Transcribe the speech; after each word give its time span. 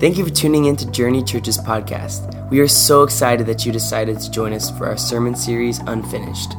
Thank 0.00 0.16
you 0.16 0.24
for 0.24 0.32
tuning 0.32 0.64
in 0.64 0.76
to 0.76 0.90
Journey 0.90 1.22
Church's 1.22 1.58
podcast. 1.58 2.48
We 2.48 2.60
are 2.60 2.68
so 2.68 3.02
excited 3.02 3.44
that 3.48 3.66
you 3.66 3.70
decided 3.70 4.18
to 4.18 4.30
join 4.30 4.54
us 4.54 4.70
for 4.70 4.86
our 4.86 4.96
sermon 4.96 5.34
series, 5.34 5.78
Unfinished, 5.80 6.54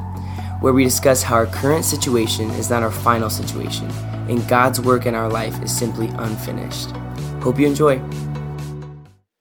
where 0.60 0.74
we 0.74 0.84
discuss 0.84 1.24
how 1.24 1.38
our 1.38 1.48
current 1.48 1.84
situation 1.84 2.52
is 2.52 2.70
not 2.70 2.84
our 2.84 2.92
final 2.92 3.32
situation, 3.32 3.90
and 4.30 4.48
God's 4.48 4.80
work 4.80 5.08
in 5.08 5.16
our 5.16 5.28
life 5.28 5.60
is 5.64 5.76
simply 5.76 6.10
unfinished. 6.20 6.92
Hope 7.42 7.58
you 7.58 7.66
enjoy. 7.66 8.00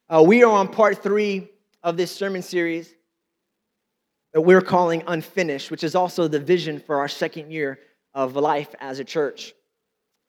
Uh, 0.09 0.23
we 0.27 0.43
are 0.45 0.51
on 0.51 0.69
part 0.69 1.03
three 1.03 1.51
of 1.82 1.98
this 1.98 2.11
sermon 2.11 2.41
series 2.41 2.95
that 4.32 4.41
we're 4.41 4.62
calling 4.62 5.03
Unfinished, 5.09 5.71
which 5.71 5.85
is 5.85 5.95
also 5.95 6.27
the 6.27 6.41
vision 6.41 6.80
for 6.80 7.01
our 7.01 7.09
second 7.09 7.53
year 7.53 7.79
of 8.14 8.35
life 8.35 8.75
as 8.80 8.98
a 8.98 9.05
church. 9.05 9.53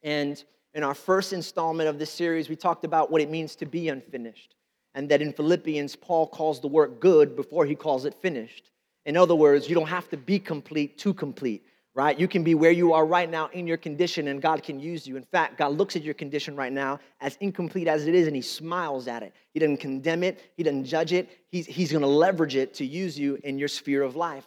And 0.04 0.44
in 0.74 0.84
our 0.84 0.94
first 0.94 1.34
installment 1.34 1.90
of 1.90 2.00
this 2.00 2.10
series, 2.10 2.50
we 2.50 2.56
talked 2.56 2.86
about 2.86 3.12
what 3.12 3.22
it 3.22 3.30
means 3.30 3.56
to 3.58 3.66
be 3.66 3.90
unfinished. 3.90 4.56
And 4.94 5.08
that 5.10 5.22
in 5.22 5.34
Philippians, 5.34 5.96
Paul 5.96 6.28
calls 6.28 6.60
the 6.60 6.68
work 6.68 7.00
good 7.00 7.36
before 7.36 7.66
he 7.66 7.76
calls 7.76 8.06
it 8.06 8.14
finished. 8.22 8.72
In 9.06 9.18
other 9.18 9.36
words, 9.36 9.68
you 9.70 9.76
don't 9.76 9.88
have 9.88 10.10
to 10.10 10.18
be 10.18 10.38
complete 10.38 10.98
to 11.00 11.14
complete, 11.14 11.66
right? 11.96 12.20
You 12.20 12.28
can 12.28 12.44
be 12.44 12.56
where 12.56 12.72
you 12.72 12.94
are 12.94 13.06
right 13.06 13.30
now 13.30 13.48
in 13.48 13.68
your 13.68 13.78
condition 13.78 14.28
and 14.28 14.42
God 14.42 14.64
can 14.64 14.80
use 14.80 15.08
you. 15.08 15.16
In 15.16 15.24
fact, 15.24 15.58
God 15.58 15.78
looks 15.78 15.96
at 15.96 16.04
your 16.04 16.14
condition 16.14 16.56
right 16.56 16.72
now 16.72 17.00
as 17.20 17.38
incomplete 17.40 17.88
as 17.88 18.06
it 18.06 18.14
is 18.14 18.28
and 18.28 18.36
he 18.36 18.42
smiles 18.42 19.08
at 19.08 19.24
it. 19.24 19.34
He 19.54 19.60
doesn't 19.60 19.78
condemn 19.78 20.24
it, 20.24 20.40
he 20.56 20.64
doesn't 20.64 20.86
judge 20.86 21.14
it. 21.14 21.30
He's, 21.50 21.66
he's 21.66 21.92
gonna 21.92 22.06
leverage 22.06 22.56
it 22.56 22.74
to 22.76 22.86
use 22.86 23.18
you 23.18 23.40
in 23.44 23.58
your 23.58 23.70
sphere 23.70 24.04
of 24.04 24.16
life. 24.16 24.46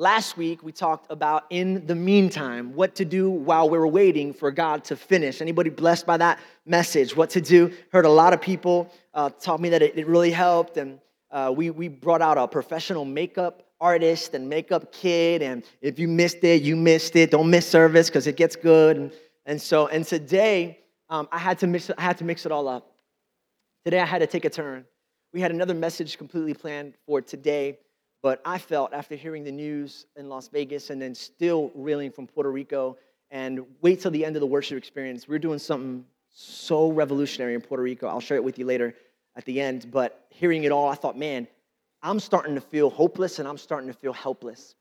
Last 0.00 0.38
week 0.38 0.62
we 0.62 0.72
talked 0.72 1.12
about 1.12 1.44
in 1.50 1.84
the 1.84 1.94
meantime, 1.94 2.72
what 2.72 2.94
to 2.94 3.04
do 3.04 3.28
while 3.28 3.68
we're 3.68 3.86
waiting 3.86 4.32
for 4.32 4.50
God 4.50 4.82
to 4.84 4.96
finish. 4.96 5.42
Anybody 5.42 5.68
blessed 5.68 6.06
by 6.06 6.16
that 6.16 6.38
message? 6.64 7.14
What 7.14 7.28
to 7.28 7.42
do? 7.42 7.70
Heard 7.92 8.06
a 8.06 8.10
lot 8.10 8.32
of 8.32 8.40
people 8.40 8.90
uh, 9.12 9.28
taught 9.28 9.60
me 9.60 9.68
that 9.68 9.82
it, 9.82 9.98
it 9.98 10.06
really 10.06 10.30
helped, 10.30 10.78
and 10.78 11.00
uh, 11.30 11.52
we 11.54 11.68
we 11.68 11.88
brought 11.88 12.22
out 12.22 12.38
a 12.38 12.48
professional 12.48 13.04
makeup 13.04 13.66
artist 13.78 14.32
and 14.32 14.48
makeup 14.48 14.90
kid, 14.90 15.42
and 15.42 15.64
if 15.82 15.98
you 15.98 16.08
missed 16.08 16.42
it, 16.44 16.62
you 16.62 16.76
missed 16.76 17.14
it. 17.14 17.30
Don't 17.30 17.50
miss 17.50 17.68
service 17.68 18.08
because 18.08 18.26
it 18.26 18.38
gets 18.38 18.56
good. 18.56 18.96
And, 18.96 19.12
and 19.44 19.60
so 19.60 19.88
and 19.88 20.06
today 20.06 20.78
um, 21.10 21.28
I 21.30 21.36
had 21.36 21.58
to 21.58 21.66
mix 21.66 21.90
I 21.90 22.00
had 22.00 22.16
to 22.16 22.24
mix 22.24 22.46
it 22.46 22.52
all 22.52 22.68
up. 22.68 22.90
Today 23.84 24.00
I 24.00 24.06
had 24.06 24.20
to 24.20 24.26
take 24.26 24.46
a 24.46 24.50
turn. 24.50 24.86
We 25.34 25.42
had 25.42 25.50
another 25.50 25.74
message 25.74 26.16
completely 26.16 26.54
planned 26.54 26.94
for 27.04 27.20
today 27.20 27.80
but 28.22 28.40
I 28.44 28.58
felt 28.58 28.92
after 28.92 29.14
hearing 29.14 29.44
the 29.44 29.52
news 29.52 30.06
in 30.16 30.28
Las 30.28 30.48
Vegas 30.48 30.90
and 30.90 31.00
then 31.00 31.14
still 31.14 31.70
reeling 31.74 32.10
from 32.10 32.26
Puerto 32.26 32.50
Rico 32.50 32.98
and 33.30 33.64
wait 33.80 34.00
till 34.00 34.10
the 34.10 34.24
end 34.24 34.36
of 34.36 34.40
the 34.40 34.46
worship 34.46 34.76
experience, 34.76 35.26
we're 35.28 35.38
doing 35.38 35.58
something 35.58 36.04
so 36.28 36.90
revolutionary 36.90 37.54
in 37.54 37.60
Puerto 37.60 37.82
Rico. 37.82 38.06
I'll 38.06 38.20
share 38.20 38.36
it 38.36 38.44
with 38.44 38.58
you 38.58 38.66
later 38.66 38.94
at 39.36 39.44
the 39.44 39.60
end. 39.60 39.90
But 39.90 40.26
hearing 40.30 40.64
it 40.64 40.72
all, 40.72 40.88
I 40.88 40.94
thought, 40.94 41.16
man, 41.16 41.46
I'm 42.02 42.20
starting 42.20 42.54
to 42.54 42.60
feel 42.60 42.90
hopeless 42.90 43.38
and 43.38 43.48
I'm 43.48 43.58
starting 43.58 43.88
to 43.88 43.94
feel 43.94 44.12
helpless. 44.12 44.74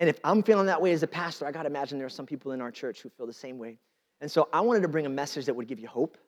And 0.00 0.08
if 0.08 0.18
I'm 0.24 0.42
feeling 0.42 0.66
that 0.66 0.80
way 0.80 0.92
as 0.92 1.02
a 1.02 1.06
pastor, 1.06 1.46
I 1.46 1.52
got 1.52 1.62
to 1.62 1.68
imagine 1.68 1.98
there 1.98 2.06
are 2.06 2.10
some 2.10 2.26
people 2.26 2.52
in 2.52 2.60
our 2.60 2.70
church 2.70 3.00
who 3.00 3.08
feel 3.08 3.26
the 3.26 3.32
same 3.32 3.58
way. 3.58 3.78
And 4.20 4.30
so 4.30 4.48
I 4.52 4.60
wanted 4.60 4.82
to 4.82 4.88
bring 4.88 5.06
a 5.06 5.10
message 5.10 5.46
that 5.46 5.54
would 5.54 5.68
give 5.68 5.78
you 5.78 5.88
hope. 5.88 6.18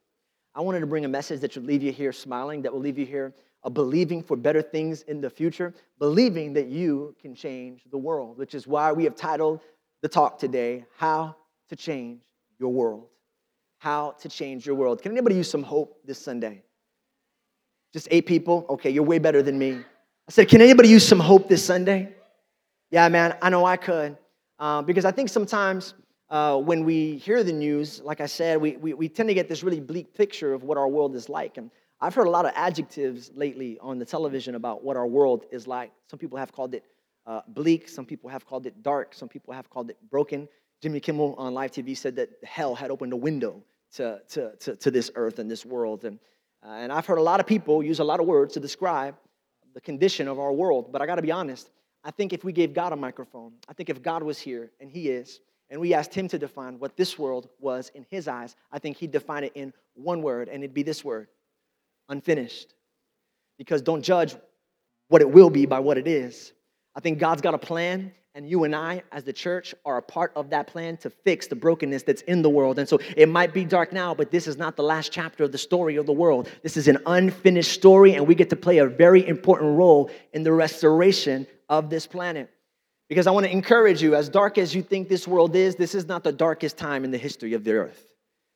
I 0.54 0.60
wanted 0.60 0.80
to 0.80 0.86
bring 0.86 1.04
a 1.04 1.08
message 1.08 1.40
that 1.40 1.52
should 1.52 1.66
leave 1.66 1.82
you 1.82 1.92
here 1.92 2.12
smiling, 2.12 2.62
that 2.62 2.72
will 2.72 2.80
leave 2.80 2.98
you 2.98 3.06
here 3.06 3.34
of 3.66 3.74
believing 3.74 4.22
for 4.22 4.36
better 4.36 4.62
things 4.62 5.02
in 5.02 5.20
the 5.20 5.28
future, 5.28 5.74
believing 5.98 6.52
that 6.52 6.68
you 6.68 7.16
can 7.20 7.34
change 7.34 7.82
the 7.90 7.98
world, 7.98 8.38
which 8.38 8.54
is 8.54 8.68
why 8.68 8.92
we 8.92 9.02
have 9.02 9.16
titled 9.16 9.60
the 10.02 10.08
talk 10.08 10.38
today, 10.38 10.84
How 10.96 11.34
to 11.68 11.74
Change 11.74 12.20
Your 12.60 12.72
World. 12.72 13.08
How 13.78 14.12
to 14.20 14.28
Change 14.28 14.66
Your 14.66 14.76
World. 14.76 15.02
Can 15.02 15.10
anybody 15.10 15.34
use 15.34 15.50
some 15.50 15.64
hope 15.64 15.98
this 16.04 16.18
Sunday? 16.18 16.62
Just 17.92 18.06
eight 18.12 18.24
people? 18.24 18.66
Okay, 18.70 18.88
you're 18.88 19.02
way 19.02 19.18
better 19.18 19.42
than 19.42 19.58
me. 19.58 19.72
I 20.28 20.30
said, 20.30 20.48
Can 20.48 20.60
anybody 20.60 20.88
use 20.88 21.06
some 21.06 21.20
hope 21.20 21.48
this 21.48 21.64
Sunday? 21.64 22.14
Yeah, 22.92 23.08
man, 23.08 23.36
I 23.42 23.50
know 23.50 23.64
I 23.64 23.76
could. 23.76 24.16
Uh, 24.60 24.82
because 24.82 25.04
I 25.04 25.10
think 25.10 25.28
sometimes 25.28 25.94
uh, 26.30 26.56
when 26.56 26.84
we 26.84 27.16
hear 27.16 27.42
the 27.42 27.52
news, 27.52 28.00
like 28.00 28.20
I 28.20 28.26
said, 28.26 28.60
we, 28.60 28.76
we, 28.76 28.94
we 28.94 29.08
tend 29.08 29.28
to 29.28 29.34
get 29.34 29.48
this 29.48 29.64
really 29.64 29.80
bleak 29.80 30.14
picture 30.14 30.54
of 30.54 30.62
what 30.62 30.78
our 30.78 30.86
world 30.86 31.16
is 31.16 31.28
like. 31.28 31.56
And 31.56 31.70
I've 31.98 32.14
heard 32.14 32.26
a 32.26 32.30
lot 32.30 32.44
of 32.44 32.52
adjectives 32.54 33.30
lately 33.34 33.78
on 33.80 33.98
the 33.98 34.04
television 34.04 34.54
about 34.54 34.84
what 34.84 34.98
our 34.98 35.06
world 35.06 35.46
is 35.50 35.66
like. 35.66 35.92
Some 36.10 36.18
people 36.18 36.36
have 36.36 36.52
called 36.52 36.74
it 36.74 36.84
uh, 37.26 37.40
bleak, 37.48 37.88
some 37.88 38.04
people 38.04 38.28
have 38.28 38.46
called 38.46 38.66
it 38.66 38.82
dark, 38.82 39.14
some 39.14 39.28
people 39.28 39.54
have 39.54 39.70
called 39.70 39.88
it 39.88 39.96
broken. 40.10 40.46
Jimmy 40.82 41.00
Kimmel 41.00 41.34
on 41.38 41.54
live 41.54 41.72
TV 41.72 41.96
said 41.96 42.16
that 42.16 42.28
hell 42.44 42.74
had 42.74 42.90
opened 42.90 43.14
a 43.14 43.16
window 43.16 43.62
to, 43.94 44.20
to, 44.28 44.54
to, 44.56 44.76
to 44.76 44.90
this 44.90 45.10
earth 45.14 45.38
and 45.38 45.50
this 45.50 45.64
world. 45.64 46.04
And, 46.04 46.18
uh, 46.62 46.72
and 46.72 46.92
I've 46.92 47.06
heard 47.06 47.18
a 47.18 47.22
lot 47.22 47.40
of 47.40 47.46
people 47.46 47.82
use 47.82 47.98
a 47.98 48.04
lot 48.04 48.20
of 48.20 48.26
words 48.26 48.52
to 48.54 48.60
describe 48.60 49.16
the 49.72 49.80
condition 49.80 50.28
of 50.28 50.38
our 50.38 50.52
world. 50.52 50.92
But 50.92 51.00
I 51.00 51.06
got 51.06 51.14
to 51.14 51.22
be 51.22 51.32
honest, 51.32 51.70
I 52.04 52.10
think 52.10 52.34
if 52.34 52.44
we 52.44 52.52
gave 52.52 52.74
God 52.74 52.92
a 52.92 52.96
microphone, 52.96 53.54
I 53.68 53.72
think 53.72 53.88
if 53.88 54.02
God 54.02 54.22
was 54.22 54.38
here, 54.38 54.70
and 54.80 54.90
He 54.90 55.08
is, 55.08 55.40
and 55.70 55.80
we 55.80 55.94
asked 55.94 56.14
Him 56.14 56.28
to 56.28 56.38
define 56.38 56.78
what 56.78 56.94
this 56.96 57.18
world 57.18 57.48
was 57.58 57.90
in 57.94 58.04
His 58.10 58.28
eyes, 58.28 58.54
I 58.70 58.78
think 58.78 58.98
He'd 58.98 59.10
define 59.10 59.44
it 59.44 59.52
in 59.54 59.72
one 59.94 60.20
word, 60.20 60.48
and 60.48 60.62
it'd 60.62 60.74
be 60.74 60.82
this 60.82 61.02
word 61.02 61.28
unfinished. 62.08 62.74
Because 63.58 63.82
don't 63.82 64.02
judge 64.02 64.34
what 65.08 65.22
it 65.22 65.30
will 65.30 65.50
be 65.50 65.66
by 65.66 65.80
what 65.80 65.98
it 65.98 66.06
is. 66.06 66.52
I 66.94 67.00
think 67.00 67.18
God's 67.18 67.42
got 67.42 67.54
a 67.54 67.58
plan, 67.58 68.12
and 68.34 68.48
you 68.48 68.64
and 68.64 68.74
I, 68.74 69.02
as 69.12 69.24
the 69.24 69.32
church, 69.32 69.74
are 69.84 69.96
a 69.96 70.02
part 70.02 70.32
of 70.36 70.50
that 70.50 70.66
plan 70.66 70.96
to 70.98 71.10
fix 71.10 71.46
the 71.46 71.56
brokenness 71.56 72.02
that's 72.02 72.22
in 72.22 72.42
the 72.42 72.50
world. 72.50 72.78
And 72.78 72.88
so 72.88 72.98
it 73.16 73.28
might 73.28 73.54
be 73.54 73.64
dark 73.64 73.92
now, 73.92 74.14
but 74.14 74.30
this 74.30 74.46
is 74.46 74.56
not 74.58 74.76
the 74.76 74.82
last 74.82 75.10
chapter 75.10 75.44
of 75.44 75.52
the 75.52 75.58
story 75.58 75.96
of 75.96 76.06
the 76.06 76.12
world. 76.12 76.50
This 76.62 76.76
is 76.76 76.88
an 76.88 76.98
unfinished 77.06 77.72
story, 77.72 78.14
and 78.14 78.26
we 78.26 78.34
get 78.34 78.50
to 78.50 78.56
play 78.56 78.78
a 78.78 78.86
very 78.86 79.26
important 79.26 79.76
role 79.76 80.10
in 80.32 80.42
the 80.42 80.52
restoration 80.52 81.46
of 81.68 81.88
this 81.88 82.06
planet. 82.06 82.50
Because 83.08 83.26
I 83.26 83.30
want 83.30 83.46
to 83.46 83.52
encourage 83.52 84.02
you, 84.02 84.14
as 84.14 84.28
dark 84.28 84.58
as 84.58 84.74
you 84.74 84.82
think 84.82 85.08
this 85.08 85.28
world 85.28 85.54
is, 85.54 85.76
this 85.76 85.94
is 85.94 86.06
not 86.06 86.24
the 86.24 86.32
darkest 86.32 86.76
time 86.76 87.04
in 87.04 87.10
the 87.10 87.18
history 87.18 87.54
of 87.54 87.62
the 87.64 87.72
earth. 87.72 88.12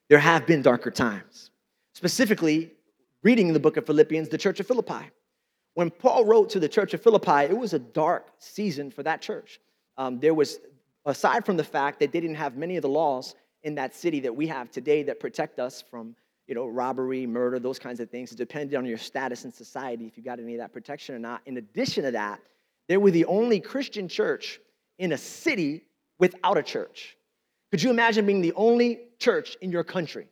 There 0.08 0.18
have 0.18 0.46
been 0.46 0.60
darker 0.60 0.90
times. 0.90 1.52
Specifically, 1.94 2.72
reading 3.22 3.52
the 3.52 3.60
book 3.60 3.76
of 3.76 3.86
Philippians, 3.86 4.28
the 4.28 4.38
church 4.38 4.60
of 4.60 4.66
Philippi. 4.66 5.10
When 5.74 5.90
Paul 5.90 6.24
wrote 6.24 6.50
to 6.50 6.60
the 6.60 6.68
church 6.68 6.94
of 6.94 7.02
Philippi, 7.02 7.52
it 7.52 7.56
was 7.56 7.74
a 7.74 7.78
dark 7.78 8.28
season 8.38 8.90
for 8.90 9.02
that 9.02 9.20
church. 9.20 9.60
Um, 9.96 10.18
there 10.18 10.34
was, 10.34 10.58
aside 11.04 11.44
from 11.44 11.56
the 11.56 11.64
fact 11.64 12.00
that 12.00 12.12
they 12.12 12.20
didn't 12.20 12.36
have 12.36 12.56
many 12.56 12.76
of 12.76 12.82
the 12.82 12.88
laws 12.88 13.34
in 13.62 13.74
that 13.76 13.94
city 13.94 14.20
that 14.20 14.34
we 14.34 14.46
have 14.46 14.70
today 14.70 15.02
that 15.04 15.20
protect 15.20 15.58
us 15.58 15.82
from 15.90 16.16
you 16.46 16.54
know, 16.54 16.66
robbery, 16.66 17.26
murder, 17.26 17.60
those 17.60 17.78
kinds 17.78 18.00
of 18.00 18.10
things. 18.10 18.32
It 18.32 18.38
depended 18.38 18.76
on 18.76 18.84
your 18.84 18.98
status 18.98 19.44
in 19.44 19.52
society 19.52 20.06
if 20.06 20.16
you 20.16 20.24
got 20.24 20.40
any 20.40 20.54
of 20.54 20.60
that 20.60 20.72
protection 20.72 21.14
or 21.14 21.18
not. 21.20 21.42
In 21.46 21.58
addition 21.58 22.02
to 22.04 22.10
that, 22.10 22.40
they 22.88 22.96
were 22.96 23.12
the 23.12 23.26
only 23.26 23.60
Christian 23.60 24.08
church 24.08 24.58
in 24.98 25.12
a 25.12 25.18
city 25.18 25.84
without 26.18 26.58
a 26.58 26.62
church. 26.62 27.16
Could 27.70 27.82
you 27.82 27.90
imagine 27.90 28.26
being 28.26 28.40
the 28.40 28.52
only 28.54 28.98
church 29.20 29.56
in 29.60 29.70
your 29.70 29.84
country, 29.84 30.26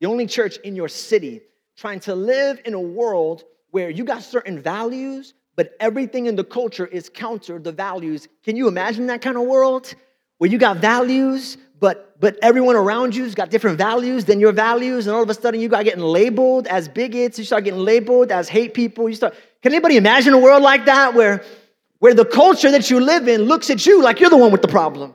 the 0.00 0.06
only 0.06 0.26
church 0.26 0.56
in 0.64 0.74
your 0.74 0.88
city 0.88 1.42
trying 1.80 2.00
to 2.00 2.14
live 2.14 2.60
in 2.66 2.74
a 2.74 2.80
world 2.80 3.44
where 3.70 3.88
you 3.88 4.04
got 4.04 4.22
certain 4.22 4.60
values, 4.60 5.32
but 5.56 5.72
everything 5.80 6.26
in 6.26 6.36
the 6.36 6.44
culture 6.44 6.86
is 6.86 7.08
counter 7.08 7.58
the 7.58 7.72
values. 7.72 8.28
Can 8.44 8.54
you 8.54 8.68
imagine 8.68 9.06
that 9.06 9.22
kind 9.22 9.38
of 9.38 9.44
world 9.44 9.94
where 10.36 10.50
you 10.50 10.58
got 10.58 10.76
values, 10.76 11.56
but 11.80 12.20
but 12.20 12.36
everyone 12.42 12.76
around 12.76 13.16
you's 13.16 13.34
got 13.34 13.48
different 13.48 13.78
values 13.78 14.26
than 14.26 14.40
your 14.40 14.52
values, 14.52 15.06
and 15.06 15.16
all 15.16 15.22
of 15.22 15.30
a 15.30 15.34
sudden 15.34 15.58
you 15.58 15.70
got 15.70 15.84
getting 15.84 16.04
labeled 16.04 16.66
as 16.66 16.86
bigots, 16.86 17.38
you 17.38 17.44
start 17.46 17.64
getting 17.64 17.80
labeled 17.80 18.30
as 18.30 18.46
hate 18.46 18.74
people. 18.74 19.08
You 19.08 19.14
start. 19.14 19.34
Can 19.62 19.72
anybody 19.72 19.96
imagine 19.96 20.34
a 20.34 20.38
world 20.38 20.62
like 20.62 20.84
that 20.84 21.14
where 21.14 21.42
where 22.00 22.12
the 22.12 22.26
culture 22.26 22.70
that 22.70 22.90
you 22.90 23.00
live 23.00 23.26
in 23.26 23.42
looks 23.42 23.70
at 23.70 23.86
you 23.86 24.02
like 24.02 24.20
you're 24.20 24.28
the 24.28 24.36
one 24.36 24.52
with 24.52 24.60
the 24.60 24.68
problem? 24.68 25.14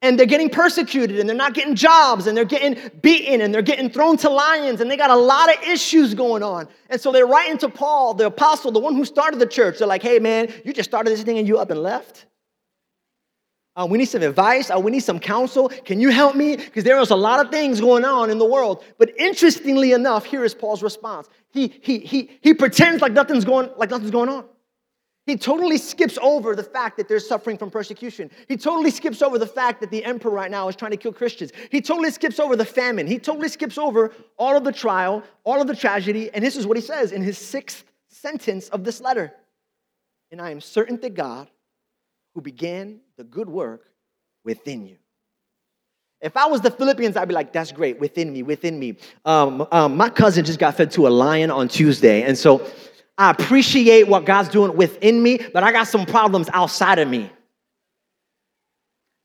And 0.00 0.18
they're 0.18 0.26
getting 0.26 0.48
persecuted 0.48 1.18
and 1.18 1.28
they're 1.28 1.36
not 1.36 1.54
getting 1.54 1.74
jobs 1.74 2.26
and 2.26 2.36
they're 2.36 2.44
getting 2.44 2.78
beaten 3.02 3.40
and 3.40 3.52
they're 3.52 3.62
getting 3.62 3.90
thrown 3.90 4.16
to 4.18 4.30
lions 4.30 4.80
and 4.80 4.90
they 4.90 4.96
got 4.96 5.10
a 5.10 5.16
lot 5.16 5.52
of 5.54 5.60
issues 5.64 6.14
going 6.14 6.42
on. 6.42 6.68
And 6.88 7.00
so 7.00 7.10
they're 7.10 7.26
writing 7.26 7.58
to 7.58 7.68
Paul, 7.68 8.14
the 8.14 8.26
apostle, 8.26 8.70
the 8.70 8.78
one 8.78 8.94
who 8.94 9.04
started 9.04 9.40
the 9.40 9.46
church. 9.46 9.78
They're 9.78 9.88
like, 9.88 10.02
hey, 10.02 10.20
man, 10.20 10.52
you 10.64 10.72
just 10.72 10.88
started 10.88 11.10
this 11.10 11.22
thing 11.22 11.38
and 11.38 11.48
you 11.48 11.58
up 11.58 11.70
and 11.70 11.82
left. 11.82 12.26
Uh, 13.74 13.86
we 13.86 13.98
need 13.98 14.06
some 14.06 14.22
advice. 14.22 14.70
Uh, 14.70 14.78
we 14.78 14.90
need 14.90 15.04
some 15.04 15.20
counsel. 15.20 15.68
Can 15.68 16.00
you 16.00 16.10
help 16.10 16.34
me? 16.34 16.56
Because 16.56 16.84
there 16.84 16.98
is 17.00 17.10
a 17.10 17.16
lot 17.16 17.44
of 17.44 17.50
things 17.52 17.80
going 17.80 18.04
on 18.04 18.30
in 18.30 18.38
the 18.38 18.44
world. 18.44 18.84
But 18.98 19.12
interestingly 19.18 19.92
enough, 19.92 20.24
here 20.24 20.44
is 20.44 20.54
Paul's 20.54 20.82
response. 20.82 21.28
He, 21.50 21.74
he, 21.80 22.00
he, 22.00 22.30
he 22.40 22.54
pretends 22.54 23.02
like 23.02 23.12
nothing's 23.12 23.44
going, 23.44 23.70
like 23.76 23.90
nothing's 23.90 24.10
going 24.10 24.28
on. 24.28 24.44
He 25.28 25.36
totally 25.36 25.76
skips 25.76 26.16
over 26.22 26.56
the 26.56 26.62
fact 26.62 26.96
that 26.96 27.06
they're 27.06 27.20
suffering 27.20 27.58
from 27.58 27.70
persecution. 27.70 28.30
He 28.48 28.56
totally 28.56 28.90
skips 28.90 29.20
over 29.20 29.38
the 29.38 29.46
fact 29.46 29.82
that 29.82 29.90
the 29.90 30.02
emperor 30.02 30.30
right 30.30 30.50
now 30.50 30.68
is 30.68 30.74
trying 30.74 30.92
to 30.92 30.96
kill 30.96 31.12
Christians. 31.12 31.52
He 31.70 31.82
totally 31.82 32.10
skips 32.10 32.40
over 32.40 32.56
the 32.56 32.64
famine. 32.64 33.06
He 33.06 33.18
totally 33.18 33.50
skips 33.50 33.76
over 33.76 34.10
all 34.38 34.56
of 34.56 34.64
the 34.64 34.72
trial, 34.72 35.22
all 35.44 35.60
of 35.60 35.66
the 35.66 35.76
tragedy. 35.76 36.30
And 36.32 36.42
this 36.42 36.56
is 36.56 36.66
what 36.66 36.78
he 36.78 36.82
says 36.82 37.12
in 37.12 37.22
his 37.22 37.36
sixth 37.36 37.84
sentence 38.08 38.70
of 38.70 38.84
this 38.84 39.02
letter. 39.02 39.34
And 40.32 40.40
I 40.40 40.50
am 40.50 40.62
certain 40.62 40.98
that 41.00 41.12
God, 41.12 41.50
who 42.34 42.40
began 42.40 43.00
the 43.18 43.24
good 43.24 43.50
work 43.50 43.90
within 44.46 44.86
you. 44.86 44.96
If 46.22 46.38
I 46.38 46.46
was 46.46 46.62
the 46.62 46.70
Philippians, 46.70 47.18
I'd 47.18 47.28
be 47.28 47.34
like, 47.34 47.52
that's 47.52 47.70
great, 47.70 48.00
within 48.00 48.32
me, 48.32 48.42
within 48.42 48.78
me. 48.78 48.96
Um, 49.26 49.68
um, 49.72 49.94
my 49.94 50.08
cousin 50.08 50.46
just 50.46 50.58
got 50.58 50.74
fed 50.74 50.90
to 50.92 51.06
a 51.06 51.10
lion 51.10 51.50
on 51.50 51.68
Tuesday. 51.68 52.22
And 52.22 52.36
so 52.36 52.66
I 53.18 53.30
appreciate 53.30 54.06
what 54.06 54.24
God's 54.24 54.48
doing 54.48 54.76
within 54.76 55.20
me, 55.22 55.40
but 55.52 55.64
I 55.64 55.72
got 55.72 55.88
some 55.88 56.06
problems 56.06 56.48
outside 56.52 57.00
of 57.00 57.08
me. 57.08 57.30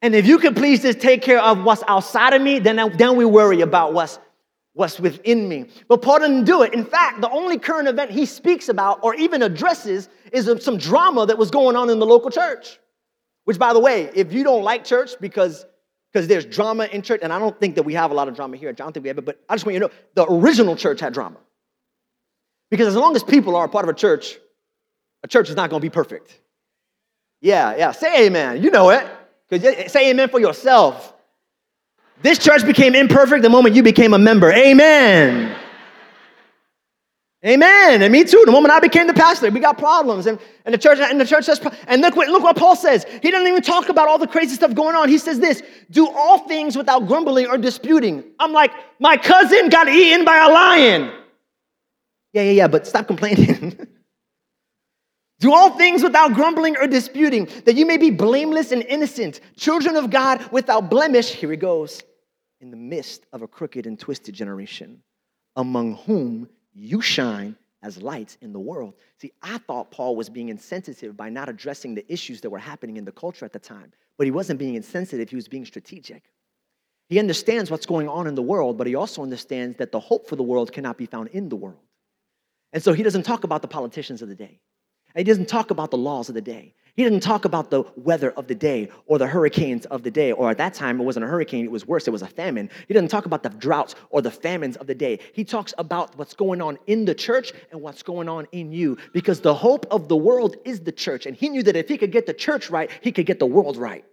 And 0.01 0.15
if 0.15 0.25
you 0.25 0.39
could 0.39 0.55
please 0.55 0.81
just 0.81 0.99
take 0.99 1.21
care 1.21 1.39
of 1.39 1.63
what's 1.63 1.83
outside 1.87 2.33
of 2.33 2.41
me, 2.41 2.59
then, 2.59 2.75
then 2.97 3.15
we 3.15 3.23
worry 3.23 3.61
about 3.61 3.93
what's, 3.93 4.19
what's 4.73 4.99
within 4.99 5.47
me. 5.47 5.67
But 5.87 6.01
Paul 6.01 6.19
didn't 6.19 6.43
do 6.43 6.63
it. 6.63 6.73
In 6.73 6.83
fact, 6.83 7.21
the 7.21 7.29
only 7.29 7.57
current 7.59 7.87
event 7.87 8.11
he 8.11 8.25
speaks 8.25 8.67
about 8.67 8.99
or 9.03 9.15
even 9.15 9.43
addresses 9.43 10.09
is 10.33 10.49
some 10.61 10.77
drama 10.77 11.25
that 11.27 11.37
was 11.37 11.51
going 11.51 11.75
on 11.75 11.89
in 11.89 11.99
the 11.99 12.05
local 12.05 12.31
church. 12.31 12.79
Which, 13.45 13.59
by 13.59 13.73
the 13.73 13.79
way, 13.79 14.09
if 14.15 14.33
you 14.33 14.43
don't 14.43 14.63
like 14.63 14.83
church 14.83 15.11
because 15.21 15.65
because 16.11 16.27
there's 16.27 16.45
drama 16.45 16.85
in 16.85 17.01
church, 17.01 17.21
and 17.23 17.33
I 17.33 17.39
don't 17.39 17.59
think 17.59 17.73
that 17.73 17.83
we 17.83 17.95
have 17.95 18.11
a 18.11 18.13
lot 18.13 18.27
of 18.27 18.35
drama 18.35 18.55
here. 18.55 18.69
I 18.69 18.73
don't 18.73 18.93
think 18.93 19.03
we 19.03 19.07
have 19.07 19.17
it, 19.17 19.25
but 19.25 19.39
I 19.49 19.55
just 19.55 19.65
want 19.65 19.73
you 19.73 19.79
to 19.79 19.87
know 19.87 19.93
the 20.13 20.31
original 20.31 20.75
church 20.75 20.99
had 20.99 21.11
drama. 21.11 21.37
Because 22.73 22.87
as 22.87 22.95
long 22.95 23.15
as 23.15 23.23
people 23.23 23.55
are 23.55 23.65
a 23.65 23.69
part 23.69 23.85
of 23.85 23.89
a 23.89 23.93
church, 23.93 24.39
a 25.21 25.27
church 25.27 25.47
is 25.47 25.55
not 25.55 25.69
going 25.69 25.79
to 25.79 25.85
be 25.85 25.91
perfect. 25.91 26.39
Yeah, 27.39 27.75
yeah. 27.77 27.91
Say 27.91 28.25
amen. 28.25 28.63
You 28.63 28.71
know 28.71 28.89
it. 28.89 29.05
Because 29.47 29.91
say 29.91 30.09
amen 30.09 30.29
for 30.29 30.39
yourself. 30.39 31.13
This 32.23 32.39
church 32.39 32.65
became 32.65 32.95
imperfect 32.95 33.43
the 33.43 33.49
moment 33.51 33.75
you 33.75 33.83
became 33.83 34.15
a 34.15 34.17
member. 34.17 34.51
Amen. 34.51 35.55
Amen. 37.45 38.01
And 38.01 38.11
me 38.11 38.23
too. 38.23 38.41
The 38.43 38.51
moment 38.51 38.73
I 38.73 38.79
became 38.79 39.05
the 39.05 39.13
pastor, 39.13 39.51
we 39.51 39.59
got 39.59 39.77
problems. 39.77 40.25
And, 40.25 40.39
and 40.65 40.73
the 40.73 40.79
church, 40.79 40.97
and 40.97 41.21
the 41.21 41.27
church 41.27 41.45
says, 41.45 41.61
and 41.85 42.01
look 42.01 42.15
what, 42.15 42.27
look 42.29 42.41
what 42.41 42.57
Paul 42.57 42.75
says. 42.75 43.05
He 43.21 43.29
doesn't 43.29 43.47
even 43.47 43.61
talk 43.61 43.89
about 43.89 44.07
all 44.07 44.17
the 44.17 44.25
crazy 44.25 44.55
stuff 44.55 44.73
going 44.73 44.95
on. 44.95 45.09
He 45.09 45.19
says 45.19 45.39
this, 45.39 45.61
do 45.91 46.09
all 46.09 46.47
things 46.47 46.75
without 46.75 47.05
grumbling 47.05 47.45
or 47.45 47.59
disputing. 47.59 48.23
I'm 48.39 48.51
like, 48.51 48.71
my 48.97 49.15
cousin 49.15 49.69
got 49.69 49.87
eaten 49.89 50.25
by 50.25 50.37
a 50.37 50.51
lion. 50.51 51.19
Yeah, 52.33 52.41
yeah, 52.43 52.51
yeah, 52.51 52.67
but 52.67 52.85
stop 52.87 53.07
complaining. 53.07 53.87
do 55.39 55.53
all 55.53 55.77
things 55.77 56.03
without 56.03 56.33
grumbling 56.33 56.75
or 56.77 56.87
disputing, 56.87 57.47
that 57.65 57.75
you 57.75 57.85
may 57.85 57.97
be 57.97 58.09
blameless 58.09 58.71
and 58.71 58.83
innocent, 58.83 59.39
children 59.55 59.95
of 59.95 60.09
God 60.09 60.43
without 60.51 60.89
blemish. 60.89 61.31
Here 61.31 61.51
he 61.51 61.57
goes. 61.57 62.01
In 62.59 62.71
the 62.71 62.77
midst 62.77 63.25
of 63.33 63.41
a 63.41 63.47
crooked 63.47 63.85
and 63.85 63.99
twisted 63.99 64.33
generation, 64.33 65.03
among 65.57 65.95
whom 65.97 66.47
you 66.73 67.01
shine 67.01 67.57
as 67.83 68.01
lights 68.01 68.37
in 68.41 68.53
the 68.53 68.59
world. 68.59 68.93
See, 69.19 69.33
I 69.41 69.57
thought 69.57 69.91
Paul 69.91 70.15
was 70.15 70.29
being 70.29 70.49
insensitive 70.49 71.15
by 71.17 71.29
not 71.29 71.49
addressing 71.49 71.93
the 71.93 72.11
issues 72.11 72.39
that 72.41 72.49
were 72.49 72.57
happening 72.57 72.95
in 72.95 73.05
the 73.05 73.11
culture 73.11 73.43
at 73.43 73.51
the 73.51 73.59
time, 73.59 73.91
but 74.17 74.25
he 74.25 74.31
wasn't 74.31 74.59
being 74.59 74.75
insensitive, 74.75 75.29
he 75.29 75.35
was 75.35 75.49
being 75.49 75.65
strategic. 75.65 76.23
He 77.09 77.19
understands 77.19 77.69
what's 77.69 77.85
going 77.85 78.07
on 78.07 78.27
in 78.27 78.35
the 78.35 78.41
world, 78.41 78.77
but 78.77 78.87
he 78.87 78.95
also 78.95 79.21
understands 79.21 79.77
that 79.77 79.91
the 79.91 79.99
hope 79.99 80.27
for 80.27 80.37
the 80.37 80.43
world 80.43 80.71
cannot 80.71 80.97
be 80.97 81.05
found 81.05 81.27
in 81.29 81.49
the 81.49 81.57
world. 81.57 81.81
And 82.73 82.83
so 82.83 82.91
he 82.91 83.03
doesn't 83.03 83.23
talk 83.23 83.43
about 83.43 83.61
the 83.61 83.67
politicians 83.67 84.21
of 84.21 84.27
the 84.29 84.35
day. 84.35 84.59
He 85.15 85.23
doesn't 85.23 85.47
talk 85.47 85.69
about 85.69 85.91
the 85.91 85.97
laws 85.97 86.27
of 86.27 86.35
the 86.35 86.41
day. 86.41 86.73
He 86.95 87.03
didn't 87.03 87.21
talk 87.21 87.45
about 87.45 87.71
the 87.71 87.83
weather 87.95 88.31
of 88.31 88.47
the 88.47 88.53
day 88.55 88.89
or 89.07 89.17
the 89.17 89.25
hurricanes 89.25 89.85
of 89.87 90.03
the 90.03 90.11
day, 90.11 90.31
or 90.31 90.51
at 90.51 90.57
that 90.59 90.75
time, 90.75 90.99
it 90.99 91.03
wasn't 91.03 91.25
a 91.25 91.27
hurricane, 91.27 91.65
it 91.65 91.71
was 91.71 91.87
worse, 91.87 92.07
it 92.07 92.11
was 92.11 92.21
a 92.21 92.27
famine. 92.27 92.69
He 92.87 92.93
doesn't 92.93 93.09
talk 93.09 93.25
about 93.25 93.41
the 93.41 93.49
droughts 93.49 93.95
or 94.11 94.21
the 94.21 94.29
famines 94.29 94.77
of 94.77 94.85
the 94.85 94.93
day. 94.93 95.19
He 95.33 95.43
talks 95.43 95.73
about 95.79 96.15
what's 96.17 96.35
going 96.35 96.61
on 96.61 96.77
in 96.85 97.05
the 97.05 97.15
church 97.15 97.51
and 97.71 97.81
what's 97.81 98.03
going 98.03 98.29
on 98.29 98.47
in 98.51 98.71
you, 98.71 98.97
because 99.11 99.41
the 99.41 99.55
hope 99.55 99.87
of 99.89 100.07
the 100.07 100.15
world 100.15 100.55
is 100.65 100.81
the 100.81 100.91
church. 100.91 101.25
And 101.25 101.35
he 101.35 101.49
knew 101.49 101.63
that 101.63 101.75
if 101.75 101.89
he 101.89 101.97
could 101.97 102.11
get 102.11 102.27
the 102.27 102.33
church 102.33 102.69
right, 102.69 102.89
he 103.01 103.11
could 103.11 103.25
get 103.25 103.39
the 103.39 103.47
world 103.47 103.77
right. 103.77 104.05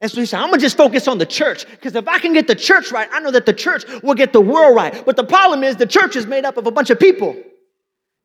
And 0.00 0.10
so 0.10 0.20
he 0.20 0.26
said, 0.26 0.40
I'm 0.40 0.50
gonna 0.50 0.60
just 0.60 0.76
focus 0.76 1.08
on 1.08 1.18
the 1.18 1.26
church, 1.26 1.68
because 1.70 1.94
if 1.94 2.06
I 2.06 2.18
can 2.18 2.32
get 2.32 2.46
the 2.46 2.54
church 2.54 2.92
right, 2.92 3.08
I 3.12 3.20
know 3.20 3.30
that 3.30 3.46
the 3.46 3.54
church 3.54 3.84
will 4.02 4.14
get 4.14 4.32
the 4.32 4.40
world 4.40 4.76
right. 4.76 5.04
But 5.06 5.16
the 5.16 5.24
problem 5.24 5.64
is, 5.64 5.76
the 5.76 5.86
church 5.86 6.16
is 6.16 6.26
made 6.26 6.44
up 6.44 6.56
of 6.56 6.66
a 6.66 6.70
bunch 6.70 6.90
of 6.90 6.98
people. 6.98 7.34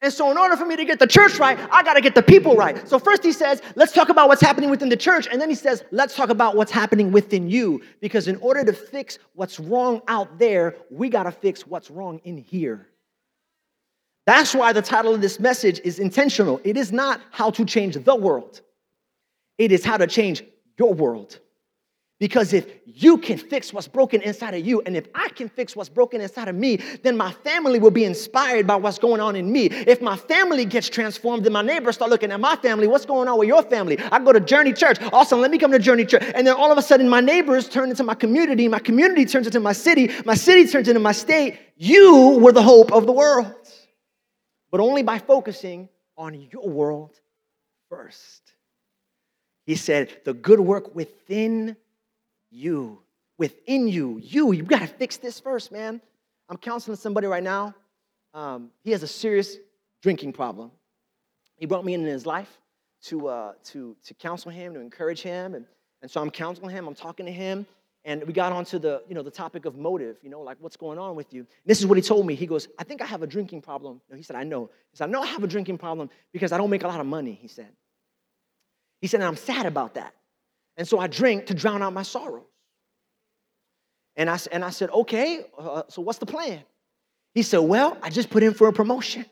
And 0.03 0.11
so, 0.11 0.31
in 0.31 0.37
order 0.37 0.57
for 0.57 0.65
me 0.65 0.75
to 0.75 0.83
get 0.83 0.97
the 0.97 1.05
church 1.05 1.37
right, 1.37 1.57
I 1.71 1.83
got 1.83 1.93
to 1.93 2.01
get 2.01 2.15
the 2.15 2.23
people 2.23 2.55
right. 2.55 2.87
So, 2.87 2.97
first 2.97 3.23
he 3.23 3.31
says, 3.31 3.61
let's 3.75 3.93
talk 3.93 4.09
about 4.09 4.29
what's 4.29 4.41
happening 4.41 4.71
within 4.71 4.89
the 4.89 4.97
church. 4.97 5.27
And 5.31 5.39
then 5.39 5.47
he 5.47 5.55
says, 5.55 5.83
let's 5.91 6.15
talk 6.15 6.29
about 6.29 6.55
what's 6.55 6.71
happening 6.71 7.11
within 7.11 7.47
you. 7.47 7.83
Because 8.01 8.27
in 8.27 8.37
order 8.37 8.63
to 8.63 8.73
fix 8.73 9.19
what's 9.35 9.59
wrong 9.59 10.01
out 10.07 10.39
there, 10.39 10.75
we 10.89 11.07
got 11.07 11.23
to 11.23 11.31
fix 11.31 11.67
what's 11.67 11.91
wrong 11.91 12.19
in 12.23 12.37
here. 12.37 12.87
That's 14.25 14.55
why 14.55 14.73
the 14.73 14.81
title 14.81 15.13
of 15.13 15.21
this 15.21 15.39
message 15.39 15.79
is 15.83 15.99
intentional. 15.99 16.59
It 16.63 16.77
is 16.77 16.91
not 16.91 17.21
how 17.29 17.51
to 17.51 17.63
change 17.63 17.95
the 17.95 18.15
world, 18.15 18.61
it 19.59 19.71
is 19.71 19.85
how 19.85 19.97
to 19.97 20.07
change 20.07 20.43
your 20.79 20.95
world. 20.95 21.39
Because 22.21 22.53
if 22.53 22.67
you 22.85 23.17
can 23.17 23.35
fix 23.35 23.73
what's 23.73 23.87
broken 23.87 24.21
inside 24.21 24.53
of 24.53 24.63
you, 24.63 24.83
and 24.85 24.95
if 24.95 25.07
I 25.15 25.29
can 25.29 25.49
fix 25.49 25.75
what's 25.75 25.89
broken 25.89 26.21
inside 26.21 26.49
of 26.49 26.55
me, 26.55 26.75
then 27.01 27.17
my 27.17 27.31
family 27.31 27.79
will 27.79 27.89
be 27.89 28.05
inspired 28.05 28.67
by 28.67 28.75
what's 28.75 28.99
going 28.99 29.19
on 29.19 29.35
in 29.35 29.51
me. 29.51 29.65
If 29.71 30.03
my 30.03 30.15
family 30.15 30.63
gets 30.63 30.87
transformed, 30.87 31.43
then 31.45 31.53
my 31.53 31.63
neighbors 31.63 31.95
start 31.95 32.11
looking 32.11 32.31
at 32.31 32.39
my 32.39 32.55
family. 32.57 32.87
What's 32.87 33.07
going 33.07 33.27
on 33.27 33.39
with 33.39 33.47
your 33.47 33.63
family? 33.63 33.97
I 34.11 34.19
go 34.19 34.31
to 34.31 34.39
Journey 34.39 34.71
Church. 34.71 35.01
Also, 35.11 35.35
let 35.35 35.49
me 35.49 35.57
come 35.57 35.71
to 35.71 35.79
Journey 35.79 36.05
Church. 36.05 36.21
And 36.35 36.45
then 36.45 36.55
all 36.55 36.71
of 36.71 36.77
a 36.77 36.83
sudden, 36.83 37.09
my 37.09 37.21
neighbors 37.21 37.67
turn 37.67 37.89
into 37.89 38.03
my 38.03 38.13
community. 38.13 38.67
My 38.67 38.77
community 38.77 39.25
turns 39.25 39.47
into 39.47 39.59
my 39.59 39.73
city. 39.73 40.11
My 40.23 40.35
city 40.35 40.67
turns 40.67 40.87
into 40.87 40.99
my 40.99 41.13
state. 41.13 41.57
You 41.75 42.37
were 42.39 42.51
the 42.51 42.61
hope 42.61 42.91
of 42.93 43.07
the 43.07 43.13
world. 43.13 43.51
But 44.69 44.79
only 44.79 45.01
by 45.01 45.17
focusing 45.17 45.89
on 46.15 46.35
your 46.35 46.69
world 46.69 47.19
first. 47.89 48.53
He 49.65 49.73
said, 49.75 50.21
the 50.23 50.35
good 50.35 50.59
work 50.59 50.93
within 50.93 51.77
you, 52.51 52.99
within 53.37 53.87
you, 53.87 54.19
you, 54.21 54.51
you 54.51 54.63
gotta 54.63 54.87
fix 54.87 55.17
this 55.17 55.39
first, 55.39 55.71
man. 55.71 56.01
I'm 56.49 56.57
counseling 56.57 56.97
somebody 56.97 57.27
right 57.27 57.43
now. 57.43 57.73
Um, 58.33 58.69
he 58.83 58.91
has 58.91 59.03
a 59.03 59.07
serious 59.07 59.57
drinking 60.01 60.33
problem. 60.33 60.71
He 61.55 61.65
brought 61.65 61.85
me 61.85 61.93
in 61.93 62.03
his 62.03 62.25
life 62.25 62.59
to, 63.03 63.27
uh, 63.27 63.53
to, 63.65 63.95
to 64.03 64.13
counsel 64.15 64.51
him, 64.51 64.73
to 64.73 64.79
encourage 64.79 65.21
him. 65.21 65.55
And, 65.55 65.65
and 66.01 66.09
so 66.09 66.21
I'm 66.21 66.29
counseling 66.29 66.75
him, 66.75 66.87
I'm 66.87 66.95
talking 66.95 67.25
to 67.25 67.31
him. 67.31 67.65
And 68.03 68.23
we 68.25 68.33
got 68.33 68.51
onto 68.51 68.79
the, 68.79 69.03
you 69.07 69.13
know, 69.13 69.21
the 69.21 69.31
topic 69.31 69.65
of 69.65 69.77
motive, 69.77 70.17
you 70.23 70.29
know, 70.29 70.41
like 70.41 70.57
what's 70.59 70.75
going 70.75 70.97
on 70.97 71.15
with 71.15 71.31
you. 71.33 71.45
This 71.65 71.79
is 71.79 71.85
what 71.85 71.97
he 71.97 72.01
told 72.01 72.25
me. 72.25 72.33
He 72.33 72.47
goes, 72.47 72.67
I 72.79 72.83
think 72.83 72.99
I 73.01 73.05
have 73.05 73.21
a 73.21 73.27
drinking 73.27 73.61
problem. 73.61 74.01
he 74.15 74.23
said, 74.23 74.35
I 74.35 74.43
know. 74.43 74.71
He 74.91 74.97
said, 74.97 75.07
I 75.07 75.11
know 75.11 75.21
I 75.21 75.27
have 75.27 75.43
a 75.43 75.47
drinking 75.47 75.77
problem 75.77 76.09
because 76.33 76.51
I 76.51 76.57
don't 76.57 76.71
make 76.71 76.83
a 76.83 76.87
lot 76.87 76.99
of 76.99 77.05
money, 77.05 77.37
he 77.39 77.47
said. 77.47 77.69
He 79.01 79.07
said, 79.07 79.19
and 79.19 79.27
I'm 79.27 79.35
sad 79.35 79.67
about 79.67 79.93
that. 79.95 80.15
And 80.81 80.87
so 80.87 80.97
I 80.97 81.05
drink 81.05 81.45
to 81.45 81.53
drown 81.53 81.83
out 81.83 81.93
my 81.93 82.01
sorrows. 82.01 82.41
And 84.15 84.27
I, 84.27 84.39
and 84.51 84.65
I 84.65 84.71
said, 84.71 84.89
okay, 84.89 85.45
uh, 85.55 85.83
so 85.89 86.01
what's 86.01 86.17
the 86.17 86.25
plan? 86.25 86.63
He 87.35 87.43
said, 87.43 87.59
well, 87.59 87.99
I 88.01 88.09
just 88.09 88.31
put 88.31 88.41
in 88.41 88.55
for 88.55 88.67
a 88.67 88.73
promotion. 88.73 89.27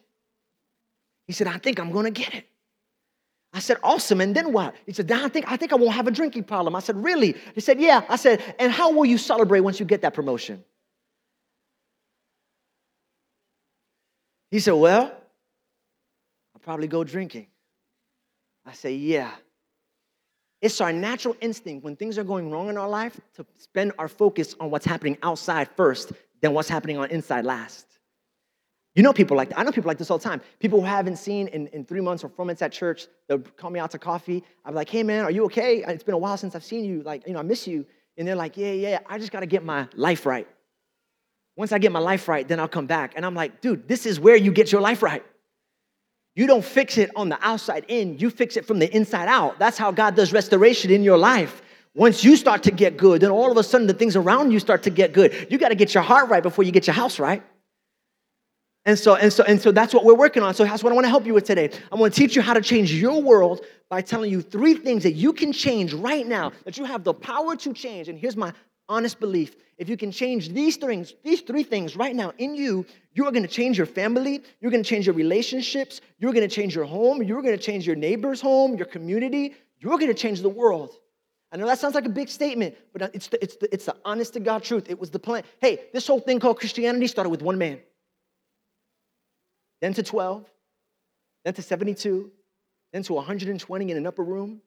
He 1.25 1.33
said, 1.33 1.47
I 1.47 1.57
think 1.57 1.79
I'm 1.79 1.91
gonna 1.91 2.11
get 2.11 2.35
it. 2.35 2.45
I 3.51 3.61
said, 3.61 3.77
awesome, 3.81 4.21
and 4.21 4.35
then 4.35 4.53
what? 4.53 4.75
He 4.85 4.93
said, 4.93 5.11
I 5.11 5.27
think, 5.27 5.51
I 5.51 5.57
think 5.57 5.73
I 5.73 5.75
won't 5.77 5.95
have 5.95 6.05
a 6.05 6.11
drinking 6.11 6.43
problem. 6.43 6.75
I 6.75 6.81
said, 6.81 7.03
really? 7.03 7.35
He 7.55 7.61
said, 7.61 7.81
yeah. 7.81 8.03
I 8.07 8.15
said, 8.15 8.43
and 8.59 8.71
how 8.71 8.91
will 8.91 9.05
you 9.05 9.17
celebrate 9.17 9.61
once 9.61 9.79
you 9.79 9.87
get 9.87 10.03
that 10.03 10.13
promotion? 10.13 10.63
He 14.51 14.59
said, 14.59 14.73
well, 14.73 15.05
I'll 16.53 16.61
probably 16.61 16.87
go 16.87 17.03
drinking. 17.03 17.47
I 18.67 18.73
say, 18.73 18.93
yeah. 18.93 19.31
It's 20.61 20.81
our 20.81 20.91
natural 20.91 21.35
instinct 21.39 21.83
when 21.85 21.95
things 21.95 22.17
are 22.17 22.23
going 22.23 22.51
wrong 22.51 22.69
in 22.69 22.77
our 22.77 22.89
life 22.89 23.19
to 23.35 23.45
spend 23.57 23.93
our 23.97 24.07
focus 24.07 24.55
on 24.59 24.69
what's 24.69 24.85
happening 24.85 25.17
outside 25.23 25.69
first 25.77 26.11
than 26.41 26.53
what's 26.53 26.69
happening 26.69 26.97
on 26.97 27.09
inside 27.09 27.45
last. 27.45 27.85
You 28.95 29.03
know 29.03 29.13
people 29.13 29.37
like 29.37 29.49
that. 29.49 29.59
I 29.59 29.63
know 29.63 29.71
people 29.71 29.87
like 29.87 29.97
this 29.97 30.11
all 30.11 30.17
the 30.17 30.23
time. 30.23 30.41
People 30.59 30.81
who 30.81 30.85
haven't 30.85 31.15
seen 31.17 31.47
in, 31.49 31.67
in 31.67 31.85
three 31.85 32.01
months 32.01 32.23
or 32.23 32.29
four 32.29 32.45
months 32.45 32.61
at 32.61 32.71
church, 32.73 33.07
they'll 33.27 33.39
call 33.39 33.69
me 33.69 33.79
out 33.79 33.91
to 33.91 33.99
coffee. 33.99 34.43
I'm 34.65 34.75
like, 34.75 34.89
hey 34.89 35.03
man, 35.03 35.23
are 35.23 35.31
you 35.31 35.45
okay? 35.45 35.83
Uh, 35.83 35.91
it's 35.91 36.03
been 36.03 36.15
a 36.15 36.17
while 36.17 36.35
since 36.35 36.55
I've 36.55 36.65
seen 36.65 36.83
you. 36.83 37.03
Like, 37.03 37.25
you 37.25 37.33
know, 37.33 37.39
I 37.39 37.43
miss 37.43 37.67
you. 37.67 37.85
And 38.17 38.27
they're 38.27 38.35
like, 38.35 38.57
yeah, 38.57 38.71
yeah, 38.71 38.99
I 39.05 39.17
just 39.17 39.31
got 39.31 39.39
to 39.39 39.45
get 39.45 39.63
my 39.63 39.87
life 39.95 40.25
right. 40.25 40.47
Once 41.55 41.71
I 41.71 41.77
get 41.77 41.91
my 41.91 41.99
life 41.99 42.27
right, 42.27 42.45
then 42.45 42.59
I'll 42.59 42.67
come 42.67 42.87
back. 42.87 43.13
And 43.15 43.25
I'm 43.25 43.35
like, 43.35 43.61
dude, 43.61 43.87
this 43.87 44.05
is 44.05 44.19
where 44.19 44.35
you 44.35 44.51
get 44.51 44.71
your 44.71 44.81
life 44.81 45.01
right. 45.01 45.23
You 46.39 46.47
don't 46.47 46.63
fix 46.63 46.97
it 46.97 47.11
on 47.17 47.27
the 47.27 47.37
outside 47.45 47.83
in, 47.89 48.17
you 48.17 48.29
fix 48.29 48.55
it 48.55 48.65
from 48.65 48.79
the 48.79 48.89
inside 48.95 49.27
out. 49.27 49.59
That's 49.59 49.77
how 49.77 49.91
God 49.91 50.15
does 50.15 50.31
restoration 50.31 50.89
in 50.89 51.03
your 51.03 51.17
life. 51.17 51.61
Once 51.95 52.23
you 52.23 52.37
start 52.37 52.63
to 52.63 52.71
get 52.71 52.95
good, 52.95 53.19
then 53.19 53.29
all 53.29 53.51
of 53.51 53.57
a 53.57 53.63
sudden 53.63 53.87
the 53.87 53.93
things 53.93 54.15
around 54.15 54.51
you 54.51 54.59
start 54.61 54.83
to 54.83 54.89
get 54.89 55.11
good. 55.11 55.47
You 55.49 55.57
got 55.57 55.67
to 55.67 55.75
get 55.75 55.93
your 55.93 56.01
heart 56.01 56.29
right 56.29 56.41
before 56.41 56.63
you 56.63 56.71
get 56.71 56.87
your 56.87 56.93
house 56.93 57.19
right. 57.19 57.43
And 58.85 58.97
so, 58.97 59.15
and 59.15 59.33
so, 59.33 59.43
and 59.43 59.59
so 59.61 59.73
that's 59.73 59.93
what 59.93 60.05
we're 60.05 60.15
working 60.15 60.41
on. 60.41 60.53
So 60.53 60.63
that's 60.63 60.81
what 60.81 60.93
I 60.93 60.95
want 60.95 61.03
to 61.03 61.09
help 61.09 61.25
you 61.25 61.33
with 61.33 61.43
today. 61.43 61.71
I'm 61.91 61.99
going 61.99 62.09
to 62.09 62.17
teach 62.17 62.37
you 62.37 62.41
how 62.41 62.53
to 62.53 62.61
change 62.61 62.93
your 62.93 63.21
world 63.21 63.65
by 63.89 64.01
telling 64.01 64.31
you 64.31 64.41
three 64.41 64.75
things 64.75 65.03
that 65.03 65.15
you 65.15 65.33
can 65.33 65.51
change 65.51 65.93
right 65.93 66.25
now, 66.25 66.53
that 66.63 66.77
you 66.77 66.85
have 66.85 67.03
the 67.03 67.13
power 67.13 67.57
to 67.57 67.73
change. 67.73 68.07
And 68.07 68.17
here's 68.17 68.37
my 68.37 68.53
honest 68.89 69.19
belief. 69.19 69.55
If 69.77 69.87
you 69.87 69.95
can 69.95 70.11
change 70.11 70.49
these 70.49 70.75
things, 70.75 71.13
these 71.23 71.41
three 71.41 71.63
things 71.63 71.95
right 71.95 72.13
now 72.13 72.33
in 72.37 72.55
you, 72.55 72.85
you 73.13 73.25
are 73.25 73.31
going 73.31 73.43
to 73.43 73.49
change 73.49 73.77
your 73.77 73.87
family, 73.87 74.41
you're 74.59 74.71
going 74.71 74.83
to 74.83 74.89
change 74.89 75.05
your 75.05 75.15
relationships, 75.15 76.01
you're 76.17 76.33
going 76.33 76.47
to 76.47 76.53
change 76.53 76.75
your 76.75 76.85
home, 76.85 77.23
you're 77.23 77.41
going 77.41 77.57
to 77.57 77.63
change 77.63 77.87
your 77.87 77.95
neighbor's 77.95 78.41
home, 78.41 78.75
your 78.75 78.87
community, 78.87 79.55
you're 79.79 79.97
going 79.97 80.07
to 80.07 80.13
change 80.13 80.41
the 80.41 80.49
world. 80.49 80.95
I 81.51 81.57
know 81.57 81.65
that 81.65 81.79
sounds 81.79 81.95
like 81.95 82.05
a 82.05 82.09
big 82.09 82.29
statement, 82.29 82.75
but 82.91 83.09
it's 83.13 83.27
the, 83.27 83.41
it's 83.41 83.55
the, 83.55 83.73
it's 83.73 83.85
the 83.85 83.95
honest 84.05 84.33
to 84.33 84.39
God 84.39 84.63
truth. 84.63 84.89
It 84.89 84.99
was 84.99 85.09
the 85.09 85.19
plan. 85.19 85.43
Hey, 85.61 85.79
this 85.93 86.05
whole 86.05 86.19
thing 86.19 86.39
called 86.39 86.59
Christianity 86.59 87.07
started 87.07 87.29
with 87.29 87.41
one 87.41 87.57
man, 87.57 87.79
then 89.81 89.93
to 89.93 90.03
12, 90.03 90.45
then 91.45 91.53
to 91.53 91.61
72, 91.61 92.31
then 92.91 93.03
to 93.03 93.13
120 93.13 93.91
in 93.91 93.97
an 93.97 94.05
upper 94.05 94.23
room, 94.23 94.61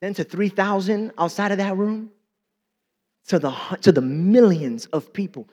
then 0.00 0.12
to 0.14 0.24
3,000 0.24 1.12
outside 1.16 1.52
of 1.52 1.58
that 1.58 1.76
room, 1.76 2.10
to 3.28 3.38
the, 3.38 3.50
to 3.80 3.92
the 3.92 4.00
millions 4.00 4.86
of 4.86 5.12
people 5.12 5.48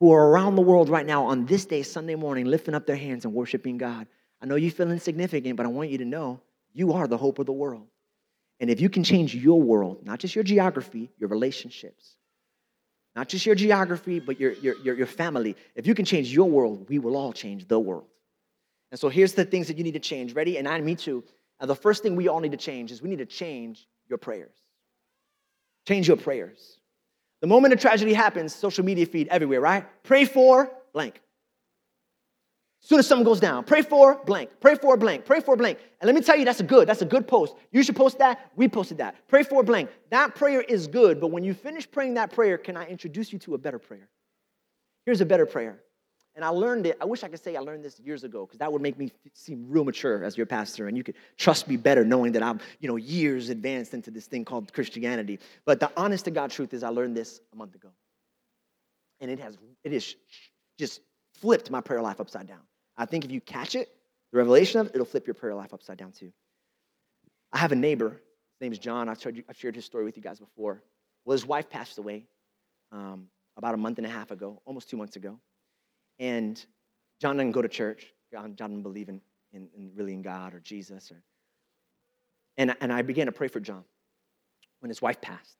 who 0.00 0.12
are 0.12 0.28
around 0.28 0.56
the 0.56 0.62
world 0.62 0.88
right 0.88 1.06
now 1.06 1.26
on 1.26 1.46
this 1.46 1.66
day, 1.66 1.82
Sunday 1.82 2.14
morning, 2.14 2.46
lifting 2.46 2.74
up 2.74 2.86
their 2.86 2.96
hands 2.96 3.24
and 3.24 3.34
worshiping 3.34 3.78
God. 3.78 4.06
I 4.40 4.46
know 4.46 4.56
you 4.56 4.70
feel 4.70 4.90
insignificant, 4.90 5.56
but 5.56 5.66
I 5.66 5.68
want 5.68 5.90
you 5.90 5.98
to 5.98 6.04
know 6.04 6.40
you 6.72 6.92
are 6.92 7.06
the 7.06 7.16
hope 7.16 7.38
of 7.38 7.46
the 7.46 7.52
world. 7.52 7.86
And 8.60 8.70
if 8.70 8.80
you 8.80 8.88
can 8.88 9.04
change 9.04 9.34
your 9.34 9.60
world, 9.60 10.04
not 10.04 10.18
just 10.18 10.34
your 10.34 10.44
geography, 10.44 11.10
your 11.18 11.28
relationships, 11.28 12.16
not 13.14 13.28
just 13.28 13.46
your 13.46 13.54
geography, 13.54 14.20
but 14.20 14.40
your, 14.40 14.52
your, 14.52 14.76
your, 14.82 14.96
your 14.96 15.06
family, 15.06 15.56
if 15.74 15.86
you 15.86 15.94
can 15.94 16.04
change 16.04 16.32
your 16.32 16.48
world, 16.50 16.88
we 16.88 16.98
will 16.98 17.16
all 17.16 17.32
change 17.32 17.68
the 17.68 17.78
world. 17.78 18.06
And 18.90 18.98
so 18.98 19.08
here's 19.08 19.34
the 19.34 19.44
things 19.44 19.68
that 19.68 19.76
you 19.78 19.84
need 19.84 19.94
to 19.94 20.00
change. 20.00 20.34
Ready? 20.34 20.58
And 20.58 20.68
I, 20.68 20.80
me 20.80 20.94
too. 20.94 21.24
And 21.60 21.70
the 21.70 21.74
first 21.74 22.02
thing 22.02 22.16
we 22.16 22.28
all 22.28 22.40
need 22.40 22.52
to 22.52 22.58
change 22.58 22.92
is 22.92 23.02
we 23.02 23.08
need 23.08 23.18
to 23.18 23.26
change 23.26 23.86
your 24.08 24.18
prayers. 24.18 24.54
Change 25.86 26.08
your 26.08 26.16
prayers. 26.16 26.78
The 27.44 27.48
moment 27.48 27.74
a 27.74 27.76
tragedy 27.76 28.14
happens, 28.14 28.54
social 28.54 28.86
media 28.86 29.04
feed 29.04 29.28
everywhere, 29.28 29.60
right? 29.60 29.84
Pray 30.02 30.24
for 30.24 30.72
blank. 30.94 31.20
As 32.82 32.88
soon 32.88 32.98
as 32.98 33.06
something 33.06 33.26
goes 33.26 33.38
down, 33.38 33.64
pray 33.64 33.82
for 33.82 34.18
blank, 34.24 34.48
pray 34.62 34.76
for 34.76 34.96
blank, 34.96 35.26
pray 35.26 35.40
for 35.40 35.54
blank. 35.54 35.78
And 36.00 36.06
let 36.06 36.14
me 36.14 36.22
tell 36.22 36.38
you, 36.38 36.46
that's 36.46 36.60
a 36.60 36.64
good, 36.64 36.88
that's 36.88 37.02
a 37.02 37.04
good 37.04 37.28
post. 37.28 37.54
You 37.70 37.82
should 37.82 37.96
post 37.96 38.16
that. 38.16 38.50
We 38.56 38.66
posted 38.66 38.96
that. 38.96 39.28
Pray 39.28 39.42
for 39.42 39.62
blank. 39.62 39.90
That 40.08 40.34
prayer 40.34 40.62
is 40.62 40.86
good, 40.86 41.20
but 41.20 41.32
when 41.32 41.44
you 41.44 41.52
finish 41.52 41.86
praying 41.90 42.14
that 42.14 42.32
prayer, 42.32 42.56
can 42.56 42.78
I 42.78 42.86
introduce 42.86 43.30
you 43.30 43.38
to 43.40 43.52
a 43.52 43.58
better 43.58 43.78
prayer? 43.78 44.08
Here's 45.04 45.20
a 45.20 45.26
better 45.26 45.44
prayer. 45.44 45.82
And 46.36 46.44
I 46.44 46.48
learned 46.48 46.86
it. 46.86 46.96
I 47.00 47.04
wish 47.04 47.22
I 47.22 47.28
could 47.28 47.42
say 47.42 47.54
I 47.54 47.60
learned 47.60 47.84
this 47.84 48.00
years 48.00 48.24
ago 48.24 48.44
because 48.44 48.58
that 48.58 48.72
would 48.72 48.82
make 48.82 48.98
me 48.98 49.12
seem 49.34 49.66
real 49.68 49.84
mature 49.84 50.24
as 50.24 50.36
your 50.36 50.46
pastor, 50.46 50.88
and 50.88 50.96
you 50.96 51.04
could 51.04 51.14
trust 51.36 51.68
me 51.68 51.76
better 51.76 52.04
knowing 52.04 52.32
that 52.32 52.42
I'm, 52.42 52.58
you 52.80 52.88
know, 52.88 52.96
years 52.96 53.50
advanced 53.50 53.94
into 53.94 54.10
this 54.10 54.26
thing 54.26 54.44
called 54.44 54.72
Christianity. 54.72 55.38
But 55.64 55.78
the 55.78 55.92
honest 55.96 56.24
to 56.24 56.32
God 56.32 56.50
truth 56.50 56.74
is, 56.74 56.82
I 56.82 56.88
learned 56.88 57.16
this 57.16 57.40
a 57.52 57.56
month 57.56 57.76
ago, 57.76 57.90
and 59.20 59.30
it 59.30 59.38
has 59.38 59.56
it 59.84 59.92
is 59.92 60.16
just 60.76 61.00
flipped 61.34 61.70
my 61.70 61.80
prayer 61.80 62.02
life 62.02 62.20
upside 62.20 62.48
down. 62.48 62.62
I 62.96 63.06
think 63.06 63.24
if 63.24 63.30
you 63.30 63.40
catch 63.40 63.76
it, 63.76 63.88
the 64.32 64.38
revelation 64.38 64.80
of 64.80 64.86
it, 64.88 64.94
it'll 64.94 65.06
flip 65.06 65.26
your 65.26 65.34
prayer 65.34 65.54
life 65.54 65.72
upside 65.72 65.98
down 65.98 66.10
too. 66.10 66.32
I 67.52 67.58
have 67.58 67.70
a 67.70 67.76
neighbor. 67.76 68.10
His 68.10 68.60
name 68.60 68.72
is 68.72 68.80
John. 68.80 69.08
I've 69.08 69.20
shared, 69.20 69.42
I've 69.48 69.56
shared 69.56 69.76
his 69.76 69.84
story 69.84 70.04
with 70.04 70.16
you 70.16 70.22
guys 70.22 70.40
before. 70.40 70.82
Well, 71.24 71.32
his 71.32 71.46
wife 71.46 71.70
passed 71.70 71.98
away 71.98 72.26
um, 72.90 73.28
about 73.56 73.74
a 73.74 73.76
month 73.76 73.98
and 73.98 74.06
a 74.06 74.10
half 74.10 74.32
ago, 74.32 74.60
almost 74.64 74.90
two 74.90 74.96
months 74.96 75.14
ago. 75.14 75.38
And 76.18 76.64
John 77.20 77.36
doesn't 77.36 77.52
go 77.52 77.62
to 77.62 77.68
church. 77.68 78.06
John, 78.30 78.54
John 78.56 78.70
doesn't 78.70 78.82
believe 78.82 79.08
in, 79.08 79.20
in, 79.52 79.68
in, 79.76 79.92
really 79.94 80.12
in 80.12 80.22
God 80.22 80.54
or 80.54 80.60
Jesus. 80.60 81.10
Or, 81.10 81.22
and, 82.56 82.74
and 82.80 82.92
I 82.92 83.02
began 83.02 83.26
to 83.26 83.32
pray 83.32 83.48
for 83.48 83.60
John 83.60 83.84
when 84.80 84.90
his 84.90 85.00
wife 85.00 85.20
passed. 85.20 85.56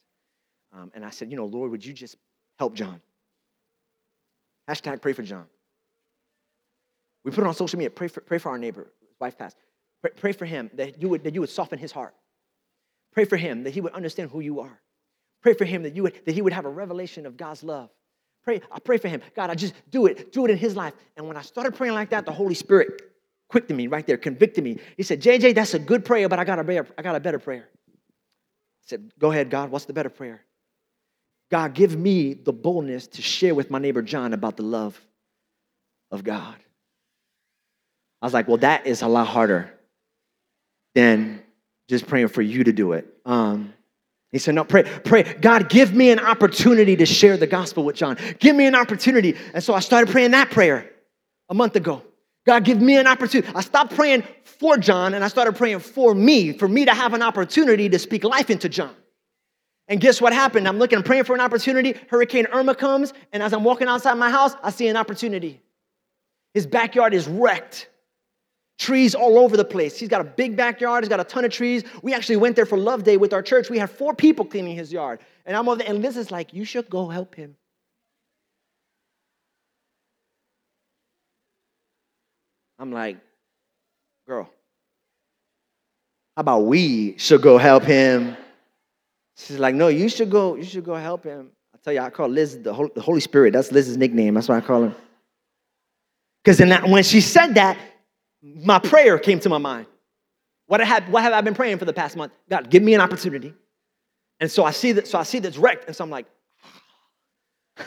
Um, 0.73 0.91
and 0.95 1.05
I 1.05 1.11
said, 1.11 1.31
you 1.31 1.37
know, 1.37 1.47
Lord, 1.47 1.71
would 1.71 1.85
you 1.85 1.93
just 1.93 2.17
help 2.59 2.75
John? 2.75 3.01
Hashtag 4.69 5.01
pray 5.03 5.13
for 5.13 5.23
John. 5.23 5.47
We 7.25 7.31
put 7.31 7.45
it 7.45 7.47
on 7.47 7.55
social 7.55 7.79
media. 7.79 7.91
Pray 7.91 8.09
for, 8.09 8.21
pray 8.21 8.39
for 8.39 8.51
our 8.51 8.59
neighbor. 8.59 8.87
His 9.01 9.21
wife 9.21 9.39
passed. 9.39 9.57
Pray, 10.03 10.11
pray 10.17 10.33
for 10.33 10.45
him 10.45 10.71
that 10.75 11.01
you, 11.01 11.09
would, 11.09 11.25
that 11.25 11.35
you 11.35 11.41
would 11.41 11.51
soften 11.51 11.79
his 11.79 11.93
heart. 11.93 12.15
Pray 13.13 13.25
for 13.25 13.37
him 13.37 13.65
that 13.65 13.71
he 13.71 13.81
would 13.81 13.93
understand 13.93 14.31
who 14.31 14.41
you 14.41 14.61
are. 14.61 14.81
Pray 15.41 15.55
for 15.55 15.65
him 15.65 15.83
that, 15.85 15.95
you 15.95 16.03
would, 16.03 16.21
that 16.27 16.33
he 16.33 16.43
would 16.43 16.53
have 16.53 16.65
a 16.65 16.71
revelation 16.71 17.27
of 17.27 17.37
God's 17.37 17.63
love. 17.63 17.91
Pray, 18.45 18.61
I 18.71 18.79
pray 18.79 18.99
for 18.99 19.09
him. 19.09 19.23
God, 19.35 19.51
I 19.51 19.55
just 19.55 19.75
do 19.91 20.07
it. 20.07 20.33
Do 20.33 20.45
it 20.45 20.51
in 20.51 20.59
his 20.59 20.77
life. 20.77 20.93
And 21.17 21.27
when 21.27 21.37
I 21.37 21.43
started 21.43 21.75
praying 21.75 21.95
like 21.95 22.11
that, 22.11 22.27
the 22.27 22.33
Holy 22.33 22.55
Spirit 22.55 23.01
quicked 23.49 23.71
me 23.71 23.87
right 23.87 24.07
there, 24.07 24.17
convicted 24.17 24.63
me. 24.65 24.79
He 24.97 25.03
said, 25.03 25.23
JJ, 25.23 25.55
that's 25.55 25.75
a 25.75 25.79
good 25.79 26.05
prayer, 26.05 26.29
but 26.29 26.39
I 26.39 26.45
got 26.45 26.59
a 26.59 26.65
better, 26.65 26.87
I 26.99 27.03
got 27.03 27.17
a 27.17 27.21
better 27.21 27.39
prayer. 27.39 27.69
I 27.73 28.83
said, 28.83 29.13
Go 29.19 29.31
ahead, 29.31 29.49
God. 29.51 29.71
What's 29.71 29.87
the 29.87 29.93
better 29.93 30.11
prayer? 30.11 30.45
God, 31.51 31.75
give 31.75 31.97
me 31.97 32.35
the 32.35 32.53
boldness 32.53 33.07
to 33.09 33.23
share 33.23 33.55
with 33.55 33.71
my 33.71 33.79
neighbor 33.79 34.03
John 34.03 34.33
about 34.33 34.57
the 34.57 34.63
love 34.63 35.01
of 36.11 36.25
God. 36.25 36.57
I 38.21 38.27
was 38.27 38.35
like, 38.35 38.49
well, 38.49 38.57
that 38.59 38.87
is 38.87 39.03
a 39.03 39.09
lot 39.09 39.27
harder 39.27 39.73
than 40.95 41.43
just 41.89 42.07
praying 42.07 42.29
for 42.29 42.43
you 42.43 42.65
to 42.65 42.73
do 42.73 42.93
it. 42.93 43.07
Um, 43.27 43.75
he 44.35 44.41
said, 44.41 44.57
No, 44.57 44.65
pray, 44.65 44.83
pray. 44.83 45.23
God, 45.41 45.69
give 45.69 45.95
me 45.95 46.11
an 46.11 46.19
opportunity 46.19 46.97
to 46.97 47.07
share 47.07 47.37
the 47.37 47.47
gospel 47.47 47.85
with 47.85 47.95
John. 47.95 48.19
Give 48.41 48.57
me 48.57 48.67
an 48.67 48.75
opportunity. 48.75 49.37
And 49.55 49.63
so 49.63 49.75
I 49.75 49.81
started 49.81 50.11
praying 50.11 50.33
that 50.33 50.51
prayer 50.51 50.91
a 51.49 51.55
month 51.55 51.77
ago. 51.77 52.03
God, 52.45 52.65
give 52.65 52.81
me 52.81 52.97
an 52.97 53.07
opportunity. 53.07 53.49
I 53.55 53.61
stopped 53.61 53.95
praying 53.95 54.25
for 54.43 54.77
John 54.77 55.15
and 55.15 55.25
I 55.25 55.29
started 55.29 55.55
praying 55.55 55.79
for 55.79 56.17
me, 56.17 56.53
for 56.53 56.67
me 56.67 56.85
to 56.85 56.93
have 56.93 57.15
an 57.15 57.23
opportunity 57.23 57.89
to 57.89 57.99
speak 57.99 58.25
life 58.25 58.51
into 58.51 58.69
John. 58.69 58.95
And 59.87 60.01
guess 60.01 60.21
what 60.21 60.33
happened? 60.33 60.67
I'm 60.67 60.79
looking, 60.79 61.03
praying 61.05 61.25
for 61.25 61.35
an 61.35 61.41
opportunity. 61.41 61.95
Hurricane 62.11 62.47
Irma 62.53 62.75
comes, 62.75 63.13
and 63.33 63.41
as 63.41 63.53
I'm 63.53 63.63
walking 63.63 63.87
outside 63.87 64.15
my 64.15 64.31
house, 64.31 64.57
I 64.65 64.71
see 64.71 64.89
an 64.89 64.97
opportunity. 64.97 65.61
His 66.55 66.67
backyard 66.67 67.15
is 67.15 67.29
wrecked. 67.29 67.89
Trees 68.79 69.15
all 69.15 69.39
over 69.39 69.57
the 69.57 69.65
place. 69.65 69.99
He's 69.99 70.09
got 70.09 70.21
a 70.21 70.25
big 70.25 70.57
backyard. 70.57 71.05
He's 71.05 71.09
got 71.09 71.21
a 71.21 71.25
ton 71.25 71.45
of 71.45 71.53
trees. 71.53 71.85
We 72.03 72.13
actually 72.13 72.37
went 72.37 72.57
there 72.57 72.67
for 72.67 72.77
Love 72.77 73.05
Day 73.05 73.17
with 73.17 73.33
our 73.33 73.43
church. 73.43 73.71
We 73.71 73.79
had 73.79 73.91
four 73.91 74.15
people 74.15 74.45
cleaning 74.45 74.75
his 74.75 74.93
yard. 74.93 75.21
And 75.47 75.57
I'm 75.57 75.69
over 75.69 75.79
there, 75.79 75.89
and 75.89 76.03
Liz 76.03 76.17
is 76.17 76.31
like, 76.31 76.53
You 76.53 76.65
should 76.65 76.91
go 76.91 77.09
help 77.09 77.35
him. 77.35 77.57
I'm 82.79 82.91
like, 82.91 83.19
Girl, 84.27 84.51
how 86.37 86.41
about 86.41 86.61
we 86.61 87.17
should 87.19 87.43
go 87.43 87.59
help 87.59 87.85
him? 87.85 88.37
She's 89.37 89.59
like, 89.59 89.77
No, 89.77 89.87
you 89.87 90.09
should 90.09 90.31
go, 90.31 90.57
you 90.57 90.65
should 90.65 90.85
go 90.85 90.97
help 90.97 91.23
him. 91.23 91.51
I 91.73 91.79
tell 91.85 91.93
you, 91.93 92.01
I 92.01 92.11
call 92.11 92.29
Liz 92.29 92.61
the 92.61 92.75
Holy 92.75 93.21
Spirit. 93.21 93.53
That's 93.53 93.71
Liz's 93.71 93.97
nickname. 93.97 94.35
That's 94.35 94.49
why 94.49 94.57
I 94.57 94.61
call 94.61 94.85
him. 94.85 94.95
Because 96.43 96.59
when 96.89 97.03
she 97.05 97.21
said 97.21 97.55
that, 97.55 97.79
my 98.45 98.79
prayer 98.79 99.19
came 99.19 99.41
to 99.41 99.49
my 99.49 99.59
mind. 99.59 99.87
What, 100.67 100.81
I 100.81 100.85
had, 100.85 101.11
what 101.11 101.23
have 101.23 101.33
I 101.33 101.41
been 101.41 101.55
praying 101.55 101.79
for 101.79 101.85
the 101.85 101.93
past 101.93 102.17
month? 102.17 102.33
God, 102.49 102.71
give 102.71 102.83
me 102.83 102.95
an 102.95 103.01
opportunity. 103.01 103.55
And 104.41 104.51
so 104.51 104.65
I 104.65 104.71
see 104.71 104.93
that, 104.93 105.07
so 105.07 105.19
I 105.19 105.23
see 105.23 105.39
that's 105.39 105.57
wrecked, 105.57 105.87
and 105.87 105.97
so 105.97 106.05
I'm 106.05 106.11
like, 106.11 106.27
all 107.79 107.85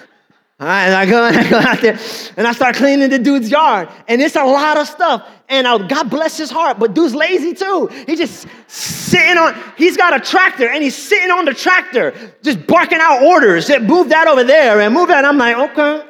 right, 0.59 0.85
and 0.85 0.95
I 0.95 1.05
go, 1.05 1.23
I 1.23 1.49
go 1.49 1.57
out 1.57 1.81
there 1.81 1.99
and 2.37 2.47
I 2.47 2.53
start 2.53 2.75
cleaning 2.75 3.09
the 3.09 3.19
dude's 3.19 3.49
yard. 3.49 3.89
And 4.07 4.21
it's 4.21 4.35
a 4.35 4.43
lot 4.43 4.77
of 4.77 4.87
stuff. 4.87 5.27
And 5.49 5.67
I, 5.67 5.85
God 5.87 6.09
bless 6.09 6.37
his 6.37 6.49
heart, 6.49 6.79
but 6.79 6.93
dude's 6.93 7.13
lazy 7.13 7.53
too. 7.53 7.87
He's 8.07 8.19
just 8.19 8.47
sitting 8.67 9.37
on, 9.37 9.55
he's 9.77 9.97
got 9.97 10.15
a 10.15 10.19
tractor 10.19 10.67
and 10.67 10.83
he's 10.83 10.95
sitting 10.95 11.31
on 11.31 11.45
the 11.45 11.53
tractor, 11.53 12.13
just 12.41 12.65
barking 12.67 12.99
out 13.01 13.23
orders. 13.23 13.69
Move 13.81 14.09
that 14.09 14.27
over 14.27 14.43
there 14.43 14.81
and 14.81 14.93
move 14.93 15.09
that. 15.09 15.25
I'm 15.25 15.37
like, 15.37 15.71
okay. 15.71 16.03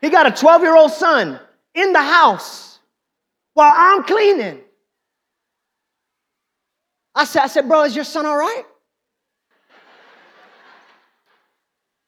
He 0.00 0.10
got 0.10 0.26
a 0.26 0.30
12 0.30 0.62
year 0.62 0.76
old 0.76 0.92
son 0.92 1.40
in 1.74 1.92
the 1.92 2.02
house 2.02 2.65
while 3.56 3.72
I'm 3.74 4.02
cleaning. 4.02 4.60
I 7.14 7.24
said, 7.24 7.42
I 7.42 7.46
said, 7.46 7.66
bro, 7.66 7.84
is 7.84 7.96
your 7.96 8.04
son 8.04 8.26
all 8.26 8.36
right? 8.36 8.64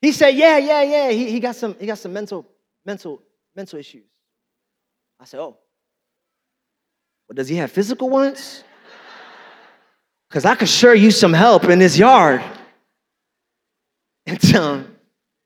He 0.02 0.12
said, 0.12 0.34
yeah, 0.34 0.58
yeah, 0.58 0.82
yeah. 0.82 1.10
He, 1.10 1.30
he 1.30 1.40
got 1.40 1.56
some, 1.56 1.74
he 1.80 1.86
got 1.86 1.96
some 1.96 2.12
mental, 2.12 2.46
mental, 2.84 3.22
mental 3.56 3.78
issues. 3.78 4.04
I 5.18 5.24
said, 5.24 5.40
oh. 5.40 5.56
Well, 7.26 7.34
does 7.34 7.48
he 7.48 7.56
have 7.56 7.72
physical 7.72 8.10
ones? 8.10 8.62
Because 10.28 10.44
I 10.44 10.54
could 10.54 10.68
sure 10.68 10.94
use 10.94 11.18
some 11.18 11.32
help 11.32 11.64
in 11.64 11.78
this 11.78 11.96
yard. 11.96 12.42
And 14.26 14.54
um, 14.54 14.97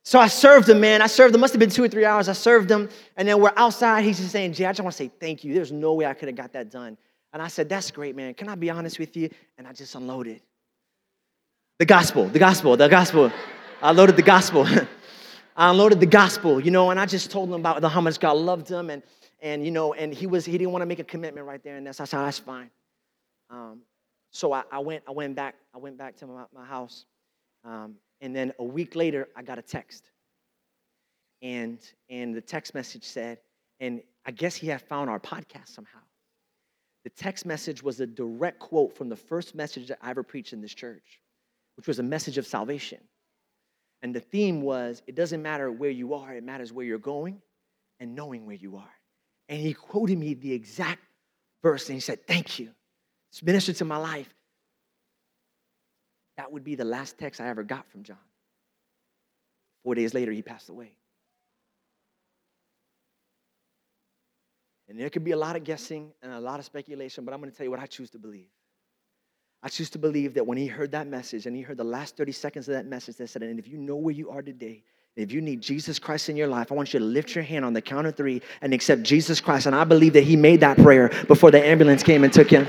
so 0.04 0.18
I 0.18 0.26
served 0.26 0.68
him, 0.68 0.80
man. 0.80 1.00
I 1.00 1.06
served 1.06 1.34
him. 1.34 1.40
Must 1.40 1.52
have 1.52 1.60
been 1.60 1.70
two 1.70 1.84
or 1.84 1.88
three 1.88 2.04
hours. 2.04 2.28
I 2.28 2.32
served 2.32 2.70
him. 2.70 2.88
And 3.16 3.28
then 3.28 3.40
we're 3.40 3.52
outside. 3.56 4.04
He's 4.04 4.18
just 4.18 4.32
saying, 4.32 4.52
Jay, 4.52 4.66
I 4.66 4.72
just 4.72 4.82
want 4.82 4.92
to 4.92 4.96
say 4.96 5.10
thank 5.20 5.44
you. 5.44 5.54
There's 5.54 5.70
no 5.70 5.94
way 5.94 6.06
I 6.06 6.14
could 6.14 6.28
have 6.28 6.36
got 6.36 6.52
that 6.54 6.70
done. 6.70 6.96
And 7.32 7.40
I 7.40 7.48
said, 7.48 7.68
That's 7.68 7.90
great, 7.90 8.16
man. 8.16 8.34
Can 8.34 8.48
I 8.48 8.54
be 8.54 8.70
honest 8.70 8.98
with 8.98 9.16
you? 9.16 9.30
And 9.58 9.66
I 9.66 9.72
just 9.72 9.94
unloaded. 9.94 10.40
The 11.78 11.86
gospel, 11.86 12.26
the 12.26 12.38
gospel, 12.38 12.76
the 12.76 12.88
gospel. 12.88 13.32
I 13.80 13.92
loaded 13.92 14.16
the 14.16 14.22
gospel. 14.22 14.66
I 15.56 15.70
unloaded 15.70 16.00
the 16.00 16.06
gospel, 16.06 16.60
you 16.60 16.70
know, 16.70 16.90
and 16.90 16.98
I 16.98 17.04
just 17.04 17.30
told 17.30 17.50
him 17.50 17.54
about 17.54 17.82
the, 17.82 17.88
how 17.88 18.00
much 18.00 18.18
God 18.18 18.38
loved 18.38 18.68
him 18.68 18.88
and 18.88 19.02
and 19.42 19.64
you 19.64 19.72
know, 19.72 19.92
and 19.92 20.14
he 20.14 20.26
was 20.26 20.44
he 20.44 20.52
didn't 20.52 20.70
want 20.70 20.82
to 20.82 20.86
make 20.86 21.00
a 21.00 21.04
commitment 21.04 21.46
right 21.46 21.62
there, 21.62 21.76
and 21.76 21.86
that's 21.86 22.00
I 22.00 22.04
said, 22.04 22.20
that's 22.20 22.38
fine. 22.38 22.70
Um, 23.50 23.80
so 24.30 24.52
I, 24.52 24.62
I, 24.70 24.78
went, 24.78 25.02
I 25.06 25.10
went 25.10 25.34
back, 25.34 25.56
I 25.74 25.78
went 25.78 25.98
back 25.98 26.16
to 26.18 26.26
my, 26.26 26.44
my 26.54 26.64
house. 26.64 27.04
Um, 27.64 27.96
and 28.22 28.34
then 28.34 28.52
a 28.60 28.64
week 28.64 28.94
later, 28.96 29.28
I 29.36 29.42
got 29.42 29.58
a 29.58 29.62
text. 29.62 30.04
And, 31.42 31.78
and 32.08 32.34
the 32.34 32.40
text 32.40 32.72
message 32.72 33.04
said, 33.04 33.38
and 33.80 34.00
I 34.24 34.30
guess 34.30 34.54
he 34.54 34.68
had 34.68 34.80
found 34.80 35.10
our 35.10 35.18
podcast 35.18 35.68
somehow. 35.68 35.98
The 37.02 37.10
text 37.10 37.44
message 37.44 37.82
was 37.82 37.98
a 37.98 38.06
direct 38.06 38.60
quote 38.60 38.96
from 38.96 39.08
the 39.08 39.16
first 39.16 39.56
message 39.56 39.88
that 39.88 39.98
I 40.00 40.10
ever 40.10 40.22
preached 40.22 40.52
in 40.52 40.60
this 40.62 40.72
church. 40.72 41.20
which 41.76 41.88
was 41.88 41.98
a 41.98 42.02
message 42.02 42.38
of 42.38 42.46
salvation. 42.46 42.98
And 44.02 44.14
the 44.14 44.20
theme 44.20 44.60
was 44.60 45.02
it 45.06 45.14
doesn't 45.14 45.42
matter 45.42 45.72
where 45.72 45.90
you 45.90 46.14
are, 46.14 46.32
it 46.34 46.44
matters 46.44 46.72
where 46.72 46.84
you're 46.84 46.98
going 46.98 47.40
and 47.98 48.14
knowing 48.14 48.46
where 48.46 48.56
you 48.56 48.76
are. 48.76 48.94
And 49.48 49.58
he 49.60 49.72
quoted 49.72 50.18
me 50.18 50.34
the 50.34 50.52
exact 50.52 51.00
verse 51.62 51.88
and 51.88 51.94
he 51.96 52.00
said, 52.00 52.26
Thank 52.26 52.58
you. 52.58 52.70
It's 53.30 53.42
ministered 53.42 53.76
to 53.76 53.84
my 53.84 53.96
life. 53.96 54.32
That 56.36 56.50
would 56.50 56.64
be 56.64 56.74
the 56.74 56.84
last 56.84 57.18
text 57.18 57.40
I 57.40 57.48
ever 57.48 57.62
got 57.62 57.90
from 57.90 58.02
John. 58.02 58.16
Four 59.82 59.94
days 59.94 60.14
later, 60.14 60.32
he 60.32 60.42
passed 60.42 60.68
away. 60.68 60.92
And 64.88 64.98
there 64.98 65.10
could 65.10 65.24
be 65.24 65.30
a 65.30 65.36
lot 65.36 65.56
of 65.56 65.64
guessing 65.64 66.12
and 66.22 66.32
a 66.32 66.40
lot 66.40 66.58
of 66.58 66.64
speculation, 66.64 67.24
but 67.24 67.32
I'm 67.32 67.40
going 67.40 67.50
to 67.50 67.56
tell 67.56 67.64
you 67.64 67.70
what 67.70 67.80
I 67.80 67.86
choose 67.86 68.10
to 68.10 68.18
believe. 68.18 68.48
I 69.62 69.68
choose 69.68 69.90
to 69.90 69.98
believe 69.98 70.34
that 70.34 70.46
when 70.46 70.58
he 70.58 70.66
heard 70.66 70.90
that 70.92 71.06
message 71.06 71.46
and 71.46 71.54
he 71.56 71.62
heard 71.62 71.76
the 71.76 71.84
last 71.84 72.16
30 72.16 72.32
seconds 72.32 72.68
of 72.68 72.74
that 72.74 72.84
message 72.84 73.16
that 73.16 73.28
said, 73.28 73.42
and 73.42 73.58
if 73.58 73.68
you 73.68 73.78
know 73.78 73.96
where 73.96 74.14
you 74.14 74.28
are 74.30 74.42
today, 74.42 74.82
if 75.14 75.30
you 75.30 75.40
need 75.40 75.60
Jesus 75.60 75.98
Christ 75.98 76.28
in 76.28 76.36
your 76.36 76.48
life, 76.48 76.72
I 76.72 76.74
want 76.74 76.92
you 76.92 76.98
to 76.98 77.04
lift 77.04 77.34
your 77.34 77.44
hand 77.44 77.64
on 77.64 77.72
the 77.72 77.82
count 77.82 78.06
of 78.06 78.16
three 78.16 78.42
and 78.60 78.72
accept 78.72 79.02
Jesus 79.02 79.40
Christ. 79.40 79.66
And 79.66 79.76
I 79.76 79.84
believe 79.84 80.14
that 80.14 80.24
he 80.24 80.36
made 80.36 80.60
that 80.60 80.78
prayer 80.78 81.10
before 81.28 81.50
the 81.50 81.64
ambulance 81.64 82.02
came 82.02 82.24
and 82.24 82.32
took 82.32 82.50
him. 82.50 82.66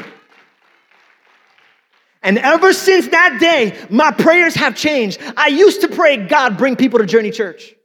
And 2.23 2.39
ever 2.39 2.71
since 2.71 3.09
that 3.09 3.37
day, 3.39 3.77
my 3.89 4.11
prayers 4.11 4.55
have 4.55 4.75
changed. 4.75 5.21
I 5.35 5.47
used 5.47 5.81
to 5.81 5.89
pray, 5.89 6.17
God, 6.17 6.57
bring 6.57 6.77
people 6.77 6.99
to 6.99 7.05
Journey 7.05 7.31
Church. 7.31 7.75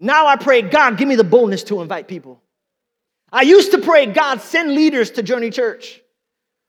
Now 0.00 0.26
I 0.26 0.36
pray, 0.36 0.62
God, 0.62 0.96
give 0.96 1.06
me 1.06 1.16
the 1.16 1.24
boldness 1.24 1.62
to 1.64 1.82
invite 1.82 2.08
people. 2.08 2.42
I 3.30 3.42
used 3.42 3.72
to 3.72 3.78
pray, 3.78 4.06
God, 4.06 4.40
send 4.40 4.72
leaders 4.72 5.10
to 5.12 5.22
Journey 5.22 5.50
Church. 5.50 6.00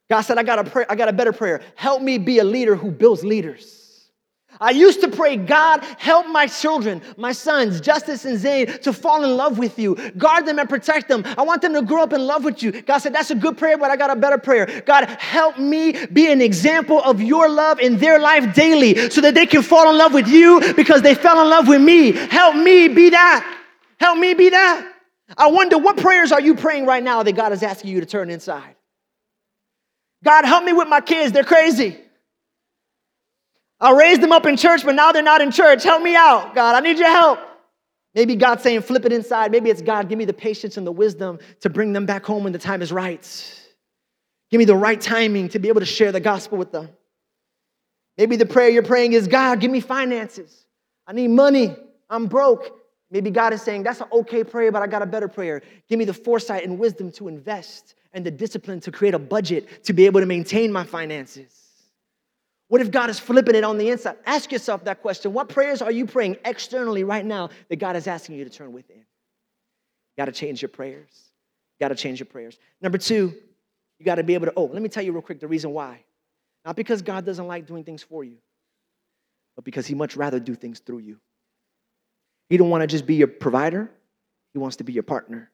God 0.09 0.21
said, 0.21 0.37
I 0.37 0.43
got 0.43 0.59
a 0.59 0.63
prayer, 0.63 0.85
I 0.89 0.95
got 0.95 1.09
a 1.09 1.13
better 1.13 1.33
prayer. 1.33 1.61
Help 1.75 2.01
me 2.01 2.17
be 2.17 2.39
a 2.39 2.43
leader 2.43 2.75
who 2.75 2.91
builds 2.91 3.23
leaders. 3.23 3.86
I 4.59 4.71
used 4.71 5.01
to 5.01 5.07
pray, 5.07 5.37
God, 5.37 5.83
help 5.97 6.27
my 6.27 6.47
children, 6.47 7.01
my 7.17 7.31
sons, 7.31 7.79
Justice 7.79 8.25
and 8.25 8.37
Zane, 8.37 8.67
to 8.81 8.91
fall 8.91 9.23
in 9.23 9.37
love 9.37 9.57
with 9.57 9.77
you. 9.77 9.95
Guard 10.17 10.45
them 10.45 10.59
and 10.59 10.67
protect 10.67 11.07
them. 11.07 11.23
I 11.37 11.43
want 11.43 11.61
them 11.61 11.73
to 11.73 11.81
grow 11.81 12.03
up 12.03 12.13
in 12.13 12.25
love 12.25 12.43
with 12.43 12.63
you. 12.63 12.71
God 12.81 12.99
said, 12.99 13.13
That's 13.13 13.31
a 13.31 13.35
good 13.35 13.57
prayer, 13.57 13.77
but 13.77 13.91
I 13.91 13.97
got 13.97 14.09
a 14.09 14.15
better 14.15 14.37
prayer. 14.37 14.81
God, 14.85 15.05
help 15.19 15.57
me 15.59 16.05
be 16.07 16.31
an 16.31 16.41
example 16.41 17.01
of 17.03 17.21
your 17.21 17.49
love 17.49 17.79
in 17.79 17.97
their 17.97 18.19
life 18.19 18.55
daily 18.55 19.09
so 19.09 19.21
that 19.21 19.35
they 19.35 19.45
can 19.45 19.61
fall 19.61 19.89
in 19.89 19.97
love 19.97 20.13
with 20.13 20.27
you 20.27 20.61
because 20.75 21.01
they 21.01 21.15
fell 21.15 21.41
in 21.41 21.49
love 21.49 21.67
with 21.67 21.81
me. 21.81 22.11
Help 22.11 22.55
me 22.55 22.87
be 22.87 23.09
that. 23.11 23.61
Help 23.99 24.17
me 24.17 24.33
be 24.33 24.49
that. 24.49 24.93
I 25.37 25.47
wonder 25.47 25.77
what 25.77 25.97
prayers 25.97 26.31
are 26.31 26.41
you 26.41 26.55
praying 26.55 26.85
right 26.85 27.03
now 27.03 27.23
that 27.23 27.33
God 27.33 27.51
is 27.51 27.63
asking 27.63 27.91
you 27.91 27.99
to 27.99 28.05
turn 28.05 28.29
inside? 28.29 28.75
God, 30.23 30.45
help 30.45 30.63
me 30.63 30.73
with 30.73 30.87
my 30.87 31.01
kids. 31.01 31.31
They're 31.31 31.43
crazy. 31.43 31.97
I 33.79 33.91
raised 33.91 34.21
them 34.21 34.31
up 34.31 34.45
in 34.45 34.57
church, 34.57 34.83
but 34.83 34.95
now 34.95 35.11
they're 35.11 35.21
not 35.21 35.41
in 35.41 35.51
church. 35.51 35.83
Help 35.83 36.01
me 36.01 36.15
out, 36.15 36.55
God. 36.55 36.75
I 36.75 36.79
need 36.79 36.97
your 36.97 37.09
help. 37.09 37.39
Maybe 38.15 38.35
God's 38.35 38.63
saying, 38.63 38.81
flip 38.81 39.05
it 39.05 39.13
inside. 39.13 39.51
Maybe 39.51 39.69
it's 39.69 39.81
God, 39.81 40.09
give 40.09 40.17
me 40.17 40.25
the 40.25 40.33
patience 40.33 40.77
and 40.77 40.87
the 40.87 40.91
wisdom 40.91 41.37
to 41.61 41.69
bring 41.69 41.93
them 41.93 42.07
back 42.07 42.25
home 42.25 42.43
when 42.43 42.53
the 42.53 42.59
time 42.59 42.81
is 42.81 42.91
right. 42.91 43.23
Give 44.49 44.57
me 44.57 44.65
the 44.65 44.75
right 44.75 44.99
timing 44.99 45.49
to 45.49 45.59
be 45.59 45.67
able 45.67 45.81
to 45.81 45.85
share 45.85 46.11
the 46.11 46.19
gospel 46.19 46.57
with 46.57 46.71
them. 46.71 46.89
Maybe 48.17 48.35
the 48.35 48.47
prayer 48.47 48.69
you're 48.69 48.81
praying 48.81 49.13
is, 49.13 49.27
God, 49.27 49.59
give 49.59 49.69
me 49.69 49.79
finances. 49.79 50.65
I 51.05 51.13
need 51.13 51.27
money. 51.27 51.75
I'm 52.09 52.25
broke. 52.25 52.71
Maybe 53.11 53.29
God 53.29 53.53
is 53.53 53.61
saying, 53.61 53.83
that's 53.83 54.01
an 54.01 54.07
okay 54.11 54.43
prayer, 54.43 54.71
but 54.71 54.81
I 54.81 54.87
got 54.87 55.01
a 55.03 55.05
better 55.05 55.27
prayer. 55.27 55.61
Give 55.87 55.99
me 55.99 56.05
the 56.05 56.13
foresight 56.13 56.63
and 56.63 56.79
wisdom 56.79 57.11
to 57.13 57.27
invest 57.27 57.93
and 58.13 58.25
the 58.25 58.31
discipline 58.31 58.79
to 58.81 58.91
create 58.91 59.13
a 59.13 59.19
budget 59.19 59.83
to 59.85 59.93
be 59.93 60.07
able 60.07 60.19
to 60.19 60.25
maintain 60.25 60.71
my 60.71 60.83
finances. 60.83 61.56
What 62.69 62.81
if 62.81 62.91
God 62.91 63.09
is 63.09 63.17
flipping 63.19 63.55
it 63.55 63.63
on 63.63 63.77
the 63.77 63.89
inside? 63.89 64.17
Ask 64.25 64.51
yourself 64.51 64.83
that 64.85 65.01
question. 65.01 65.31
What 65.31 65.49
prayers 65.49 65.81
are 65.81 65.91
you 65.91 66.05
praying 66.05 66.37
externally 66.43 67.03
right 67.03 67.25
now 67.25 67.49
that 67.69 67.77
God 67.77 67.95
is 67.95 68.07
asking 68.07 68.35
you 68.35 68.43
to 68.43 68.49
turn 68.49 68.73
within? 68.73 68.97
You 68.97 69.03
got 70.17 70.25
to 70.25 70.33
change 70.33 70.61
your 70.61 70.69
prayers. 70.69 71.31
You 71.79 71.85
got 71.85 71.89
to 71.89 71.95
change 71.95 72.19
your 72.19 72.25
prayers. 72.25 72.57
Number 72.81 72.97
two, 72.97 73.33
you 73.99 74.05
got 74.05 74.15
to 74.15 74.23
be 74.23 74.33
able 74.33 74.47
to. 74.47 74.53
Oh, 74.55 74.65
let 74.65 74.81
me 74.81 74.89
tell 74.89 75.03
you 75.03 75.13
real 75.13 75.21
quick 75.21 75.39
the 75.39 75.47
reason 75.47 75.71
why. 75.71 76.03
Not 76.65 76.75
because 76.75 77.01
God 77.01 77.25
doesn't 77.25 77.47
like 77.47 77.65
doing 77.65 77.85
things 77.85 78.03
for 78.03 78.23
you, 78.23 78.37
but 79.55 79.63
because 79.63 79.87
He 79.87 79.95
much 79.95 80.17
rather 80.17 80.39
do 80.39 80.53
things 80.53 80.79
through 80.79 80.99
you. 80.99 81.17
He 82.49 82.57
don't 82.57 82.69
want 82.69 82.81
to 82.81 82.87
just 82.87 83.05
be 83.05 83.15
your 83.15 83.27
provider, 83.27 83.89
He 84.53 84.59
wants 84.59 84.77
to 84.77 84.83
be 84.83 84.91
your 84.91 85.03
partner. 85.03 85.49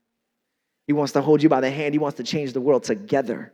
He 0.87 0.93
wants 0.93 1.13
to 1.13 1.21
hold 1.21 1.41
you 1.41 1.49
by 1.49 1.61
the 1.61 1.69
hand, 1.69 1.93
He 1.93 1.99
wants 1.99 2.17
to 2.17 2.23
change 2.23 2.53
the 2.53 2.61
world 2.61 2.83
together. 2.83 3.53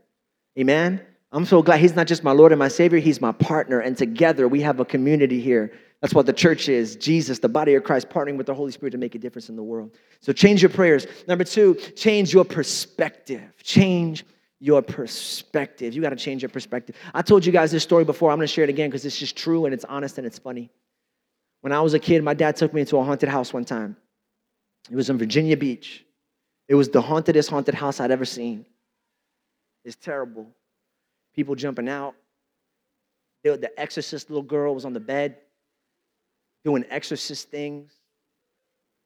Amen? 0.58 1.02
I'm 1.32 1.46
so 1.46 1.62
glad 1.62 1.80
He's 1.80 1.96
not 1.96 2.08
just 2.08 2.24
my 2.24 2.32
Lord 2.32 2.52
and 2.52 2.60
my 2.60 2.68
Savior, 2.68 3.00
He's 3.00 3.22
my 3.22 3.32
partner. 3.32 3.80
And 3.80 3.98
together 3.98 4.48
we 4.48 4.62
have 4.62 4.80
a 4.80 4.86
community 4.86 5.39
here. 5.39 5.72
That's 6.02 6.13
what 6.13 6.26
the 6.26 6.34
church 6.34 6.70
is 6.70 6.96
Jesus, 6.96 7.39
the 7.39 7.50
body 7.50 7.76
of 7.76 7.84
Christ, 7.84 8.10
partnering 8.10 8.38
with 8.38 8.48
the 8.48 8.54
Holy 8.54 8.72
Spirit 8.72 8.92
to 8.92 8.98
make 8.98 9.15
a 9.15 9.20
difference 9.20 9.50
in 9.50 9.56
the 9.56 9.63
world. 9.63 9.92
So 10.22 10.32
change 10.32 10.62
your 10.62 10.70
prayers. 10.70 11.06
Number 11.28 11.44
two, 11.44 11.76
change 11.96 12.34
your 12.34 12.46
perspective. 12.46 13.52
Change 13.62 14.26
your 14.60 14.82
perspective. 14.82 15.94
You 15.94 16.02
got 16.02 16.10
to 16.10 16.15
change 16.15 16.42
your 16.42 16.50
perspective. 16.50 16.96
I 17.13 17.22
told 17.22 17.46
you 17.46 17.52
guys 17.52 17.72
this 17.72 17.84
story 17.84 18.06
before. 18.06 18.32
I'm 18.32 18.38
going 18.38 18.48
to 18.48 18.54
share 18.54 18.63
it 18.63 18.70
again 18.70 18.89
because 18.89 19.06
it's 19.06 19.18
just 19.18 19.38
true 19.38 19.65
and 19.65 19.74
it's 19.74 19.86
honest 19.86 20.18
and 20.18 20.26
it's 20.26 20.39
funny. 20.39 20.70
When 21.62 21.74
I 21.74 21.82
was 21.82 21.94
a 21.94 22.00
kid, 22.00 22.24
my 22.24 22.34
dad 22.34 22.56
took 22.56 22.74
me 22.74 22.82
into 22.82 22.98
a 22.98 23.04
haunted 23.04 23.30
house 23.30 23.54
one 23.54 23.65
time. 23.65 23.98
It 24.89 24.96
was 24.96 25.10
in 25.10 25.18
Virginia 25.18 25.58
Beach. 25.58 26.06
It 26.68 26.76
was 26.76 26.89
the 26.89 27.02
hauntedest 27.02 27.50
haunted 27.50 27.76
house 27.76 28.00
I'd 28.00 28.12
ever 28.12 28.26
seen. 28.26 28.65
It's 29.84 29.96
terrible. 29.96 30.48
People 31.36 31.56
jumping 31.56 31.88
out. 31.88 32.15
The 33.44 33.72
exorcist 33.78 34.30
little 34.30 34.44
girl 34.44 34.76
was 34.76 34.86
on 34.86 34.94
the 34.94 35.00
bed 35.00 35.38
doing 36.65 36.84
exorcist 36.89 37.50
things. 37.50 37.94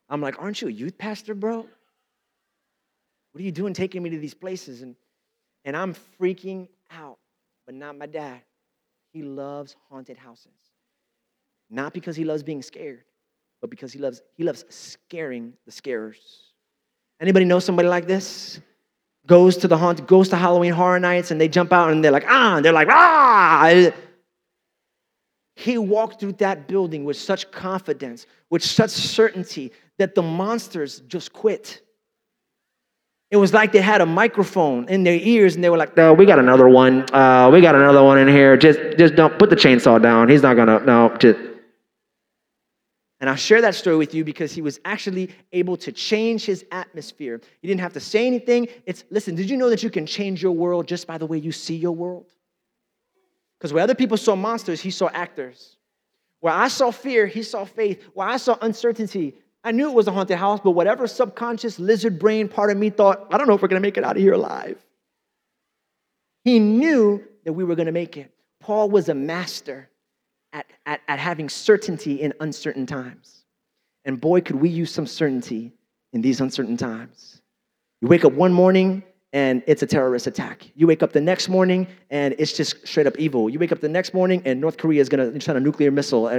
I'm 0.10 0.22
like, 0.22 0.42
aren't 0.42 0.62
you 0.62 0.68
a 0.68 0.72
youth 0.72 0.98
pastor, 0.98 1.36
bro? 1.36 1.58
What 1.58 3.42
are 3.42 3.44
you 3.44 3.52
doing 3.52 3.74
taking 3.74 4.04
me 4.04 4.10
to 4.12 4.18
these 4.18 4.34
places? 4.34 4.82
And, 4.82 4.96
and 5.66 5.78
I'm 5.78 5.96
freaking 6.20 6.68
out, 6.92 7.20
but 7.66 7.76
not 7.76 7.98
my 7.98 8.06
dad. 8.06 8.42
He 9.12 9.22
loves 9.22 9.76
haunted 9.90 10.18
houses. 10.18 10.52
Not 11.70 11.94
because 11.94 12.16
he 12.16 12.26
loves 12.26 12.44
being 12.44 12.62
scared, 12.62 13.04
but 13.62 13.70
because 13.70 13.94
he 13.94 14.00
loves, 14.00 14.22
he 14.36 14.44
loves 14.44 14.66
scaring 14.70 15.54
the 15.66 15.72
scarers. 15.72 16.54
Anybody 17.20 17.46
know 17.46 17.60
somebody 17.60 17.88
like 17.88 18.06
this? 18.06 18.60
Goes 19.26 19.56
to 19.58 19.68
the 19.68 19.78
haunt, 19.78 20.06
goes 20.06 20.28
to 20.30 20.36
Halloween 20.36 20.74
horror 20.74 21.00
nights, 21.00 21.32
and 21.32 21.40
they 21.40 21.48
jump 21.48 21.72
out 21.72 21.92
and 21.92 22.04
they're 22.04 22.12
like, 22.12 22.26
ah, 22.28 22.58
and 22.58 22.66
they're 22.66 22.74
like, 22.74 22.90
ah. 22.90 23.92
He 25.56 25.78
walked 25.78 26.20
through 26.20 26.34
that 26.34 26.68
building 26.68 27.06
with 27.06 27.16
such 27.16 27.50
confidence, 27.52 28.26
with 28.50 28.64
such 28.64 28.90
certainty 28.90 29.72
that 29.98 30.16
the 30.16 30.22
monsters 30.22 31.02
just 31.02 31.32
quit. 31.32 31.82
It 33.32 33.38
was 33.38 33.54
like 33.54 33.72
they 33.72 33.82
had 33.82 34.02
a 34.02 34.06
microphone 34.06 34.88
in 34.90 35.04
their 35.04 35.18
ears 35.20 35.56
and 35.56 35.64
they 35.64 35.70
were 35.70 35.78
like, 35.78 35.96
no, 35.98 36.14
we 36.14 36.26
got 36.26 36.38
another 36.38 36.68
one. 36.68 37.04
Uh, 37.14 37.50
we 37.52 37.62
got 37.62 37.76
another 37.76 38.04
one 38.04 38.18
in 38.18 38.28
here. 38.28 38.58
Just, 38.58 38.80
just 38.98 39.16
don't 39.16 39.40
put 39.40 39.50
the 39.50 39.56
chainsaw 39.56 40.02
down. 40.02 40.30
He's 40.30 40.44
not 40.44 40.56
gonna, 40.56 40.80
no, 40.82 41.16
just 41.18 41.40
and 43.24 43.30
I'll 43.30 43.38
share 43.38 43.62
that 43.62 43.74
story 43.74 43.96
with 43.96 44.14
you 44.14 44.26
because 44.26 44.52
he 44.52 44.62
was 44.62 44.82
actually 44.84 45.30
able 45.54 45.78
to 45.78 45.94
change 45.94 46.44
his 46.44 46.66
atmosphere. 46.74 47.40
He 47.62 47.70
didn't 47.70 47.80
have 47.80 47.94
to 47.94 48.02
say 48.02 48.28
anything. 48.28 48.68
It's 48.86 49.06
listen, 49.12 49.34
did 49.34 49.50
you 49.50 49.56
know 49.56 49.70
that 49.70 49.82
you 49.82 49.90
can 49.90 50.06
change 50.06 50.44
your 50.44 50.52
world 50.52 50.90
just 50.90 51.08
by 51.08 51.18
the 51.18 51.26
way 51.26 51.38
you 51.38 51.54
see 51.54 51.78
your 51.78 51.94
world? 51.94 52.34
Because 53.58 53.72
where 53.72 53.82
other 53.82 53.96
people 53.96 54.18
saw 54.18 54.36
monsters, 54.36 54.82
he 54.82 54.92
saw 54.92 55.08
actors. 55.14 55.78
Where 56.42 56.54
I 56.54 56.68
saw 56.68 56.92
fear, 56.92 57.26
he 57.26 57.44
saw 57.44 57.64
faith. 57.64 58.04
Where 58.14 58.28
I 58.28 58.36
saw 58.36 58.58
uncertainty, 58.62 59.36
I 59.64 59.72
knew 59.72 59.90
it 59.90 59.96
was 59.96 60.10
a 60.10 60.12
haunted 60.12 60.38
house, 60.38 60.60
but 60.62 60.72
whatever 60.72 61.08
subconscious 61.08 61.80
lizard 61.80 62.20
brain 62.20 62.50
part 62.50 62.72
of 62.72 62.78
me 62.78 62.90
thought, 62.90 63.26
I 63.32 63.38
don't 63.38 63.48
know 63.48 63.54
if 63.54 63.62
we're 63.62 63.70
gonna 63.70 63.80
make 63.80 63.98
it 63.98 64.04
out 64.04 64.18
of 64.18 64.22
here 64.22 64.34
alive. 64.34 64.86
He 66.44 66.60
knew 66.60 67.24
that 67.46 67.54
we 67.54 67.64
were 67.64 67.76
gonna 67.76 67.94
make 67.94 68.18
it. 68.18 68.34
Paul 68.60 68.90
was 68.90 69.08
a 69.08 69.14
master 69.14 69.88
at, 70.54 70.68
at, 70.86 71.02
at 71.08 71.20
having 71.20 71.50
certainty 71.50 72.22
in 72.22 72.34
uncertain 72.40 72.86
times. 72.86 73.44
And 74.06 74.22
boy, 74.22 74.42
could 74.42 74.56
we 74.56 74.70
use 74.70 74.92
some 74.92 75.08
certainty 75.08 75.74
in 76.14 76.22
these 76.22 76.40
uncertain 76.40 76.78
times. 76.78 77.42
You 78.02 78.08
wake 78.08 78.24
up 78.24 78.34
one 78.34 78.54
morning 78.54 79.04
and 79.34 79.64
it's 79.66 79.82
a 79.82 79.88
terrorist 79.88 80.28
attack. 80.28 80.72
You 80.76 80.88
wake 80.88 81.04
up 81.04 81.12
the 81.12 81.22
next 81.22 81.50
morning 81.50 81.88
and 82.12 82.36
it's 82.38 82.54
just 82.54 82.88
straight 82.88 83.08
up 83.08 83.18
evil. 83.18 83.50
You 83.50 83.60
wake 83.60 83.72
up 83.72 83.82
the 83.82 83.90
next 83.90 84.14
morning 84.14 84.42
and 84.46 84.62
North 84.62 84.78
Korea 84.78 85.02
is 85.02 85.10
going 85.10 85.34
to 85.34 85.42
send 85.42 85.58
a 85.58 85.62
nuclear 85.62 85.92
missile. 85.92 86.30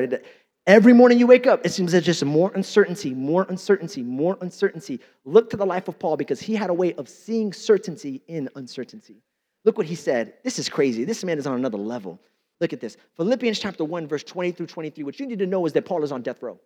Every 0.67 0.93
morning 0.93 1.19
you 1.19 1.27
wake 1.27 1.47
up, 1.47 1.67
it 1.67 1.71
seems 1.71 1.93
there's 1.93 2.05
just 2.05 2.25
more 2.25 2.53
uncertainty, 2.55 3.13
more 3.13 3.45
uncertainty, 3.49 4.03
more 4.03 4.39
uncertainty. 4.41 5.01
Look 5.25 5.51
to 5.51 5.57
the 5.57 5.67
life 5.67 5.89
of 5.89 5.99
Paul 5.99 6.17
because 6.17 6.41
he 6.41 6.55
had 6.55 6.71
a 6.71 6.75
way 6.75 6.95
of 6.95 7.09
seeing 7.09 7.53
certainty 7.53 8.23
in 8.29 8.49
uncertainty. 8.55 9.23
Look 9.65 9.77
what 9.77 9.87
he 9.87 9.95
said. 9.95 10.35
This 10.45 10.59
is 10.59 10.69
crazy. 10.69 11.05
This 11.05 11.25
man 11.25 11.39
is 11.39 11.47
on 11.47 11.57
another 11.57 11.79
level. 11.79 12.21
Look 12.61 12.73
at 12.73 12.81
this. 12.81 12.97
Philippians 13.17 13.59
chapter 13.59 13.85
1, 13.85 14.07
verse 14.07 14.23
20 14.23 14.53
through 14.53 14.67
23. 14.67 15.05
What 15.05 15.19
you 15.19 15.27
need 15.27 15.41
to 15.41 15.47
know 15.47 15.67
is 15.67 15.73
that 15.73 15.85
Paul 15.85 16.05
is 16.05 16.13
on 16.13 16.23
death 16.23 16.43
row. 16.43 16.59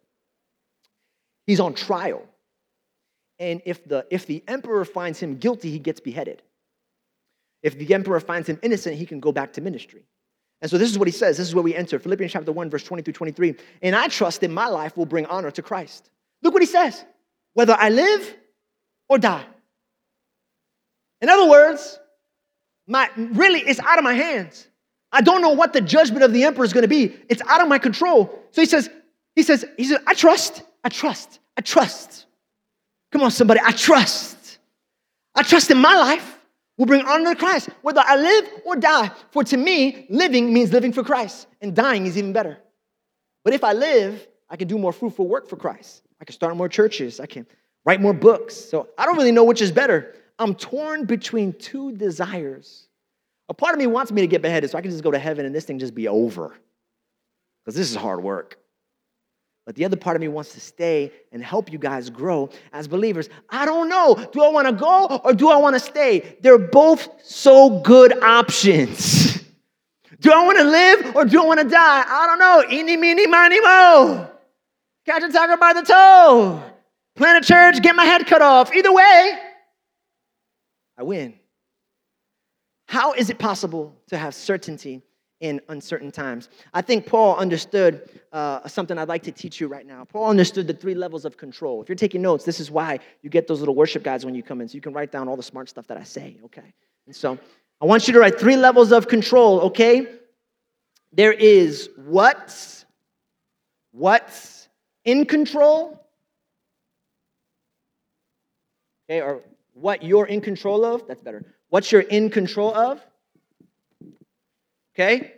He's 1.47 1.61
on 1.61 1.75
trial. 1.75 2.23
And 3.39 3.63
if 3.65 3.85
the, 3.89 4.07
if 4.11 4.27
the 4.27 4.43
emperor 4.49 4.85
finds 4.85 5.21
him 5.21 5.39
guilty, 5.39 5.71
he 5.71 5.79
gets 5.79 6.01
beheaded. 6.01 6.43
If 7.63 7.79
the 7.79 7.95
emperor 7.95 8.21
finds 8.21 8.49
him 8.49 8.59
innocent, 8.63 8.97
he 8.97 9.07
can 9.07 9.21
go 9.21 9.33
back 9.33 9.55
to 9.55 9.61
ministry. 9.61 10.05
And 10.61 10.71
so 10.71 10.77
this 10.77 10.91
is 10.91 10.99
what 10.99 11.09
he 11.09 11.13
says. 11.13 11.37
This 11.37 11.49
is 11.49 11.55
where 11.55 11.63
we 11.63 11.75
enter 11.75 11.99
Philippians 11.99 12.33
chapter 12.33 12.53
1, 12.53 12.71
verse 12.71 12.83
20 12.83 13.03
through 13.03 13.13
23. 13.13 13.55
And 13.83 13.95
I 13.95 14.09
trust 14.09 14.41
that 14.41 14.51
my 14.51 14.67
life 14.67 14.97
will 14.97 15.07
bring 15.07 15.27
honor 15.27 15.51
to 15.53 15.63
Christ. 15.63 16.11
Look 16.43 16.53
what 16.53 16.63
he 16.63 16.67
says 16.67 17.05
whether 17.55 17.75
I 17.77 17.89
live 17.89 18.37
or 19.09 19.19
die. 19.19 19.45
In 21.21 21.29
other 21.29 21.49
words, 21.49 21.99
my, 22.87 23.11
really, 23.17 23.61
it's 23.61 23.81
out 23.81 23.99
of 23.99 24.05
my 24.05 24.15
hands. 24.15 24.69
I 25.13 25.21
don't 25.23 25.41
know 25.41 25.51
what 25.51 25.73
the 25.73 25.81
judgment 25.81 26.23
of 26.23 26.33
the 26.33 26.45
emperor 26.45 26.65
is 26.65 26.73
going 26.73 26.83
to 26.83 26.89
be. 26.89 27.17
It's 27.29 27.43
out 27.43 27.61
of 27.61 27.69
my 27.69 27.79
control. 27.79 28.39
So 28.51 28.61
he 28.61 28.67
says, 28.67 28.91
he 29.35 29.43
says, 29.43 29.65
he 29.77 29.85
says, 29.85 29.99
I 30.07 30.15
trust, 30.15 30.63
I 30.85 30.89
trust, 30.89 31.41
I 31.57 31.63
trust. 31.63 32.27
Come 33.13 33.23
on, 33.23 33.31
somebody, 33.31 33.61
I 33.65 33.73
trust. 33.73 34.59
I 35.35 35.43
trust 35.43 35.71
in 35.71 35.79
my 35.79 35.95
life 35.97 36.39
will 36.77 36.87
bring 36.87 37.05
honor 37.05 37.35
to 37.35 37.39
Christ, 37.39 37.69
whether 37.83 38.03
I 38.05 38.17
live 38.17 38.49
or 38.65 38.77
die. 38.77 39.11
For 39.31 39.45
to 39.45 39.57
me, 39.57 40.07
living 40.09 40.53
means 40.53 40.73
living 40.73 40.93
for 40.93 41.03
Christ, 41.03 41.49
and 41.61 41.75
dying 41.75 42.07
is 42.07 42.17
even 42.17 42.33
better. 42.33 42.59
But 43.45 43.53
if 43.53 43.65
I 43.65 43.73
live, 43.73 44.27
I 44.49 44.57
can 44.57 44.69
do 44.69 44.79
more 44.79 44.93
fruitful 44.93 45.27
work 45.27 45.49
for 45.49 45.57
Christ. 45.57 46.03
I 46.21 46.25
can 46.25 46.35
start 46.35 46.57
more 46.57 46.69
churches. 46.69 47.21
I 47.21 47.27
can 47.27 47.47
write 47.85 48.01
more 48.01 48.13
books. 48.13 48.55
So 48.55 48.89
I 48.97 49.07
don't 49.07 49.17
really 49.17 49.33
know 49.33 49.45
which 49.45 49.61
is 49.61 49.73
better. 49.73 50.15
I'm 50.39 50.55
torn 50.55 51.05
between 51.05 51.53
two 51.55 51.93
desires. 51.93 52.88
A 53.49 53.55
part 53.55 53.75
of 53.75 53.79
me 53.79 53.87
wants 53.87 54.13
me 54.13 54.21
to 54.21 54.27
get 54.27 54.43
beheaded 54.43 54.71
so 54.71 54.79
I 54.79 54.83
can 54.83 54.91
just 54.91 55.03
go 55.03 55.11
to 55.11 55.19
heaven 55.19 55.47
and 55.47 55.55
this 55.55 55.65
thing 55.65 55.79
just 55.79 55.95
be 55.95 56.09
over. 56.09 56.55
Because 57.65 57.77
this 57.77 57.91
is 57.91 57.97
hard 57.97 58.23
work. 58.23 58.59
But 59.69 59.75
the 59.75 59.85
other 59.85 59.97
part 59.97 60.17
of 60.17 60.23
me 60.23 60.29
wants 60.29 60.55
to 60.55 60.61
stay 60.61 61.13
and 61.31 61.43
help 61.43 61.71
you 61.71 61.79
guys 61.79 62.09
grow 62.09 62.49
as 62.73 62.89
believers. 62.89 63.29
I 63.51 63.67
don't 63.67 63.91
know. 63.91 64.15
Do 64.33 64.43
I 64.43 64.49
want 64.49 64.67
to 64.67 64.73
go 64.73 65.21
or 65.23 65.35
do 65.35 65.51
I 65.51 65.57
want 65.57 65.75
to 65.75 65.81
stay? 65.81 66.37
They're 66.41 66.57
both 66.57 67.07
so 67.23 67.81
good 67.81 68.23
options. 68.23 69.43
do 70.21 70.33
I 70.33 70.47
want 70.47 70.57
to 70.57 70.65
live 70.65 71.17
or 71.17 71.27
do 71.27 71.43
I 71.43 71.45
want 71.45 71.61
to 71.61 71.69
die? 71.69 72.05
I 72.07 72.27
don't 72.27 72.39
know. 72.39 72.65
Eeny, 72.75 72.97
meeny, 72.97 73.27
miny, 73.27 73.61
mo. 73.61 74.31
Catch 75.05 75.25
a 75.25 75.33
tiger 75.33 75.59
by 75.59 75.75
the 75.75 75.83
toe. 75.83 76.63
Plant 77.17 77.45
a 77.45 77.47
church, 77.47 77.83
get 77.83 77.95
my 77.95 78.05
head 78.05 78.27
cut 78.27 78.41
off. 78.41 78.73
Either 78.73 78.93
way, 78.93 79.39
I 80.97 81.03
win. 81.03 81.35
How 82.89 83.13
is 83.13 83.31
it 83.31 83.39
possible 83.39 83.95
to 84.09 84.19
have 84.19 84.35
certainty 84.35 85.03
in 85.41 85.61
uncertain 85.69 86.11
times. 86.11 86.49
I 86.75 86.83
think 86.83 87.07
Paul 87.07 87.37
understood 87.37 88.09
uh, 88.33 88.67
something 88.67 88.99
I'd 88.99 89.09
like 89.09 89.23
to 89.25 89.33
teach 89.33 89.61
you 89.61 89.69
right 89.69 89.87
now. 89.87 90.05
Paul 90.05 90.29
understood 90.29 90.67
the 90.67 90.75
three 90.75 90.95
levels 90.95 91.25
of 91.25 91.37
control. 91.37 91.81
If 91.81 91.89
you're 91.89 91.97
taking 91.97 92.23
notes, 92.23 92.45
this 92.45 92.59
is 92.59 92.71
why 92.71 92.99
you 93.23 93.31
get 93.31 93.47
those 93.47 93.61
little 93.61 93.75
worship 93.75 94.03
guides 94.03 94.25
when 94.25 94.35
you 94.35 94.43
come 94.43 94.61
in, 94.61 94.69
so 94.69 94.75
you 94.75 94.81
can 94.81 94.93
write 94.93 95.13
down 95.13 95.29
all 95.29 95.37
the 95.37 95.43
smart 95.43 95.69
stuff 95.69 95.87
that 95.87 95.97
I 95.97 96.03
say, 96.03 96.39
okay? 96.47 96.75
And 97.07 97.15
so 97.15 97.39
I 97.81 97.85
want 97.85 98.09
you 98.09 98.15
to 98.15 98.21
write 98.21 98.39
three 98.39 98.57
levels 98.57 98.91
of 98.91 99.07
control, 99.07 99.61
okay? 99.61 100.07
There 101.13 101.33
is 101.33 101.91
what's, 101.97 102.85
what's 103.93 104.69
in 105.05 105.25
control, 105.25 106.05
okay, 109.09 109.23
or 109.23 109.43
what 109.75 110.03
you're 110.03 110.27
in 110.27 110.41
control 110.41 110.85
of, 110.85 111.07
that's 111.07 111.23
better. 111.23 111.45
What 111.69 111.93
you're 111.93 112.01
in 112.01 112.31
control 112.31 112.75
of, 112.75 113.01
Okay? 114.99 115.33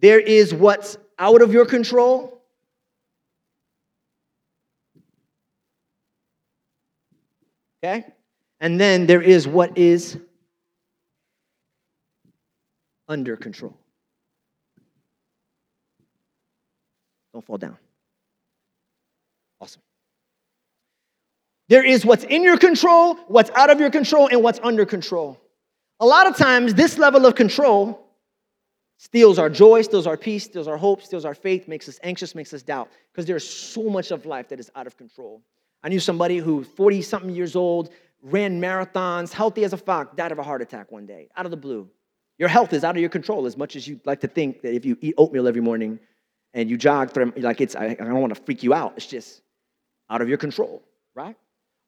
There 0.00 0.20
is 0.20 0.54
what's 0.54 0.96
out 1.18 1.42
of 1.42 1.52
your 1.52 1.66
control. 1.66 2.40
Okay? 7.82 8.04
And 8.60 8.80
then 8.80 9.06
there 9.06 9.20
is 9.20 9.48
what 9.48 9.76
is 9.76 10.16
under 13.08 13.36
control. 13.36 13.76
Don't 17.32 17.44
fall 17.44 17.58
down. 17.58 17.76
Awesome. 19.60 19.82
There 21.68 21.84
is 21.84 22.06
what's 22.06 22.22
in 22.22 22.44
your 22.44 22.58
control, 22.58 23.16
what's 23.26 23.50
out 23.50 23.70
of 23.70 23.80
your 23.80 23.90
control, 23.90 24.28
and 24.28 24.40
what's 24.40 24.60
under 24.62 24.86
control. 24.86 25.40
A 26.00 26.06
lot 26.06 26.26
of 26.26 26.36
times, 26.36 26.74
this 26.74 26.98
level 26.98 27.24
of 27.26 27.34
control 27.34 28.04
steals 28.98 29.38
our 29.38 29.50
joy, 29.50 29.82
steals 29.82 30.06
our 30.06 30.16
peace, 30.16 30.44
steals 30.44 30.66
our 30.66 30.76
hope, 30.76 31.02
steals 31.02 31.24
our 31.24 31.34
faith, 31.34 31.68
makes 31.68 31.88
us 31.88 31.98
anxious, 32.02 32.34
makes 32.34 32.52
us 32.52 32.62
doubt. 32.62 32.88
Because 33.12 33.26
there's 33.26 33.48
so 33.48 33.84
much 33.84 34.10
of 34.10 34.26
life 34.26 34.48
that 34.48 34.58
is 34.58 34.70
out 34.74 34.86
of 34.86 34.96
control. 34.96 35.42
I 35.82 35.88
knew 35.88 36.00
somebody 36.00 36.38
who, 36.38 36.64
40 36.64 37.02
something 37.02 37.30
years 37.30 37.54
old, 37.54 37.90
ran 38.22 38.60
marathons, 38.60 39.32
healthy 39.32 39.64
as 39.64 39.72
a 39.72 39.76
fox, 39.76 40.16
died 40.16 40.32
of 40.32 40.38
a 40.38 40.42
heart 40.42 40.62
attack 40.62 40.90
one 40.90 41.06
day, 41.06 41.28
out 41.36 41.44
of 41.44 41.50
the 41.50 41.56
blue. 41.56 41.88
Your 42.38 42.48
health 42.48 42.72
is 42.72 42.82
out 42.82 42.96
of 42.96 43.00
your 43.00 43.10
control 43.10 43.46
as 43.46 43.56
much 43.56 43.76
as 43.76 43.86
you'd 43.86 44.04
like 44.06 44.20
to 44.20 44.28
think 44.28 44.62
that 44.62 44.74
if 44.74 44.84
you 44.84 44.96
eat 45.00 45.14
oatmeal 45.18 45.46
every 45.46 45.60
morning 45.60 46.00
and 46.54 46.68
you 46.68 46.76
jog, 46.76 47.16
like 47.36 47.60
it's, 47.60 47.76
I, 47.76 47.88
I 47.88 47.94
don't 47.94 48.20
want 48.20 48.34
to 48.34 48.42
freak 48.42 48.62
you 48.62 48.74
out. 48.74 48.94
It's 48.96 49.06
just 49.06 49.42
out 50.10 50.22
of 50.22 50.28
your 50.28 50.38
control, 50.38 50.82
right? 51.14 51.36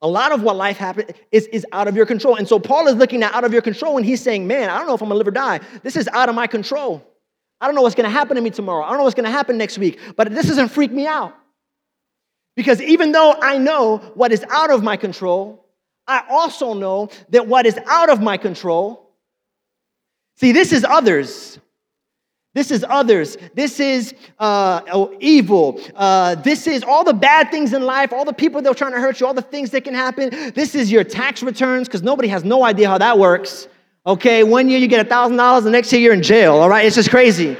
A 0.03 0.09
lot 0.09 0.33
of 0.33 0.43
what 0.43 0.57
life 0.57 0.77
happens 0.77 1.11
is, 1.33 1.47
is 1.47 1.67
out 1.73 1.89
of 1.89 1.97
your 1.97 2.07
control. 2.07 2.37
And 2.37 2.47
so 2.47 2.59
Paul 2.59 2.87
is 2.87 2.95
looking 2.95 3.23
at 3.23 3.35
out 3.35 3.45
of 3.45 3.53
your 3.53 3.63
control 3.63 3.97
and 3.97 4.05
he's 4.05 4.23
saying, 4.23 4.47
Man, 4.47 4.69
I 4.69 4.79
don't 4.79 4.87
know 4.87 4.95
if 4.95 5.01
I'm 5.01 5.09
gonna 5.09 5.19
live 5.19 5.29
or 5.29 5.33
die. 5.33 5.61
This 5.83 5.97
is 5.97 6.09
out 6.09 6.29
of 6.29 6.35
my 6.35 6.47
control. 6.47 7.03
I 7.61 7.67
don't 7.67 7.75
know 7.75 7.83
what's 7.83 7.95
gonna 7.95 8.11
happen 8.11 8.37
to 8.37 8.43
me 8.43 8.51
tomorrow. 8.51 8.85
I 8.85 8.89
don't 8.89 8.99
know 8.99 9.05
what's 9.05 9.15
gonna 9.15 9.31
happen 9.31 9.57
next 9.57 9.79
week, 9.79 9.99
but 10.17 10.35
this 10.35 10.47
doesn't 10.47 10.69
freak 10.69 10.93
me 10.93 11.07
out. 11.07 11.35
Because 12.57 12.81
even 12.83 13.13
though 13.13 13.37
I 13.41 13.59
know 13.59 13.99
what 14.15 14.33
is 14.33 14.45
out 14.51 14.71
of 14.71 14.83
my 14.83 14.97
control, 14.97 15.67
I 16.07 16.25
also 16.29 16.75
know 16.75 17.11
that 17.31 17.47
what 17.47 17.67
is 17.67 17.79
out 17.87 18.11
of 18.11 18.21
my 18.21 18.37
control, 18.37 19.11
see, 20.37 20.53
this 20.53 20.73
is 20.73 20.85
others. 20.85 21.59
This 22.57 22.71
is 22.71 22.87
others. 22.89 23.37
This 23.53 23.79
is 23.81 24.15
uh, 24.39 24.81
oh, 24.91 25.15
evil. 25.21 25.79
Uh, 25.95 26.37
this 26.37 26.67
is 26.67 26.83
all 26.83 27.05
the 27.05 27.13
bad 27.13 27.51
things 27.51 27.75
in 27.75 27.83
life, 27.83 28.15
all 28.15 28.25
the 28.25 28.33
people 28.33 28.63
that 28.63 28.71
are 28.71 28.75
trying 28.75 28.95
to 28.95 28.99
hurt 28.99 29.21
you, 29.21 29.27
all 29.27 29.35
the 29.35 29.43
things 29.43 29.73
that 29.73 29.85
can 29.85 29.93
happen. 29.93 30.31
This 30.55 30.75
is 30.75 30.91
your 30.91 31.05
tax 31.05 31.43
returns 31.43 31.87
because 31.87 32.03
nobody 32.03 32.29
has 32.29 32.45
no 32.45 32.65
idea 32.65 32.89
how 32.89 32.97
that 32.97 33.19
works. 33.19 33.69
Okay, 34.07 34.43
one 34.43 34.71
year 34.71 34.79
you 34.79 34.89
get 34.89 35.07
$1,000, 35.07 35.65
the 35.65 35.71
next 35.71 35.93
year 35.93 36.01
you're 36.01 36.15
in 36.15 36.23
jail, 36.23 36.55
all 36.55 36.71
right? 36.71 36.87
It's 36.87 36.97
just 36.97 37.11
crazy. 37.11 37.59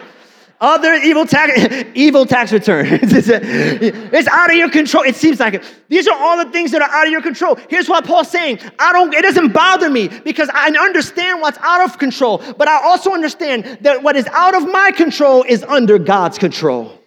Other 0.61 0.95
evil 0.95 1.27
tax, 1.27 1.85
evil 1.95 2.25
tax 2.25 2.53
return. 2.53 2.87
it's 3.03 4.29
out 4.29 4.51
of 4.51 4.57
your 4.57 4.71
control. 4.71 5.05
It 5.05 5.15
seems 5.15 5.39
like 5.39 5.55
it. 5.55 5.65
These 5.89 6.09
are 6.09 6.17
all 6.19 6.43
the 6.43 6.51
things 6.51 6.71
that 6.71 6.81
are 6.81 6.91
out 6.91 7.07
of 7.07 7.13
your 7.13 7.21
control. 7.21 7.57
Here's 7.69 7.89
what 7.89 8.07
Paul's 8.07 8.31
saying. 8.31 8.61
I 8.79 8.93
don't, 8.93 9.13
it 9.13 9.23
doesn't 9.23 9.53
bother 9.53 9.91
me 9.91 10.09
because 10.25 10.49
I 10.53 10.71
understand 10.71 11.43
what's 11.43 11.59
out 11.59 11.85
of 11.85 11.99
control, 11.99 12.39
but 12.57 12.69
I 12.69 12.83
also 12.83 13.13
understand 13.13 13.79
that 13.83 14.03
what 14.03 14.17
is 14.17 14.27
out 14.29 14.55
of 14.55 14.71
my 14.71 14.93
control 14.93 15.45
is 15.47 15.63
under 15.65 15.99
God's 15.99 16.39
control. 16.39 16.99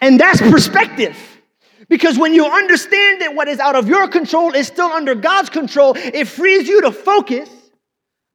And 0.00 0.18
that's 0.18 0.40
perspective. 0.40 1.16
Because 1.88 2.16
when 2.16 2.32
you 2.32 2.46
understand 2.46 3.20
that 3.20 3.34
what 3.34 3.48
is 3.48 3.58
out 3.58 3.74
of 3.74 3.88
your 3.88 4.06
control 4.08 4.54
is 4.54 4.66
still 4.68 4.92
under 4.92 5.14
God's 5.14 5.50
control, 5.50 5.94
it 5.96 6.26
frees 6.26 6.68
you 6.68 6.82
to 6.82 6.92
focus 6.92 7.50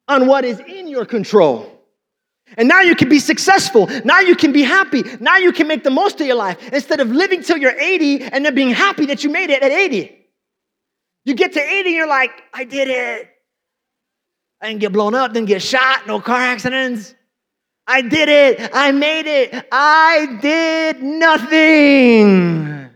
on 0.07 0.27
what 0.27 0.45
is 0.45 0.59
in 0.59 0.87
your 0.87 1.05
control. 1.05 1.74
And 2.57 2.67
now 2.67 2.81
you 2.81 2.95
can 2.95 3.09
be 3.09 3.19
successful. 3.19 3.87
Now 4.03 4.19
you 4.19 4.35
can 4.35 4.51
be 4.51 4.61
happy. 4.61 5.03
Now 5.19 5.37
you 5.37 5.51
can 5.51 5.67
make 5.67 5.83
the 5.83 5.89
most 5.89 6.21
of 6.21 6.27
your 6.27 6.35
life 6.35 6.71
instead 6.71 6.99
of 6.99 7.09
living 7.09 7.41
till 7.41 7.57
you're 7.57 7.77
80 7.77 8.23
and 8.23 8.45
then 8.45 8.53
being 8.53 8.69
happy 8.69 9.07
that 9.07 9.23
you 9.23 9.29
made 9.29 9.49
it 9.49 9.63
at 9.63 9.71
80. 9.71 10.15
You 11.25 11.33
get 11.33 11.53
to 11.53 11.59
80 11.59 11.89
and 11.89 11.95
you're 11.95 12.07
like, 12.07 12.31
I 12.53 12.63
did 12.63 12.87
it. 12.87 13.29
I 14.61 14.67
didn't 14.67 14.81
get 14.81 14.93
blown 14.93 15.15
up, 15.15 15.33
didn't 15.33 15.47
get 15.47 15.61
shot, 15.61 16.07
no 16.07 16.21
car 16.21 16.39
accidents. 16.39 17.15
I 17.87 18.01
did 18.01 18.29
it. 18.29 18.71
I 18.73 18.91
made 18.91 19.27
it. 19.27 19.67
I 19.71 20.39
did 20.41 21.03
nothing. 21.03 22.89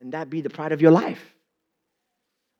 And 0.00 0.12
that 0.12 0.30
be 0.30 0.40
the 0.40 0.50
pride 0.50 0.72
of 0.72 0.80
your 0.80 0.90
life. 0.90 1.31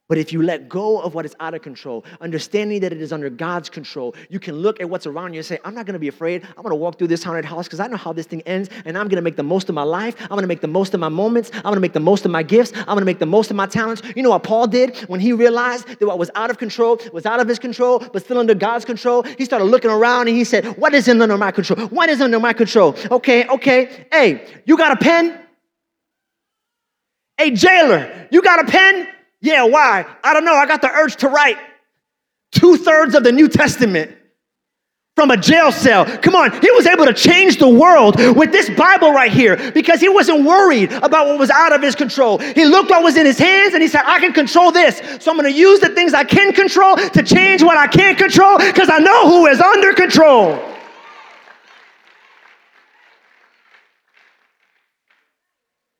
But 0.08 0.18
if 0.18 0.32
you 0.32 0.42
let 0.42 0.68
go 0.68 1.00
of 1.00 1.14
what 1.14 1.24
is 1.24 1.34
out 1.40 1.54
of 1.54 1.62
control, 1.62 2.04
understanding 2.20 2.80
that 2.80 2.92
it 2.92 3.00
is 3.00 3.12
under 3.12 3.30
God's 3.30 3.70
control, 3.70 4.14
you 4.28 4.40
can 4.40 4.56
look 4.56 4.80
at 4.80 4.90
what's 4.90 5.06
around 5.06 5.32
you 5.32 5.38
and 5.38 5.46
say, 5.46 5.58
I'm 5.64 5.74
not 5.74 5.86
gonna 5.86 5.98
be 5.98 6.08
afraid. 6.08 6.46
I'm 6.56 6.62
gonna 6.62 6.74
walk 6.74 6.98
through 6.98 7.06
this 7.06 7.22
haunted 7.22 7.44
house 7.44 7.66
because 7.66 7.80
I 7.80 7.86
know 7.86 7.96
how 7.96 8.12
this 8.12 8.26
thing 8.26 8.42
ends, 8.42 8.68
and 8.84 8.98
I'm 8.98 9.08
gonna 9.08 9.22
make 9.22 9.36
the 9.36 9.42
most 9.42 9.68
of 9.68 9.74
my 9.74 9.84
life. 9.84 10.16
I'm 10.20 10.36
gonna 10.36 10.48
make 10.48 10.60
the 10.60 10.68
most 10.68 10.92
of 10.92 11.00
my 11.00 11.08
moments. 11.08 11.50
I'm 11.54 11.62
gonna 11.62 11.80
make 11.80 11.92
the 11.92 12.00
most 12.00 12.24
of 12.24 12.30
my 12.30 12.42
gifts. 12.42 12.72
I'm 12.76 12.86
gonna 12.86 13.04
make 13.04 13.20
the 13.20 13.26
most 13.26 13.50
of 13.50 13.56
my 13.56 13.66
talents. 13.66 14.02
You 14.16 14.22
know 14.22 14.30
what 14.30 14.42
Paul 14.42 14.66
did 14.66 14.96
when 15.08 15.20
he 15.20 15.32
realized 15.32 15.86
that 15.86 16.06
what 16.06 16.18
was 16.18 16.30
out 16.34 16.50
of 16.50 16.58
control 16.58 17.00
was 17.12 17.24
out 17.24 17.40
of 17.40 17.48
his 17.48 17.58
control, 17.58 18.00
but 18.00 18.22
still 18.22 18.38
under 18.38 18.54
God's 18.54 18.84
control? 18.84 19.22
He 19.22 19.44
started 19.44 19.66
looking 19.66 19.90
around 19.90 20.28
and 20.28 20.36
he 20.36 20.44
said, 20.44 20.76
What 20.78 20.94
is 20.94 21.08
under 21.08 21.38
my 21.38 21.52
control? 21.52 21.86
What 21.88 22.08
is 22.10 22.20
under 22.20 22.40
my 22.40 22.52
control? 22.52 22.96
Okay, 23.10 23.46
okay. 23.46 24.06
Hey, 24.12 24.46
you 24.66 24.76
got 24.76 24.92
a 24.92 24.96
pen? 24.96 25.38
Hey, 27.38 27.52
jailer, 27.52 28.28
you 28.30 28.42
got 28.42 28.60
a 28.60 28.70
pen? 28.70 29.08
Yeah, 29.42 29.64
why? 29.64 30.06
I 30.24 30.32
don't 30.32 30.46
know. 30.46 30.54
I 30.54 30.66
got 30.66 30.80
the 30.80 30.90
urge 30.90 31.16
to 31.16 31.28
write 31.28 31.58
two 32.52 32.76
thirds 32.78 33.14
of 33.14 33.24
the 33.24 33.32
New 33.32 33.48
Testament. 33.48 34.16
from 35.14 35.30
a 35.30 35.36
jail 35.36 35.70
cell. 35.70 36.06
Come 36.06 36.34
on, 36.34 36.50
he 36.62 36.70
was 36.70 36.86
able 36.86 37.04
to 37.04 37.12
change 37.12 37.58
the 37.58 37.68
world 37.68 38.16
with 38.16 38.50
this 38.50 38.70
Bible 38.70 39.12
right 39.12 39.30
here 39.30 39.58
because 39.72 40.00
he 40.00 40.08
wasn't 40.08 40.46
worried 40.46 40.90
about 40.90 41.26
what 41.26 41.38
was 41.38 41.50
out 41.50 41.74
of 41.74 41.82
his 41.82 41.94
control. 41.94 42.38
He 42.38 42.64
looked 42.64 42.88
what 42.88 43.02
was 43.02 43.18
in 43.18 43.26
his 43.26 43.38
hands 43.38 43.74
and 43.74 43.82
he 43.82 43.88
said, 43.88 44.04
I 44.06 44.18
can 44.20 44.32
control 44.32 44.72
this. 44.72 45.02
So 45.22 45.30
I'm 45.30 45.36
going 45.36 45.52
to 45.52 45.58
use 45.58 45.80
the 45.80 45.90
things 45.90 46.14
I 46.14 46.24
can 46.24 46.54
control 46.54 46.96
to 46.96 47.22
change 47.22 47.62
what 47.62 47.76
I 47.76 47.88
can't 47.88 48.16
control 48.16 48.56
because 48.56 48.88
I 48.88 49.00
know 49.00 49.28
who 49.28 49.46
is 49.46 49.60
under 49.60 49.92
control. 49.92 50.58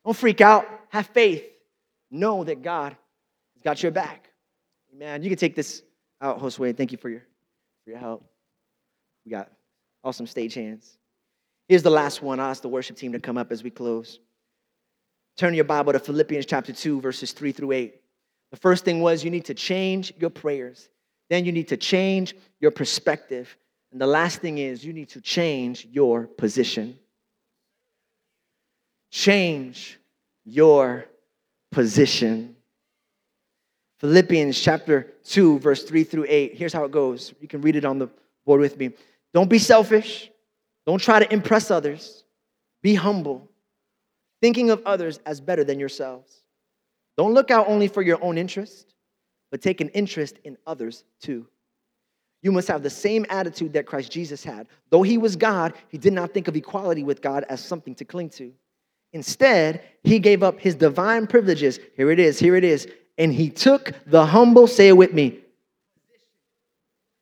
Don't 0.05 0.17
freak 0.17 0.41
out. 0.41 0.67
Have 0.89 1.07
faith. 1.07 1.45
Know 2.09 2.43
that 2.43 2.61
God 2.63 2.95
has 3.63 3.71
got 3.71 3.83
your 3.83 3.91
back. 3.91 4.29
Man, 4.95 5.23
you 5.23 5.29
can 5.29 5.37
take 5.37 5.55
this 5.55 5.81
out, 6.21 6.39
Josue. 6.39 6.75
Thank 6.75 6.91
you 6.91 6.97
for 6.97 7.09
your, 7.09 7.21
for 7.83 7.91
your 7.91 7.99
help. 7.99 8.25
We 9.25 9.31
got 9.31 9.51
awesome 10.03 10.27
stage 10.27 10.53
hands. 10.53 10.97
Here's 11.67 11.83
the 11.83 11.89
last 11.89 12.21
one. 12.21 12.39
I'll 12.39 12.49
ask 12.49 12.61
the 12.61 12.69
worship 12.69 12.97
team 12.97 13.13
to 13.13 13.19
come 13.19 13.37
up 13.37 13.51
as 13.51 13.63
we 13.63 13.69
close. 13.69 14.19
Turn 15.37 15.53
your 15.53 15.63
Bible 15.63 15.93
to 15.93 15.99
Philippians 15.99 16.45
chapter 16.45 16.73
2, 16.73 17.01
verses 17.01 17.31
3 17.31 17.51
through 17.51 17.71
8. 17.71 17.95
The 18.51 18.57
first 18.57 18.85
thing 18.85 19.01
was 19.01 19.23
you 19.23 19.31
need 19.31 19.45
to 19.45 19.53
change 19.53 20.13
your 20.19 20.29
prayers. 20.29 20.89
Then 21.29 21.45
you 21.45 21.51
need 21.51 21.69
to 21.69 21.77
change 21.77 22.35
your 22.59 22.69
perspective. 22.69 23.55
And 23.91 23.99
the 23.99 24.07
last 24.07 24.41
thing 24.41 24.57
is 24.59 24.85
you 24.85 24.93
need 24.93 25.09
to 25.09 25.21
change 25.21 25.87
your 25.89 26.27
position. 26.27 26.99
Change 29.09 29.99
your 30.43 31.05
position. 31.71 32.55
Philippians 34.03 34.59
chapter 34.59 35.13
2, 35.23 35.59
verse 35.59 35.83
3 35.83 36.03
through 36.03 36.25
8. 36.27 36.55
Here's 36.55 36.73
how 36.73 36.83
it 36.83 36.91
goes. 36.91 37.33
You 37.39 37.47
can 37.47 37.61
read 37.61 37.77
it 37.77 37.85
on 37.85 37.99
the 37.99 38.09
board 38.45 38.59
with 38.59 38.77
me. 38.77 38.91
Don't 39.33 39.49
be 39.49 39.57
selfish. 39.57 40.29
Don't 40.85 41.01
try 41.01 41.19
to 41.19 41.33
impress 41.33 41.71
others. 41.71 42.25
Be 42.81 42.95
humble, 42.95 43.49
thinking 44.41 44.71
of 44.71 44.81
others 44.85 45.21
as 45.25 45.39
better 45.39 45.63
than 45.63 45.79
yourselves. 45.79 46.41
Don't 47.15 47.33
look 47.33 47.49
out 47.49 47.69
only 47.69 47.87
for 47.87 48.01
your 48.01 48.21
own 48.21 48.37
interest, 48.37 48.93
but 49.51 49.61
take 49.61 49.79
an 49.79 49.87
interest 49.89 50.37
in 50.43 50.57
others 50.67 51.05
too. 51.21 51.47
You 52.41 52.51
must 52.51 52.67
have 52.67 52.83
the 52.83 52.89
same 52.89 53.25
attitude 53.29 53.71
that 53.71 53.85
Christ 53.85 54.11
Jesus 54.11 54.43
had. 54.43 54.67
Though 54.89 55.03
he 55.03 55.17
was 55.17 55.37
God, 55.37 55.75
he 55.87 55.97
did 55.97 56.11
not 56.11 56.33
think 56.33 56.49
of 56.49 56.57
equality 56.57 57.05
with 57.05 57.21
God 57.21 57.45
as 57.47 57.63
something 57.63 57.95
to 57.95 58.03
cling 58.03 58.31
to. 58.31 58.51
Instead, 59.13 59.81
he 60.03 60.19
gave 60.19 60.43
up 60.43 60.59
his 60.59 60.75
divine 60.75 61.25
privileges. 61.25 61.79
Here 61.95 62.11
it 62.11 62.19
is, 62.19 62.37
here 62.37 62.57
it 62.57 62.65
is. 62.65 62.85
And 63.17 63.33
he 63.33 63.49
took 63.49 63.93
the 64.05 64.25
humble, 64.25 64.67
say 64.67 64.87
it 64.87 64.97
with 64.97 65.13
me, 65.13 65.39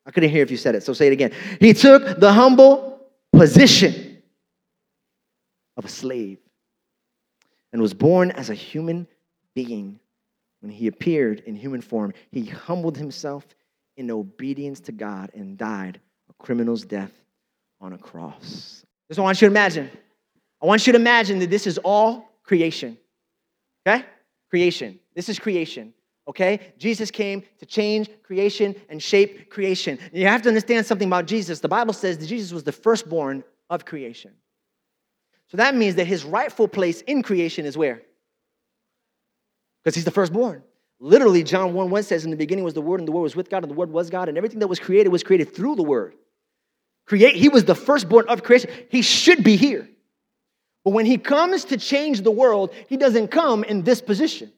I 0.05 0.11
couldn't 0.11 0.29
hear 0.29 0.43
if 0.43 0.51
you 0.51 0.57
said 0.57 0.75
it, 0.75 0.83
so 0.83 0.93
say 0.93 1.07
it 1.07 1.13
again. 1.13 1.31
He 1.59 1.73
took 1.73 2.19
the 2.19 2.33
humble 2.33 3.01
position 3.31 4.21
of 5.77 5.85
a 5.85 5.89
slave 5.89 6.39
and 7.71 7.81
was 7.81 7.93
born 7.93 8.31
as 8.31 8.49
a 8.49 8.53
human 8.55 9.07
being. 9.53 9.99
When 10.61 10.71
he 10.71 10.87
appeared 10.87 11.41
in 11.45 11.55
human 11.55 11.81
form, 11.81 12.13
he 12.31 12.45
humbled 12.45 12.97
himself 12.97 13.45
in 13.97 14.11
obedience 14.11 14.79
to 14.81 14.91
God 14.91 15.31
and 15.33 15.57
died 15.57 15.99
a 16.29 16.33
criminal's 16.43 16.83
death 16.83 17.11
on 17.79 17.93
a 17.93 17.97
cross. 17.97 18.85
This 19.09 19.17
I 19.17 19.21
want 19.21 19.41
you 19.41 19.47
to 19.47 19.51
imagine. 19.51 19.89
I 20.61 20.65
want 20.65 20.85
you 20.85 20.93
to 20.93 20.99
imagine 20.99 21.39
that 21.39 21.49
this 21.49 21.65
is 21.65 21.77
all 21.79 22.29
creation. 22.43 22.97
Okay? 23.87 24.05
Creation. 24.49 24.99
This 25.13 25.29
is 25.29 25.39
creation 25.39 25.93
okay? 26.27 26.73
Jesus 26.77 27.11
came 27.11 27.43
to 27.59 27.65
change 27.65 28.09
creation 28.23 28.75
and 28.89 29.01
shape 29.01 29.49
creation. 29.49 29.99
You 30.13 30.27
have 30.27 30.41
to 30.43 30.49
understand 30.49 30.85
something 30.85 31.07
about 31.07 31.25
Jesus. 31.25 31.59
The 31.59 31.67
Bible 31.67 31.93
says 31.93 32.17
that 32.17 32.25
Jesus 32.25 32.51
was 32.51 32.63
the 32.63 32.71
firstborn 32.71 33.43
of 33.69 33.85
creation. 33.85 34.31
So 35.47 35.57
that 35.57 35.75
means 35.75 35.95
that 35.95 36.05
his 36.05 36.23
rightful 36.23 36.67
place 36.67 37.01
in 37.01 37.23
creation 37.23 37.65
is 37.65 37.77
where? 37.77 38.01
Because 39.83 39.95
he's 39.95 40.05
the 40.05 40.11
firstborn. 40.11 40.63
Literally, 40.99 41.43
John 41.43 41.73
1 41.73 41.89
1 41.89 42.03
says, 42.03 42.23
In 42.23 42.31
the 42.31 42.37
beginning 42.37 42.63
was 42.63 42.75
the 42.75 42.81
Word, 42.81 43.01
and 43.01 43.07
the 43.07 43.11
Word 43.11 43.23
was 43.23 43.35
with 43.35 43.49
God, 43.49 43.63
and 43.63 43.71
the 43.71 43.75
Word 43.75 43.91
was 43.91 44.09
God, 44.09 44.29
and 44.29 44.37
everything 44.37 44.59
that 44.59 44.67
was 44.67 44.79
created 44.79 45.09
was 45.09 45.23
created 45.23 45.53
through 45.53 45.75
the 45.75 45.83
Word. 45.83 46.13
Create, 47.07 47.35
he 47.35 47.49
was 47.49 47.65
the 47.65 47.75
firstborn 47.75 48.25
of 48.29 48.43
creation. 48.43 48.69
He 48.89 49.01
should 49.01 49.43
be 49.43 49.55
here. 49.57 49.89
But 50.85 50.91
when 50.91 51.05
he 51.05 51.17
comes 51.17 51.65
to 51.65 51.77
change 51.77 52.21
the 52.21 52.31
world, 52.31 52.73
he 52.87 52.97
doesn't 52.97 53.29
come 53.29 53.63
in 53.63 53.83
this 53.83 54.01
position. 54.01 54.51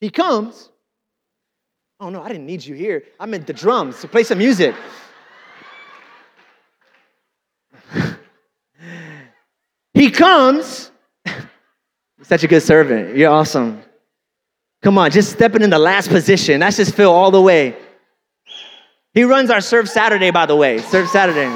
He 0.00 0.10
comes. 0.10 0.70
Oh 1.98 2.10
no, 2.10 2.22
I 2.22 2.28
didn't 2.28 2.46
need 2.46 2.64
you 2.64 2.74
here. 2.74 3.04
I 3.18 3.26
meant 3.26 3.46
the 3.46 3.52
drums 3.52 4.00
to 4.00 4.08
play 4.08 4.22
some 4.24 4.38
music. 4.38 4.74
he 9.94 10.10
comes. 10.10 10.90
Such 12.22 12.44
a 12.44 12.48
good 12.48 12.62
servant. 12.62 13.16
You're 13.16 13.30
awesome. 13.30 13.82
Come 14.82 14.98
on, 14.98 15.10
just 15.10 15.32
stepping 15.32 15.62
in 15.62 15.70
the 15.70 15.78
last 15.78 16.08
position. 16.08 16.60
That's 16.60 16.76
just 16.76 16.94
Phil 16.94 17.10
all 17.10 17.30
the 17.30 17.40
way. 17.40 17.76
He 19.14 19.24
runs 19.24 19.50
our 19.50 19.62
Serve 19.62 19.88
Saturday, 19.88 20.30
by 20.30 20.44
the 20.44 20.54
way. 20.54 20.78
Serve 20.78 21.08
Saturday. 21.08 21.50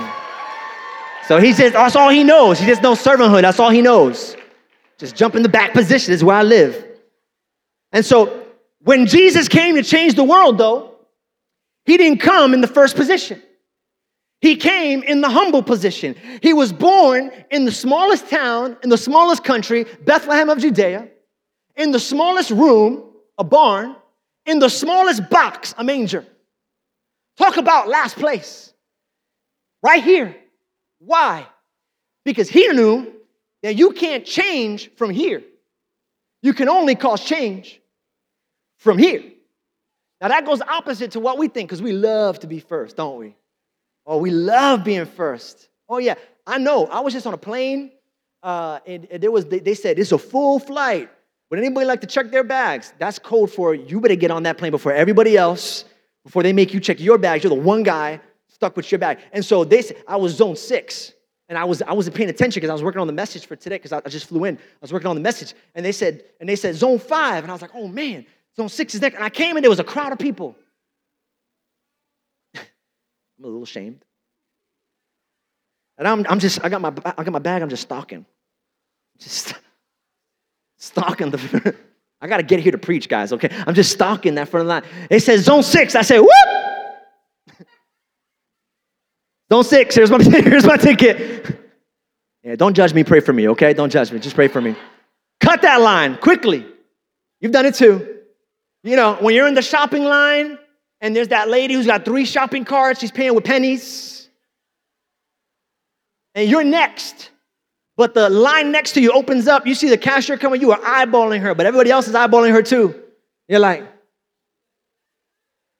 So 1.28 1.38
he 1.38 1.52
says, 1.52 1.74
that's 1.74 1.94
all 1.94 2.08
he 2.08 2.24
knows. 2.24 2.58
He 2.58 2.66
just 2.66 2.82
knows 2.82 3.00
servanthood. 3.00 3.42
That's 3.42 3.60
all 3.60 3.70
he 3.70 3.82
knows. 3.82 4.34
Just 4.98 5.14
jump 5.14 5.36
in 5.36 5.42
the 5.42 5.48
back 5.48 5.72
position 5.72 6.12
is 6.12 6.24
where 6.24 6.36
I 6.36 6.42
live. 6.42 6.89
And 7.92 8.04
so 8.04 8.46
when 8.82 9.06
Jesus 9.06 9.48
came 9.48 9.76
to 9.76 9.82
change 9.82 10.14
the 10.14 10.24
world, 10.24 10.58
though, 10.58 10.94
he 11.84 11.96
didn't 11.96 12.20
come 12.20 12.54
in 12.54 12.60
the 12.60 12.66
first 12.66 12.96
position. 12.96 13.42
He 14.40 14.56
came 14.56 15.02
in 15.02 15.20
the 15.20 15.28
humble 15.28 15.62
position. 15.62 16.16
He 16.42 16.54
was 16.54 16.72
born 16.72 17.30
in 17.50 17.66
the 17.66 17.72
smallest 17.72 18.30
town, 18.30 18.76
in 18.82 18.88
the 18.88 18.96
smallest 18.96 19.44
country, 19.44 19.84
Bethlehem 20.04 20.48
of 20.48 20.58
Judea, 20.58 21.08
in 21.76 21.90
the 21.90 22.00
smallest 22.00 22.50
room, 22.50 23.04
a 23.36 23.44
barn, 23.44 23.96
in 24.46 24.58
the 24.58 24.70
smallest 24.70 25.28
box, 25.28 25.74
a 25.76 25.84
manger. 25.84 26.24
Talk 27.36 27.58
about 27.58 27.88
last 27.88 28.16
place. 28.16 28.72
Right 29.82 30.02
here. 30.02 30.36
Why? 30.98 31.46
Because 32.24 32.48
he 32.48 32.68
knew 32.68 33.12
that 33.62 33.76
you 33.76 33.92
can't 33.92 34.24
change 34.24 34.90
from 34.96 35.10
here. 35.10 35.42
You 36.42 36.54
can 36.54 36.68
only 36.68 36.94
cause 36.94 37.22
change 37.24 37.79
from 38.80 38.98
here. 38.98 39.22
Now 40.20 40.28
that 40.28 40.44
goes 40.44 40.60
opposite 40.60 41.12
to 41.12 41.20
what 41.20 41.38
we 41.38 41.48
think 41.48 41.68
because 41.68 41.80
we 41.80 41.92
love 41.92 42.40
to 42.40 42.46
be 42.46 42.58
first, 42.58 42.96
don't 42.96 43.18
we? 43.18 43.36
Oh, 44.04 44.18
we 44.18 44.30
love 44.30 44.82
being 44.84 45.06
first. 45.06 45.68
Oh 45.88 45.98
yeah, 45.98 46.14
I 46.46 46.58
know. 46.58 46.86
I 46.86 47.00
was 47.00 47.12
just 47.12 47.26
on 47.26 47.34
a 47.34 47.38
plane, 47.38 47.92
uh, 48.42 48.80
and, 48.86 49.06
and 49.10 49.22
there 49.22 49.30
was 49.30 49.46
they, 49.46 49.60
they 49.60 49.74
said 49.74 49.98
it's 49.98 50.12
a 50.12 50.18
full 50.18 50.58
flight. 50.58 51.08
Would 51.50 51.58
anybody 51.58 51.86
like 51.86 52.00
to 52.00 52.06
check 52.06 52.30
their 52.30 52.44
bags? 52.44 52.92
That's 52.98 53.18
code 53.18 53.50
for 53.50 53.74
you 53.74 54.00
better 54.00 54.16
get 54.16 54.30
on 54.30 54.42
that 54.44 54.58
plane 54.58 54.70
before 54.70 54.92
everybody 54.92 55.36
else, 55.36 55.84
before 56.24 56.42
they 56.42 56.52
make 56.52 56.74
you 56.74 56.80
check 56.80 57.00
your 57.00 57.18
bags. 57.18 57.44
You're 57.44 57.54
the 57.54 57.60
one 57.60 57.82
guy 57.82 58.20
stuck 58.48 58.76
with 58.76 58.90
your 58.90 58.98
bag. 58.98 59.18
And 59.32 59.44
so 59.44 59.64
they 59.64 59.82
said 59.82 60.02
I 60.06 60.16
was 60.16 60.34
zone 60.34 60.56
six. 60.56 61.12
And 61.48 61.58
I, 61.58 61.64
was, 61.64 61.82
I 61.82 61.94
wasn't 61.94 62.14
paying 62.14 62.30
attention 62.30 62.60
because 62.60 62.70
I 62.70 62.74
was 62.74 62.84
working 62.84 63.00
on 63.00 63.08
the 63.08 63.12
message 63.12 63.44
for 63.44 63.56
today 63.56 63.74
because 63.74 63.90
I, 63.90 63.98
I 63.98 64.08
just 64.08 64.26
flew 64.26 64.44
in. 64.44 64.56
I 64.56 64.78
was 64.80 64.92
working 64.92 65.08
on 65.08 65.16
the 65.16 65.20
message. 65.20 65.54
And 65.74 65.84
they 65.84 65.90
said, 65.90 66.22
and 66.38 66.48
they 66.48 66.54
said 66.54 66.76
zone 66.76 67.00
five. 67.00 67.42
And 67.42 67.50
I 67.50 67.54
was 67.54 67.60
like, 67.60 67.72
oh 67.74 67.88
man, 67.88 68.24
Six 68.68 68.94
is 68.94 69.00
next. 69.00 69.16
And 69.16 69.24
I 69.24 69.30
came 69.30 69.56
and 69.56 69.64
there 69.64 69.70
was 69.70 69.80
a 69.80 69.84
crowd 69.84 70.12
of 70.12 70.18
people. 70.18 70.56
I'm 72.54 72.62
a 73.42 73.46
little 73.46 73.62
ashamed. 73.62 74.04
And 75.98 76.08
I'm, 76.08 76.26
I'm 76.28 76.38
just, 76.38 76.64
I 76.64 76.68
got, 76.68 76.80
my, 76.80 76.92
I 77.04 77.24
got 77.24 77.32
my 77.32 77.38
bag, 77.38 77.60
I'm 77.62 77.68
just 77.68 77.82
stalking. 77.82 78.24
Just 79.18 79.54
stalking 80.78 81.30
the, 81.30 81.74
I 82.22 82.26
got 82.26 82.38
to 82.38 82.42
get 82.42 82.60
here 82.60 82.72
to 82.72 82.78
preach, 82.78 83.08
guys, 83.08 83.32
okay? 83.34 83.50
I'm 83.66 83.74
just 83.74 83.92
stalking 83.92 84.34
that 84.36 84.48
front 84.48 84.66
line. 84.66 84.82
It 85.10 85.20
says 85.20 85.44
zone 85.44 85.62
six. 85.62 85.94
I 85.94 86.02
say, 86.02 86.18
whoop! 86.18 86.30
zone 89.52 89.64
six, 89.64 89.94
here's 89.94 90.10
my, 90.10 90.22
here's 90.22 90.64
my 90.64 90.76
ticket. 90.76 91.58
Yeah, 92.42 92.56
don't 92.56 92.74
judge 92.74 92.94
me, 92.94 93.04
pray 93.04 93.20
for 93.20 93.34
me, 93.34 93.48
okay? 93.50 93.74
Don't 93.74 93.90
judge 93.90 94.10
me, 94.10 94.18
just 94.18 94.34
pray 94.34 94.48
for 94.48 94.60
me. 94.60 94.74
Cut 95.40 95.62
that 95.62 95.80
line 95.80 96.16
quickly. 96.16 96.66
You've 97.40 97.52
done 97.52 97.66
it 97.66 97.74
too. 97.74 98.19
You 98.82 98.96
know, 98.96 99.14
when 99.20 99.34
you're 99.34 99.48
in 99.48 99.54
the 99.54 99.62
shopping 99.62 100.04
line 100.04 100.58
and 101.00 101.14
there's 101.14 101.28
that 101.28 101.48
lady 101.48 101.74
who's 101.74 101.86
got 101.86 102.04
three 102.04 102.24
shopping 102.24 102.64
carts, 102.64 103.00
she's 103.00 103.10
paying 103.10 103.34
with 103.34 103.44
pennies, 103.44 104.28
and 106.34 106.48
you're 106.48 106.64
next, 106.64 107.30
but 107.96 108.14
the 108.14 108.30
line 108.30 108.70
next 108.72 108.92
to 108.92 109.00
you 109.00 109.12
opens 109.12 109.48
up, 109.48 109.66
you 109.66 109.74
see 109.74 109.88
the 109.88 109.98
cashier 109.98 110.38
coming, 110.38 110.60
you 110.60 110.72
are 110.72 110.78
eyeballing 110.80 111.40
her, 111.40 111.54
but 111.54 111.66
everybody 111.66 111.90
else 111.90 112.08
is 112.08 112.14
eyeballing 112.14 112.52
her 112.52 112.62
too. 112.62 112.94
You're 113.48 113.58
like, 113.58 113.84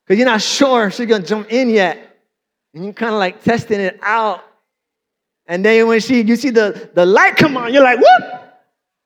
because 0.04 0.18
you're 0.18 0.26
not 0.26 0.42
sure 0.42 0.90
she's 0.90 1.06
gonna 1.06 1.24
jump 1.24 1.50
in 1.52 1.70
yet. 1.70 2.18
And 2.74 2.84
you're 2.84 2.92
kind 2.92 3.12
of 3.12 3.18
like 3.18 3.42
testing 3.42 3.80
it 3.80 3.98
out. 4.02 4.44
And 5.46 5.64
then 5.64 5.86
when 5.86 6.00
she 6.00 6.22
you 6.22 6.36
see 6.36 6.50
the, 6.50 6.90
the 6.94 7.06
light 7.06 7.36
come 7.36 7.56
on, 7.56 7.72
you're 7.72 7.82
like, 7.82 7.98
whoop! 7.98 8.42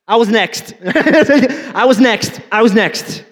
I 0.07 0.17
was 0.17 0.29
next. 0.29 0.75
I 0.85 1.85
was 1.85 1.99
next. 1.99 2.41
I 2.53 2.63
was 2.63 2.75
next. 2.75 3.25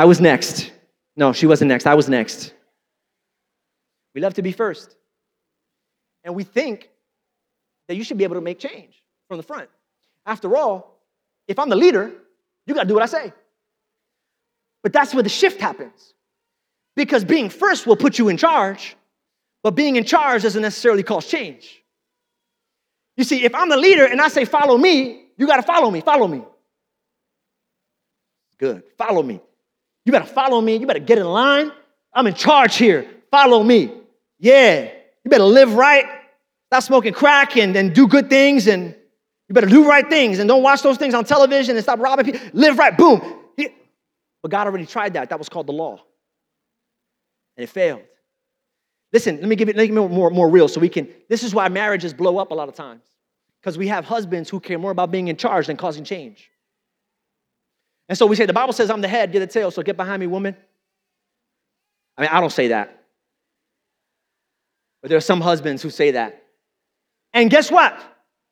I 0.00 0.06
was 0.06 0.18
next. 0.18 0.72
No, 1.14 1.34
she 1.34 1.46
wasn't 1.46 1.68
next. 1.68 1.86
I 1.86 1.94
was 1.94 2.08
next. 2.08 2.54
We 4.14 4.22
love 4.22 4.32
to 4.32 4.40
be 4.40 4.50
first. 4.50 4.96
And 6.24 6.34
we 6.34 6.42
think 6.42 6.88
that 7.86 7.96
you 7.96 8.02
should 8.02 8.16
be 8.16 8.24
able 8.24 8.36
to 8.36 8.40
make 8.40 8.58
change 8.58 9.02
from 9.28 9.36
the 9.36 9.42
front. 9.42 9.68
After 10.24 10.56
all, 10.56 10.98
if 11.46 11.58
I'm 11.58 11.68
the 11.68 11.76
leader, 11.76 12.10
you 12.66 12.72
got 12.72 12.84
to 12.84 12.88
do 12.88 12.94
what 12.94 13.02
I 13.02 13.06
say. 13.06 13.30
But 14.82 14.94
that's 14.94 15.12
where 15.12 15.22
the 15.22 15.28
shift 15.28 15.60
happens. 15.60 16.14
Because 16.96 17.22
being 17.22 17.50
first 17.50 17.86
will 17.86 17.94
put 17.96 18.18
you 18.18 18.30
in 18.30 18.38
charge, 18.38 18.96
but 19.62 19.72
being 19.72 19.96
in 19.96 20.04
charge 20.04 20.44
doesn't 20.44 20.62
necessarily 20.62 21.02
cause 21.02 21.26
change. 21.26 21.84
You 23.18 23.24
see, 23.24 23.44
if 23.44 23.54
I'm 23.54 23.68
the 23.68 23.76
leader 23.76 24.06
and 24.06 24.18
I 24.18 24.28
say, 24.28 24.46
follow 24.46 24.78
me, 24.78 25.26
you 25.36 25.46
got 25.46 25.56
to 25.56 25.62
follow 25.62 25.90
me, 25.90 26.00
follow 26.00 26.26
me. 26.26 26.42
Good, 28.56 28.82
follow 28.96 29.22
me. 29.22 29.42
You 30.04 30.12
better 30.12 30.26
follow 30.26 30.60
me. 30.60 30.76
You 30.76 30.86
better 30.86 30.98
get 30.98 31.18
in 31.18 31.26
line. 31.26 31.72
I'm 32.12 32.26
in 32.26 32.34
charge 32.34 32.76
here. 32.76 33.08
Follow 33.30 33.62
me. 33.62 33.92
Yeah. 34.38 34.90
You 35.24 35.30
better 35.30 35.44
live 35.44 35.74
right. 35.74 36.06
Stop 36.66 36.82
smoking 36.82 37.12
crack 37.12 37.56
and, 37.56 37.76
and 37.76 37.94
do 37.94 38.08
good 38.08 38.30
things. 38.30 38.66
And 38.66 38.94
you 39.48 39.54
better 39.54 39.66
do 39.66 39.88
right 39.88 40.08
things 40.08 40.38
and 40.38 40.48
don't 40.48 40.62
watch 40.62 40.82
those 40.82 40.96
things 40.96 41.14
on 41.14 41.24
television 41.24 41.76
and 41.76 41.82
stop 41.82 41.98
robbing 41.98 42.24
people. 42.24 42.40
Live 42.52 42.78
right. 42.78 42.96
Boom. 42.96 43.38
But 44.42 44.50
God 44.50 44.66
already 44.66 44.86
tried 44.86 45.14
that. 45.14 45.28
That 45.28 45.38
was 45.38 45.48
called 45.48 45.66
the 45.66 45.72
law. 45.72 46.00
And 47.56 47.64
it 47.64 47.68
failed. 47.68 48.02
Listen, 49.12 49.36
let 49.36 49.48
me 49.48 49.56
give 49.56 49.68
it, 49.68 49.76
let 49.76 49.88
me 49.88 49.94
more, 49.94 50.08
more, 50.08 50.30
more 50.30 50.48
real 50.48 50.68
so 50.68 50.80
we 50.80 50.88
can. 50.88 51.08
This 51.28 51.42
is 51.42 51.54
why 51.54 51.68
marriages 51.68 52.14
blow 52.14 52.38
up 52.38 52.52
a 52.52 52.54
lot 52.54 52.68
of 52.68 52.74
times. 52.74 53.02
Because 53.60 53.76
we 53.76 53.88
have 53.88 54.04
husbands 54.04 54.48
who 54.48 54.60
care 54.60 54.78
more 54.78 54.92
about 54.92 55.10
being 55.10 55.28
in 55.28 55.36
charge 55.36 55.66
than 55.66 55.76
causing 55.76 56.04
change. 56.04 56.50
And 58.10 58.18
so 58.18 58.26
we 58.26 58.34
say, 58.34 58.44
the 58.44 58.52
Bible 58.52 58.72
says 58.72 58.90
I'm 58.90 59.00
the 59.00 59.08
head, 59.08 59.32
you're 59.32 59.38
the 59.38 59.46
tail, 59.46 59.70
so 59.70 59.82
get 59.82 59.96
behind 59.96 60.18
me, 60.18 60.26
woman. 60.26 60.56
I 62.18 62.22
mean, 62.22 62.30
I 62.32 62.40
don't 62.40 62.50
say 62.50 62.66
that. 62.68 63.04
But 65.00 65.10
there 65.10 65.16
are 65.16 65.22
some 65.22 65.40
husbands 65.40 65.80
who 65.80 65.90
say 65.90 66.10
that. 66.10 66.42
And 67.32 67.48
guess 67.48 67.70
what? 67.70 67.96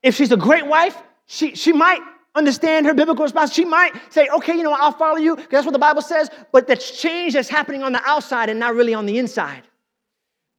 If 0.01 0.15
she's 0.15 0.31
a 0.31 0.37
great 0.37 0.65
wife, 0.65 0.97
she, 1.27 1.57
she 1.57 1.73
might 1.73 1.99
understand 2.37 2.87
her 2.87 2.95
biblical 2.95 3.25
response. 3.25 3.53
She 3.53 3.65
might 3.65 3.95
say, 4.11 4.29
okay, 4.29 4.57
you 4.57 4.63
know, 4.63 4.73
I'll 4.73 4.93
follow 4.93 5.17
you. 5.17 5.35
That's 5.51 5.67
what 5.67 5.73
the 5.73 5.79
Bible 5.81 6.03
says. 6.03 6.31
But 6.53 6.69
that's 6.69 6.97
change 7.03 7.33
that's 7.33 7.49
happening 7.49 7.83
on 7.83 7.91
the 7.91 8.01
outside 8.05 8.51
and 8.51 8.61
not 8.61 8.77
really 8.77 8.95
on 8.95 9.07
the 9.07 9.19
inside. 9.19 9.65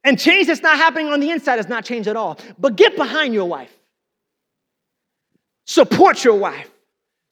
And 0.03 0.19
change 0.19 0.47
that's 0.47 0.61
not 0.61 0.75
happening 0.75 1.07
on 1.07 1.21
the 1.21 1.31
inside 1.31 1.57
is 1.59 1.69
not 1.69 1.85
change 1.85 2.09
at 2.09 2.17
all. 2.17 2.37
But 2.59 2.75
get 2.75 2.97
behind 2.97 3.33
your 3.33 3.47
wife. 3.47 3.73
Support 5.67 6.25
your 6.25 6.35
wife. 6.35 6.69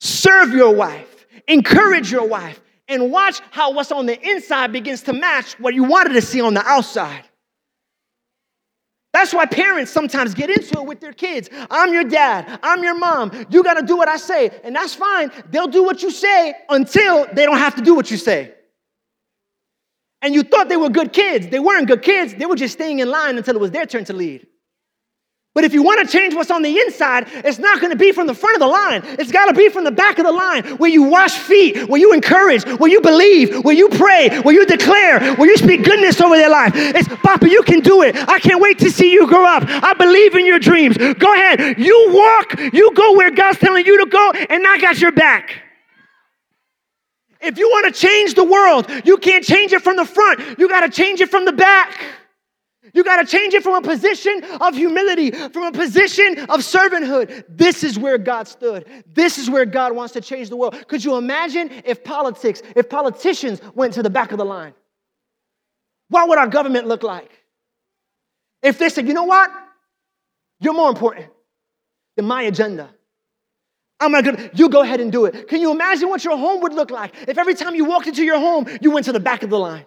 Serve 0.00 0.54
your 0.54 0.74
wife. 0.74 1.17
Encourage 1.48 2.12
your 2.12 2.26
wife. 2.26 2.60
And 2.86 3.10
watch 3.10 3.40
how 3.50 3.72
what's 3.72 3.92
on 3.92 4.06
the 4.06 4.18
inside 4.26 4.72
begins 4.72 5.02
to 5.02 5.12
match 5.12 5.58
what 5.60 5.74
you 5.74 5.84
wanted 5.84 6.14
to 6.14 6.22
see 6.22 6.40
on 6.40 6.54
the 6.54 6.64
outside. 6.64 7.24
That's 9.12 9.34
why 9.34 9.46
parents 9.46 9.90
sometimes 9.90 10.34
get 10.34 10.50
into 10.50 10.78
it 10.80 10.86
with 10.86 11.00
their 11.00 11.12
kids. 11.12 11.48
I'm 11.70 11.92
your 11.92 12.04
dad. 12.04 12.60
I'm 12.62 12.82
your 12.84 12.96
mom. 12.96 13.32
You 13.50 13.62
got 13.62 13.74
to 13.74 13.84
do 13.84 13.96
what 13.96 14.08
I 14.08 14.16
say. 14.16 14.50
And 14.62 14.76
that's 14.76 14.94
fine. 14.94 15.30
They'll 15.50 15.68
do 15.68 15.82
what 15.82 16.02
you 16.02 16.10
say 16.10 16.54
until 16.68 17.26
they 17.32 17.44
don't 17.44 17.58
have 17.58 17.74
to 17.76 17.82
do 17.82 17.94
what 17.94 18.10
you 18.10 18.16
say. 18.16 18.54
And 20.20 20.34
you 20.34 20.42
thought 20.42 20.68
they 20.68 20.76
were 20.76 20.90
good 20.90 21.12
kids. 21.12 21.48
They 21.48 21.60
weren't 21.60 21.88
good 21.88 22.02
kids. 22.02 22.34
They 22.34 22.46
were 22.46 22.56
just 22.56 22.74
staying 22.74 22.98
in 22.98 23.08
line 23.10 23.38
until 23.38 23.56
it 23.56 23.60
was 23.60 23.70
their 23.70 23.86
turn 23.86 24.04
to 24.06 24.12
lead. 24.12 24.46
But 25.58 25.64
if 25.64 25.74
you 25.74 25.82
want 25.82 26.06
to 26.06 26.06
change 26.06 26.36
what's 26.36 26.52
on 26.52 26.62
the 26.62 26.78
inside, 26.78 27.26
it's 27.44 27.58
not 27.58 27.80
going 27.80 27.90
to 27.90 27.98
be 27.98 28.12
from 28.12 28.28
the 28.28 28.34
front 28.34 28.54
of 28.54 28.60
the 28.60 28.68
line. 28.68 29.02
It's 29.18 29.32
got 29.32 29.46
to 29.46 29.52
be 29.52 29.68
from 29.68 29.82
the 29.82 29.90
back 29.90 30.20
of 30.20 30.24
the 30.24 30.30
line 30.30 30.62
where 30.76 30.88
you 30.88 31.02
wash 31.02 31.36
feet, 31.36 31.88
where 31.88 32.00
you 32.00 32.12
encourage, 32.12 32.64
where 32.78 32.88
you 32.88 33.00
believe, 33.00 33.64
where 33.64 33.74
you 33.74 33.88
pray, 33.88 34.38
where 34.42 34.54
you 34.54 34.64
declare, 34.64 35.34
where 35.34 35.50
you 35.50 35.56
speak 35.56 35.82
goodness 35.82 36.20
over 36.20 36.36
their 36.36 36.48
life. 36.48 36.70
It's, 36.76 37.08
Papa, 37.08 37.50
you 37.50 37.64
can 37.64 37.80
do 37.80 38.02
it. 38.02 38.14
I 38.28 38.38
can't 38.38 38.60
wait 38.60 38.78
to 38.78 38.88
see 38.88 39.12
you 39.12 39.26
grow 39.26 39.44
up. 39.44 39.64
I 39.66 39.94
believe 39.94 40.36
in 40.36 40.46
your 40.46 40.60
dreams. 40.60 40.96
Go 40.96 41.34
ahead. 41.34 41.76
You 41.76 42.06
walk, 42.10 42.56
you 42.72 42.94
go 42.94 43.16
where 43.16 43.32
God's 43.32 43.58
telling 43.58 43.84
you 43.84 43.98
to 44.04 44.08
go, 44.08 44.30
and 44.30 44.64
I 44.64 44.78
got 44.78 45.00
your 45.00 45.10
back. 45.10 45.60
If 47.40 47.58
you 47.58 47.68
want 47.68 47.92
to 47.92 48.00
change 48.00 48.34
the 48.34 48.44
world, 48.44 48.88
you 49.04 49.16
can't 49.16 49.42
change 49.42 49.72
it 49.72 49.82
from 49.82 49.96
the 49.96 50.04
front. 50.04 50.56
You 50.56 50.68
got 50.68 50.80
to 50.82 50.88
change 50.88 51.20
it 51.20 51.30
from 51.30 51.44
the 51.44 51.52
back. 51.52 52.00
You 52.94 53.04
got 53.04 53.16
to 53.16 53.26
change 53.26 53.54
it 53.54 53.62
from 53.62 53.74
a 53.74 53.86
position 53.86 54.42
of 54.60 54.74
humility, 54.74 55.30
from 55.30 55.64
a 55.64 55.72
position 55.72 56.38
of 56.50 56.60
servanthood. 56.60 57.44
This 57.48 57.84
is 57.84 57.98
where 57.98 58.18
God 58.18 58.48
stood. 58.48 58.86
This 59.06 59.38
is 59.38 59.50
where 59.50 59.64
God 59.64 59.94
wants 59.94 60.12
to 60.14 60.20
change 60.20 60.48
the 60.48 60.56
world. 60.56 60.76
Could 60.88 61.04
you 61.04 61.16
imagine 61.16 61.70
if 61.84 62.04
politics, 62.04 62.62
if 62.76 62.88
politicians 62.88 63.60
went 63.74 63.94
to 63.94 64.02
the 64.02 64.10
back 64.10 64.32
of 64.32 64.38
the 64.38 64.44
line? 64.44 64.74
What 66.08 66.28
would 66.28 66.38
our 66.38 66.48
government 66.48 66.86
look 66.86 67.02
like? 67.02 67.30
If 68.62 68.78
they 68.78 68.88
said, 68.88 69.06
you 69.06 69.14
know 69.14 69.24
what? 69.24 69.50
You're 70.60 70.74
more 70.74 70.88
important 70.88 71.26
than 72.16 72.24
my 72.24 72.42
agenda. 72.42 72.90
I'm 74.00 74.12
not 74.12 74.24
gonna, 74.24 74.50
you 74.54 74.68
go 74.68 74.82
ahead 74.82 75.00
and 75.00 75.10
do 75.10 75.24
it. 75.24 75.48
Can 75.48 75.60
you 75.60 75.70
imagine 75.70 76.08
what 76.08 76.24
your 76.24 76.36
home 76.36 76.62
would 76.62 76.72
look 76.72 76.90
like 76.90 77.14
if 77.26 77.36
every 77.36 77.54
time 77.54 77.74
you 77.74 77.84
walked 77.84 78.06
into 78.06 78.24
your 78.24 78.38
home, 78.38 78.66
you 78.80 78.90
went 78.90 79.06
to 79.06 79.12
the 79.12 79.20
back 79.20 79.42
of 79.42 79.50
the 79.50 79.58
line? 79.58 79.86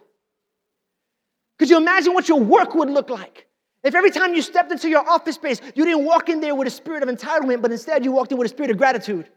Could 1.62 1.69
you 1.69 1.78
imagine 1.78 2.15
what 2.15 2.28
your 2.28 2.39
work 2.39 2.74
would 2.74 2.89
look 2.89 3.12
like? 3.12 3.45
If 3.84 3.93
every 3.93 4.10
time 4.10 4.34
you 4.34 4.41
stepped 4.41 4.71
into 4.71 4.89
your 4.89 5.08
office 5.08 5.36
space, 5.36 5.62
you 5.76 5.86
didn't 5.86 6.06
walk 6.06 6.28
in 6.28 6.41
there 6.41 6.56
with 6.56 6.67
a 6.67 6.71
spirit 6.71 7.04
of 7.04 7.10
entitlement, 7.10 7.62
but 7.62 7.71
instead 7.71 8.04
you 8.04 8.12
walked 8.12 8.32
in 8.32 8.39
with 8.39 8.47
a 8.47 8.50
spirit 8.50 8.71
of 8.71 8.80
gratitude. 8.80 9.30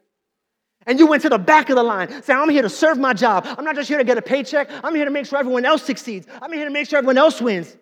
And 0.87 0.99
you 0.99 1.07
went 1.07 1.21
to 1.21 1.29
the 1.29 1.37
back 1.37 1.69
of 1.69 1.77
the 1.77 1.83
line 1.83 2.23
saying, 2.23 2.41
I'm 2.41 2.49
here 2.49 2.63
to 2.63 2.71
serve 2.71 2.97
my 2.97 3.13
job. 3.13 3.45
I'm 3.47 3.63
not 3.63 3.75
just 3.75 3.91
here 3.91 3.99
to 3.99 4.05
get 4.05 4.17
a 4.17 4.23
paycheck. 4.23 4.71
I'm 4.83 4.95
here 4.95 5.05
to 5.05 5.11
make 5.11 5.27
sure 5.27 5.39
everyone 5.39 5.67
else 5.67 5.83
succeeds. 5.83 6.27
I'm 6.41 6.51
here 6.51 6.65
to 6.65 6.71
make 6.71 6.89
sure 6.89 6.97
everyone 6.97 7.19
else 7.19 7.43
wins. 7.43 7.77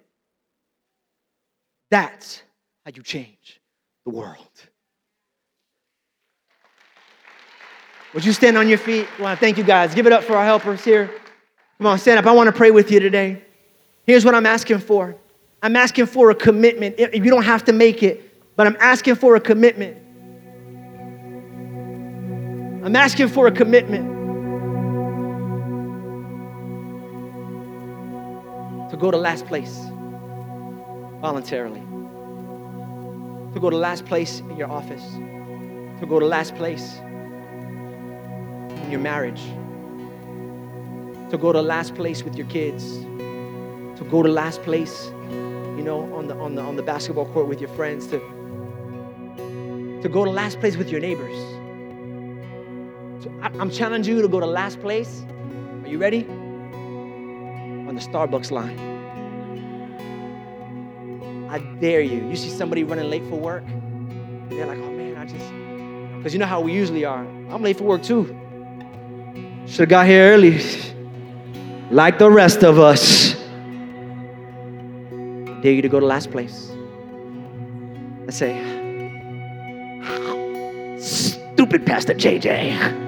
That's 1.92 2.42
how 2.85 2.90
you 2.92 3.05
change 3.05 3.61
the 4.05 4.11
world. 4.11 4.66
Would 8.12 8.24
you 8.24 8.33
stand 8.33 8.59
on 8.59 8.68
your 8.68 8.78
feet? 8.78 9.07
To 9.18 9.37
thank 9.37 9.57
you 9.57 9.62
guys. 9.62 9.94
Give 9.94 10.09
it 10.09 10.12
up 10.12 10.24
for 10.24 10.37
our 10.37 10.44
helpers 10.44 10.85
here. 10.85 11.12
Come 11.78 11.87
on, 11.87 11.96
stand 12.00 12.18
up. 12.18 12.26
I 12.26 12.33
want 12.33 12.48
to 12.48 12.52
pray 12.52 12.72
with 12.72 12.90
you 12.90 12.98
today. 12.98 13.44
Here's 14.05 14.25
what 14.25 14.35
I'm 14.35 14.47
asking 14.47 14.81
for. 14.81 15.15
I'm 15.62 15.77
asking 15.77 16.07
for 16.07 16.31
a 16.31 16.35
commitment. 16.35 16.99
You 16.99 17.31
don't 17.31 17.45
have 17.45 17.65
to 17.67 17.73
make 17.73 18.03
it, 18.03 18.57
but 18.57 18.67
I'm 18.67 18.77
asking 18.81 19.15
for 19.15 19.37
a 19.37 19.41
commitment. 19.41 19.97
I'm 22.85 22.97
asking 22.97 23.29
for 23.29 23.47
a 23.47 23.53
commitment. 23.53 24.21
To 28.91 28.97
go 28.97 29.11
to 29.11 29.17
last 29.17 29.47
place 29.47 29.73
voluntarily, 31.21 31.81
to 33.55 33.61
go 33.61 33.71
to 33.71 33.77
last 33.77 34.05
place 34.05 34.41
in 34.41 34.57
your 34.57 34.69
office, 34.71 35.03
to 36.01 36.07
go 36.09 36.19
to 36.19 36.27
last 36.27 36.57
place 36.57 36.99
in 38.83 38.91
your 38.91 39.01
marriage, 39.01 39.43
to 41.31 41.38
go 41.38 41.53
to 41.53 41.62
last 41.62 41.95
place 41.95 42.25
with 42.25 42.35
your 42.35 42.49
kids 42.49 42.99
to 44.03 44.11
go 44.11 44.23
to 44.23 44.29
last 44.29 44.62
place, 44.62 45.11
you 45.77 45.83
know, 45.83 46.12
on 46.15 46.27
the, 46.27 46.35
on 46.35 46.55
the, 46.55 46.62
on 46.62 46.77
the 46.77 46.83
basketball 46.83 47.27
court 47.27 47.47
with 47.47 47.61
your 47.61 47.71
friends, 47.71 48.07
to, 48.09 48.19
to 50.03 50.09
go 50.09 50.25
to 50.25 50.31
last 50.31 50.59
place 50.61 50.77
with 50.77 50.91
your 50.91 51.01
neighbors. 51.01 51.37
So 53.23 53.33
I, 53.41 53.49
I'm 53.61 53.71
challenging 53.71 54.17
you 54.17 54.23
to 54.23 54.29
go 54.29 54.41
to 54.41 54.47
last 54.47 54.81
place. 54.81 55.25
Are 55.83 55.88
you 55.88 55.99
ready? 55.99 56.27
On 57.88 57.95
the 57.95 58.01
Starbucks 58.01 58.51
line. 58.51 58.79
I 61.49 61.59
dare 61.81 62.01
you. 62.01 62.27
You 62.29 62.37
see 62.37 62.49
somebody 62.49 62.83
running 62.83 63.11
late 63.11 63.25
for 63.29 63.37
work, 63.37 63.65
they're 64.49 64.67
like, 64.67 64.79
oh 64.79 64.91
man, 64.91 65.17
I 65.17 65.27
just, 65.27 66.17
because 66.17 66.33
you 66.33 66.38
know 66.38 66.47
how 66.47 66.61
we 66.61 66.73
usually 66.73 67.05
are. 67.05 67.25
I'm 67.51 67.62
late 67.62 67.77
for 67.77 67.85
work 67.85 68.03
too. 68.03 68.25
Should 69.67 69.81
have 69.81 69.88
got 69.91 70.07
here 70.07 70.33
early, 70.33 70.61
like 71.91 72.19
the 72.19 72.31
rest 72.31 72.65
of 72.65 72.79
us 72.79 73.41
dare 75.62 75.72
you 75.72 75.83
to 75.83 75.88
go 75.88 76.01
to 76.01 76.07
last 76.07 76.31
place. 76.31 76.70
Let's 78.25 78.37
say, 78.37 78.53
stupid 80.98 81.87
Pastor 81.87 82.14
JJ. 82.14 83.01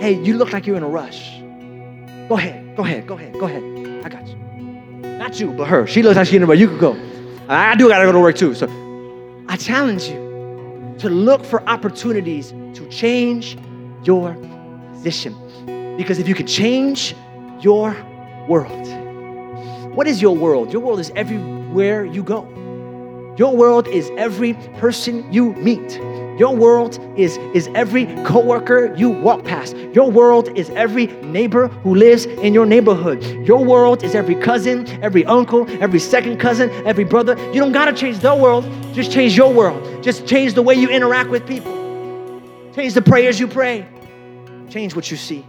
Hey, 0.00 0.12
you 0.12 0.34
look 0.34 0.52
like 0.52 0.66
you're 0.66 0.76
in 0.76 0.82
a 0.82 0.88
rush. 0.88 1.38
Go 2.28 2.36
ahead, 2.36 2.76
go 2.76 2.84
ahead, 2.84 3.06
go 3.06 3.14
ahead, 3.14 3.32
go 3.34 3.46
ahead. 3.46 3.62
I 4.04 4.08
got 4.08 4.26
you. 4.26 4.36
Not 5.18 5.38
you, 5.38 5.52
but 5.52 5.68
her. 5.68 5.86
She 5.86 6.02
looks 6.02 6.16
like 6.16 6.26
she's 6.26 6.36
in 6.36 6.42
a 6.42 6.46
rush. 6.46 6.58
You 6.58 6.68
could 6.68 6.80
go. 6.80 6.96
I 7.48 7.76
do 7.76 7.88
gotta 7.88 8.04
go 8.04 8.12
to 8.12 8.18
work 8.18 8.36
too. 8.36 8.54
So 8.54 8.66
I 9.48 9.56
challenge 9.56 10.04
you 10.04 10.96
to 10.98 11.08
look 11.08 11.44
for 11.44 11.62
opportunities 11.68 12.50
to 12.50 12.88
change 12.90 13.56
your 14.04 14.34
position. 14.92 15.34
Because 15.96 16.18
if 16.18 16.26
you 16.26 16.34
can 16.34 16.46
change 16.46 17.14
your 17.60 17.96
world, 18.48 18.99
what 19.94 20.06
is 20.06 20.22
your 20.22 20.36
world? 20.36 20.72
Your 20.72 20.82
world 20.82 21.00
is 21.00 21.10
everywhere 21.16 22.04
you 22.04 22.22
go. 22.22 22.46
Your 23.36 23.56
world 23.56 23.88
is 23.88 24.10
every 24.16 24.54
person 24.78 25.30
you 25.32 25.52
meet. 25.54 26.00
Your 26.38 26.54
world 26.54 26.98
is, 27.16 27.36
is 27.54 27.68
every 27.74 28.06
coworker 28.24 28.94
you 28.96 29.10
walk 29.10 29.44
past. 29.44 29.76
Your 29.92 30.10
world 30.10 30.56
is 30.56 30.70
every 30.70 31.06
neighbor 31.22 31.68
who 31.68 31.94
lives 31.94 32.24
in 32.24 32.54
your 32.54 32.66
neighborhood. 32.66 33.22
Your 33.46 33.64
world 33.64 34.02
is 34.02 34.14
every 34.14 34.36
cousin, 34.36 34.86
every 35.02 35.24
uncle, 35.26 35.66
every 35.82 35.98
second 35.98 36.38
cousin, 36.38 36.70
every 36.86 37.04
brother. 37.04 37.36
You 37.52 37.60
don't 37.60 37.72
gotta 37.72 37.92
change 37.92 38.20
the 38.20 38.34
world, 38.34 38.64
just 38.94 39.12
change 39.12 39.36
your 39.36 39.52
world. 39.52 40.02
Just 40.02 40.26
change 40.26 40.54
the 40.54 40.62
way 40.62 40.74
you 40.74 40.88
interact 40.88 41.30
with 41.30 41.46
people. 41.46 41.72
Change 42.74 42.94
the 42.94 43.02
prayers 43.02 43.38
you 43.38 43.46
pray. 43.46 43.86
Change 44.70 44.94
what 44.94 45.10
you 45.10 45.16
see. 45.16 45.44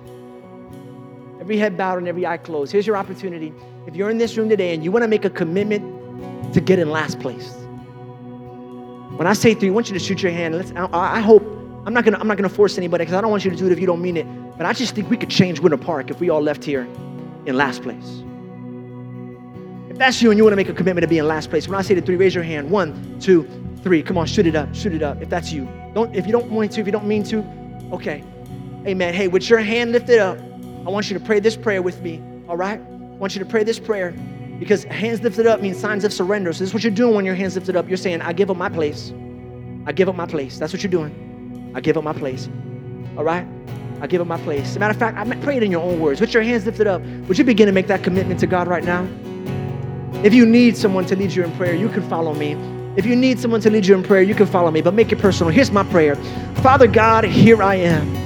Every 1.39 1.57
head 1.57 1.77
bowed 1.77 1.99
and 1.99 2.07
every 2.07 2.25
eye 2.25 2.37
closed. 2.37 2.71
Here's 2.71 2.85
your 2.85 2.97
opportunity. 2.97 3.53
If 3.87 3.95
you're 3.95 4.09
in 4.09 4.17
this 4.17 4.37
room 4.37 4.47
today 4.47 4.73
and 4.73 4.83
you 4.83 4.91
wanna 4.91 5.07
make 5.07 5.25
a 5.25 5.29
commitment 5.29 6.53
to 6.53 6.61
get 6.61 6.79
in 6.79 6.89
last 6.89 7.19
place, 7.19 7.53
when 9.17 9.27
I 9.27 9.33
say 9.33 9.53
three, 9.53 9.69
I 9.69 9.71
want 9.71 9.87
you 9.87 9.93
to 9.93 9.99
shoot 9.99 10.21
your 10.21 10.31
hand. 10.31 10.55
Let's, 10.55 10.71
I, 10.71 11.17
I 11.17 11.19
hope, 11.19 11.43
I'm 11.85 11.93
not, 11.93 12.05
gonna, 12.05 12.17
I'm 12.17 12.27
not 12.27 12.37
gonna 12.37 12.49
force 12.49 12.77
anybody 12.77 13.03
because 13.03 13.15
I 13.15 13.21
don't 13.21 13.31
want 13.31 13.43
you 13.43 13.51
to 13.51 13.57
do 13.57 13.65
it 13.65 13.71
if 13.71 13.79
you 13.79 13.87
don't 13.87 14.01
mean 14.01 14.17
it. 14.17 14.25
But 14.57 14.65
I 14.65 14.73
just 14.73 14.95
think 14.95 15.09
we 15.09 15.17
could 15.17 15.29
change 15.29 15.59
Winter 15.59 15.77
Park 15.77 16.11
if 16.11 16.19
we 16.19 16.29
all 16.29 16.41
left 16.41 16.63
here 16.63 16.87
in 17.45 17.55
last 17.55 17.81
place. 17.81 18.23
If 19.89 19.97
that's 19.97 20.21
you 20.21 20.29
and 20.29 20.37
you 20.37 20.43
wanna 20.43 20.55
make 20.55 20.69
a 20.69 20.73
commitment 20.73 21.03
to 21.03 21.07
be 21.07 21.17
in 21.17 21.27
last 21.27 21.49
place, 21.49 21.67
when 21.67 21.77
I 21.77 21.81
say 21.81 21.95
the 21.95 22.01
three, 22.01 22.15
raise 22.15 22.35
your 22.35 22.43
hand. 22.43 22.69
One, 22.69 23.19
two, 23.19 23.47
three. 23.83 24.03
Come 24.03 24.17
on, 24.17 24.27
shoot 24.27 24.45
it 24.45 24.55
up, 24.55 24.73
shoot 24.75 24.93
it 24.93 25.01
up. 25.01 25.21
If 25.21 25.29
that's 25.29 25.51
you. 25.51 25.67
Don't, 25.93 26.15
if 26.15 26.25
you 26.25 26.31
don't 26.31 26.49
want 26.51 26.71
to, 26.73 26.81
if 26.81 26.85
you 26.85 26.91
don't 26.91 27.07
mean 27.07 27.23
to, 27.23 27.43
okay. 27.91 28.23
Amen. 28.87 29.13
Hey, 29.13 29.27
with 29.27 29.49
your 29.49 29.59
hand 29.59 29.91
lifted 29.91 30.19
up, 30.19 30.37
I 30.39 30.89
want 30.89 31.09
you 31.09 31.17
to 31.17 31.23
pray 31.23 31.39
this 31.39 31.55
prayer 31.55 31.81
with 31.81 32.01
me, 32.01 32.21
all 32.47 32.57
right? 32.57 32.79
Want 33.21 33.35
you 33.35 33.39
to 33.39 33.45
pray 33.45 33.63
this 33.63 33.77
prayer 33.77 34.13
because 34.57 34.83
hands 34.85 35.21
lifted 35.21 35.45
up 35.45 35.61
means 35.61 35.77
signs 35.77 36.03
of 36.03 36.11
surrender. 36.11 36.51
So 36.53 36.61
this 36.61 36.69
is 36.69 36.73
what 36.73 36.83
you're 36.83 36.91
doing 36.91 37.13
when 37.13 37.23
your 37.23 37.35
hands 37.35 37.53
lifted 37.53 37.75
up. 37.75 37.87
You're 37.87 37.95
saying, 37.95 38.19
I 38.19 38.33
give 38.33 38.49
up 38.49 38.57
my 38.57 38.67
place. 38.67 39.13
I 39.85 39.91
give 39.91 40.09
up 40.09 40.15
my 40.15 40.25
place. 40.25 40.57
That's 40.57 40.73
what 40.73 40.81
you're 40.81 40.89
doing. 40.89 41.71
I 41.75 41.81
give 41.81 41.97
up 41.97 42.03
my 42.03 42.13
place. 42.13 42.49
All 43.15 43.23
right? 43.23 43.45
I 44.01 44.07
give 44.07 44.21
up 44.21 44.27
my 44.27 44.39
place. 44.39 44.69
As 44.69 44.75
a 44.75 44.79
matter 44.79 44.93
of 44.93 44.97
fact, 44.97 45.19
I 45.19 45.35
pray 45.35 45.57
it 45.57 45.61
in 45.61 45.69
your 45.69 45.83
own 45.83 45.99
words. 45.99 46.19
With 46.19 46.33
your 46.33 46.41
hands 46.41 46.65
lifted 46.65 46.87
up, 46.87 46.99
would 47.27 47.37
you 47.37 47.43
begin 47.43 47.67
to 47.67 47.71
make 47.71 47.85
that 47.85 48.01
commitment 48.03 48.39
to 48.39 48.47
God 48.47 48.67
right 48.67 48.83
now? 48.83 49.07
If 50.23 50.33
you 50.33 50.43
need 50.43 50.75
someone 50.75 51.05
to 51.05 51.15
lead 51.15 51.31
you 51.31 51.43
in 51.43 51.51
prayer, 51.57 51.75
you 51.75 51.89
can 51.89 52.01
follow 52.09 52.33
me. 52.33 52.53
If 52.97 53.05
you 53.05 53.15
need 53.15 53.39
someone 53.39 53.61
to 53.61 53.69
lead 53.69 53.85
you 53.85 53.93
in 53.93 54.01
prayer, 54.01 54.23
you 54.23 54.33
can 54.33 54.47
follow 54.47 54.71
me, 54.71 54.81
but 54.81 54.95
make 54.95 55.11
it 55.11 55.19
personal. 55.19 55.53
Here's 55.53 55.69
my 55.69 55.83
prayer 55.83 56.15
Father 56.63 56.87
God, 56.87 57.23
here 57.23 57.61
I 57.61 57.75
am. 57.75 58.20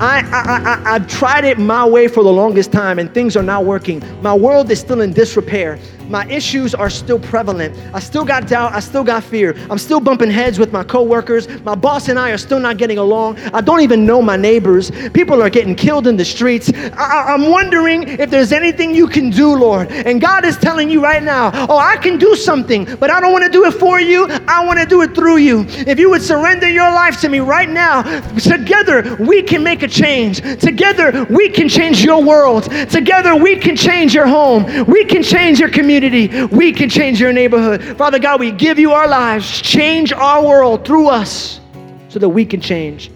I, 0.00 0.22
I, 0.32 0.90
I, 0.90 0.98
have 0.98 1.06
tried 1.06 1.44
it 1.44 1.56
my 1.56 1.86
way 1.86 2.08
for 2.08 2.24
the 2.24 2.32
longest 2.32 2.72
time 2.72 2.98
and 2.98 3.12
things 3.14 3.36
are 3.36 3.44
not 3.44 3.64
working. 3.64 4.02
My 4.22 4.34
world 4.34 4.68
is 4.72 4.80
still 4.80 5.02
in 5.02 5.12
disrepair. 5.12 5.78
My 6.08 6.26
issues 6.26 6.74
are 6.74 6.90
still 6.90 7.18
prevalent. 7.18 7.76
I 7.94 8.00
still 8.00 8.24
got 8.24 8.46
doubt. 8.46 8.72
I 8.72 8.80
still 8.80 9.04
got 9.04 9.24
fear. 9.24 9.54
I'm 9.70 9.78
still 9.78 10.00
bumping 10.00 10.30
heads 10.30 10.58
with 10.58 10.72
my 10.72 10.84
coworkers. 10.84 11.48
My 11.62 11.74
boss 11.74 12.08
and 12.08 12.18
I 12.18 12.30
are 12.30 12.38
still 12.38 12.60
not 12.60 12.76
getting 12.76 12.98
along. 12.98 13.38
I 13.54 13.60
don't 13.60 13.80
even 13.80 14.04
know 14.04 14.20
my 14.20 14.36
neighbors. 14.36 14.90
People 15.12 15.42
are 15.42 15.48
getting 15.48 15.74
killed 15.74 16.06
in 16.06 16.16
the 16.16 16.24
streets. 16.24 16.70
I, 16.74 17.24
I'm 17.28 17.50
wondering 17.50 18.08
if 18.08 18.30
there's 18.30 18.52
anything 18.52 18.94
you 18.94 19.06
can 19.06 19.30
do, 19.30 19.54
Lord. 19.54 19.90
And 19.90 20.20
God 20.20 20.44
is 20.44 20.56
telling 20.58 20.90
you 20.90 21.02
right 21.02 21.22
now, 21.22 21.50
oh, 21.68 21.78
I 21.78 21.96
can 21.96 22.18
do 22.18 22.36
something, 22.36 22.84
but 22.96 23.10
I 23.10 23.20
don't 23.20 23.32
want 23.32 23.44
to 23.44 23.50
do 23.50 23.64
it 23.64 23.72
for 23.72 24.00
you. 24.00 24.26
I 24.46 24.64
want 24.64 24.78
to 24.80 24.86
do 24.86 25.02
it 25.02 25.14
through 25.14 25.38
you. 25.38 25.64
If 25.68 25.98
you 25.98 26.10
would 26.10 26.22
surrender 26.22 26.68
your 26.68 26.90
life 26.90 27.20
to 27.22 27.28
me 27.28 27.40
right 27.40 27.68
now, 27.68 28.02
together 28.38 29.16
we 29.18 29.42
can 29.42 29.62
make 29.62 29.82
a 29.82 29.88
change. 29.88 30.40
Together 30.60 31.26
we 31.30 31.48
can 31.48 31.68
change 31.68 32.04
your 32.04 32.22
world. 32.22 32.64
Together 32.90 33.34
we 33.34 33.56
can 33.56 33.74
change 33.74 34.14
your 34.14 34.26
home. 34.26 34.84
We 34.86 35.04
can 35.04 35.22
change 35.22 35.60
your 35.60 35.70
community 35.70 35.93
community. 36.00 36.44
We 36.46 36.72
can 36.72 36.88
change 36.88 37.20
your 37.20 37.32
neighborhood. 37.32 37.96
Father 37.96 38.18
God, 38.18 38.40
we 38.40 38.50
give 38.50 38.78
you 38.78 38.92
our 38.92 39.08
lives. 39.08 39.60
Change 39.60 40.12
our 40.12 40.44
world 40.44 40.84
through 40.84 41.08
us 41.08 41.60
so 42.08 42.18
that 42.18 42.28
we 42.28 42.44
can 42.44 42.60
change 42.60 43.10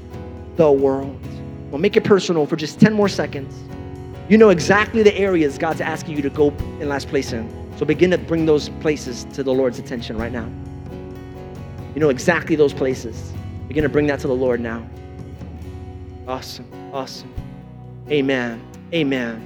the 0.56 0.70
world. 0.70 1.18
Well, 1.70 1.80
make 1.80 1.96
it 1.96 2.04
personal 2.04 2.46
for 2.46 2.56
just 2.56 2.80
10 2.80 2.92
more 2.92 3.08
seconds. 3.08 3.54
You 4.28 4.38
know 4.38 4.50
exactly 4.50 5.02
the 5.02 5.14
areas 5.16 5.58
God's 5.58 5.80
asking 5.80 6.16
you 6.16 6.22
to 6.22 6.30
go 6.30 6.48
in 6.80 6.88
last 6.88 7.08
place 7.08 7.32
in. 7.32 7.48
So 7.78 7.84
begin 7.84 8.10
to 8.10 8.18
bring 8.18 8.46
those 8.46 8.68
places 8.80 9.24
to 9.32 9.42
the 9.42 9.52
Lord's 9.52 9.78
attention 9.78 10.16
right 10.16 10.32
now. 10.32 10.48
You 11.94 12.00
know 12.00 12.10
exactly 12.10 12.56
those 12.56 12.74
places. 12.74 13.32
Begin 13.68 13.82
to 13.82 13.88
bring 13.88 14.06
that 14.06 14.20
to 14.20 14.28
the 14.28 14.34
Lord 14.34 14.60
now. 14.60 14.86
Awesome. 16.26 16.66
Awesome. 16.92 17.32
Amen. 18.10 18.62
Amen. 18.92 19.44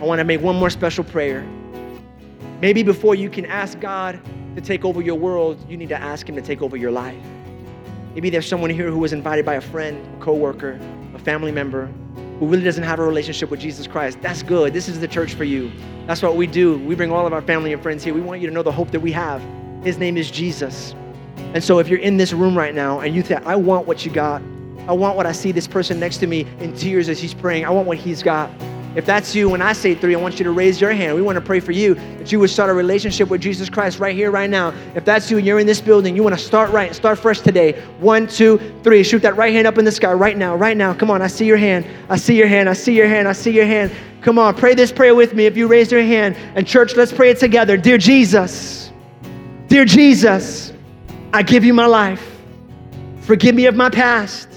I 0.00 0.04
want 0.04 0.18
to 0.18 0.24
make 0.24 0.40
one 0.40 0.56
more 0.56 0.70
special 0.70 1.04
prayer. 1.04 1.46
Maybe 2.64 2.82
before 2.82 3.14
you 3.14 3.28
can 3.28 3.44
ask 3.44 3.78
God 3.78 4.18
to 4.54 4.60
take 4.62 4.86
over 4.86 5.02
your 5.02 5.16
world, 5.16 5.62
you 5.68 5.76
need 5.76 5.90
to 5.90 6.00
ask 6.00 6.26
Him 6.26 6.34
to 6.34 6.40
take 6.40 6.62
over 6.62 6.78
your 6.78 6.90
life. 6.90 7.22
Maybe 8.14 8.30
there's 8.30 8.48
someone 8.48 8.70
here 8.70 8.90
who 8.90 9.00
was 9.00 9.12
invited 9.12 9.44
by 9.44 9.56
a 9.56 9.60
friend, 9.60 10.02
a 10.16 10.24
coworker, 10.24 10.80
a 11.14 11.18
family 11.18 11.52
member 11.52 11.90
who 12.38 12.46
really 12.46 12.64
doesn't 12.64 12.84
have 12.84 13.00
a 13.00 13.04
relationship 13.04 13.50
with 13.50 13.60
Jesus 13.60 13.86
Christ. 13.86 14.16
That's 14.22 14.42
good. 14.42 14.72
This 14.72 14.88
is 14.88 14.98
the 14.98 15.06
church 15.06 15.34
for 15.34 15.44
you. 15.44 15.70
That's 16.06 16.22
what 16.22 16.36
we 16.36 16.46
do. 16.46 16.78
We 16.78 16.94
bring 16.94 17.12
all 17.12 17.26
of 17.26 17.34
our 17.34 17.42
family 17.42 17.74
and 17.74 17.82
friends 17.82 18.02
here. 18.02 18.14
We 18.14 18.22
want 18.22 18.40
you 18.40 18.46
to 18.46 18.54
know 18.54 18.62
the 18.62 18.72
hope 18.72 18.92
that 18.92 19.00
we 19.00 19.12
have. 19.12 19.42
His 19.84 19.98
name 19.98 20.16
is 20.16 20.30
Jesus. 20.30 20.94
And 21.52 21.62
so 21.62 21.80
if 21.80 21.88
you're 21.88 21.98
in 21.98 22.16
this 22.16 22.32
room 22.32 22.56
right 22.56 22.74
now 22.74 23.00
and 23.00 23.14
you 23.14 23.22
think, 23.22 23.44
I 23.44 23.56
want 23.56 23.86
what 23.86 24.06
you 24.06 24.10
got, 24.10 24.40
I 24.88 24.92
want 24.92 25.18
what 25.18 25.26
I 25.26 25.32
see 25.32 25.52
this 25.52 25.68
person 25.68 26.00
next 26.00 26.16
to 26.16 26.26
me 26.26 26.46
in 26.60 26.74
tears 26.74 27.10
as 27.10 27.20
he's 27.20 27.34
praying, 27.34 27.66
I 27.66 27.70
want 27.72 27.86
what 27.86 27.98
he's 27.98 28.22
got. 28.22 28.50
If 28.94 29.04
that's 29.04 29.34
you, 29.34 29.48
when 29.48 29.60
I 29.60 29.72
say 29.72 29.94
three, 29.94 30.14
I 30.14 30.20
want 30.20 30.38
you 30.38 30.44
to 30.44 30.52
raise 30.52 30.80
your 30.80 30.92
hand. 30.92 31.16
We 31.16 31.22
want 31.22 31.34
to 31.36 31.40
pray 31.40 31.58
for 31.58 31.72
you 31.72 31.94
that 31.94 32.30
you 32.30 32.38
would 32.38 32.50
start 32.50 32.70
a 32.70 32.74
relationship 32.74 33.28
with 33.28 33.40
Jesus 33.40 33.68
Christ 33.68 33.98
right 33.98 34.14
here, 34.14 34.30
right 34.30 34.48
now. 34.48 34.72
If 34.94 35.04
that's 35.04 35.30
you 35.30 35.38
and 35.38 35.46
you're 35.46 35.58
in 35.58 35.66
this 35.66 35.80
building, 35.80 36.14
you 36.14 36.22
want 36.22 36.38
to 36.38 36.40
start 36.40 36.70
right, 36.70 36.94
start 36.94 37.18
fresh 37.18 37.40
today. 37.40 37.72
One, 37.98 38.28
two, 38.28 38.60
three. 38.84 39.02
Shoot 39.02 39.22
that 39.22 39.36
right 39.36 39.52
hand 39.52 39.66
up 39.66 39.78
in 39.78 39.84
the 39.84 39.90
sky 39.90 40.12
right 40.12 40.36
now, 40.36 40.54
right 40.54 40.76
now. 40.76 40.94
Come 40.94 41.10
on, 41.10 41.22
I 41.22 41.26
see 41.26 41.44
your 41.44 41.56
hand. 41.56 41.84
I 42.08 42.16
see 42.16 42.36
your 42.36 42.46
hand. 42.46 42.68
I 42.68 42.72
see 42.72 42.96
your 42.96 43.08
hand. 43.08 43.26
I 43.26 43.32
see 43.32 43.50
your 43.50 43.66
hand. 43.66 43.90
Come 44.20 44.38
on, 44.38 44.54
pray 44.54 44.74
this 44.74 44.92
prayer 44.92 45.14
with 45.14 45.34
me 45.34 45.46
if 45.46 45.56
you 45.56 45.66
raise 45.66 45.90
your 45.90 46.02
hand. 46.02 46.36
And 46.54 46.66
church, 46.66 46.94
let's 46.94 47.12
pray 47.12 47.30
it 47.30 47.38
together. 47.40 47.76
Dear 47.76 47.98
Jesus, 47.98 48.92
dear 49.66 49.84
Jesus, 49.84 50.72
I 51.32 51.42
give 51.42 51.64
you 51.64 51.74
my 51.74 51.86
life. 51.86 52.30
Forgive 53.22 53.56
me 53.56 53.66
of 53.66 53.74
my 53.74 53.90
past. 53.90 54.48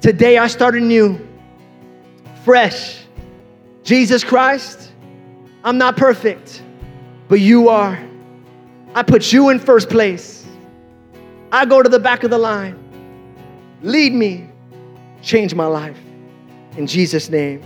Today 0.00 0.38
I 0.38 0.46
start 0.46 0.76
anew, 0.76 1.18
fresh 2.44 3.03
Jesus 3.84 4.24
Christ, 4.24 4.90
I'm 5.62 5.76
not 5.76 5.96
perfect, 5.96 6.62
but 7.28 7.38
you 7.38 7.68
are. 7.68 8.02
I 8.94 9.02
put 9.02 9.30
you 9.30 9.50
in 9.50 9.58
first 9.58 9.90
place. 9.90 10.46
I 11.52 11.66
go 11.66 11.82
to 11.82 11.88
the 11.88 11.98
back 11.98 12.24
of 12.24 12.30
the 12.30 12.38
line. 12.38 12.78
Lead 13.82 14.14
me, 14.14 14.48
change 15.20 15.54
my 15.54 15.66
life. 15.66 15.98
In 16.78 16.86
Jesus' 16.86 17.28
name, 17.28 17.62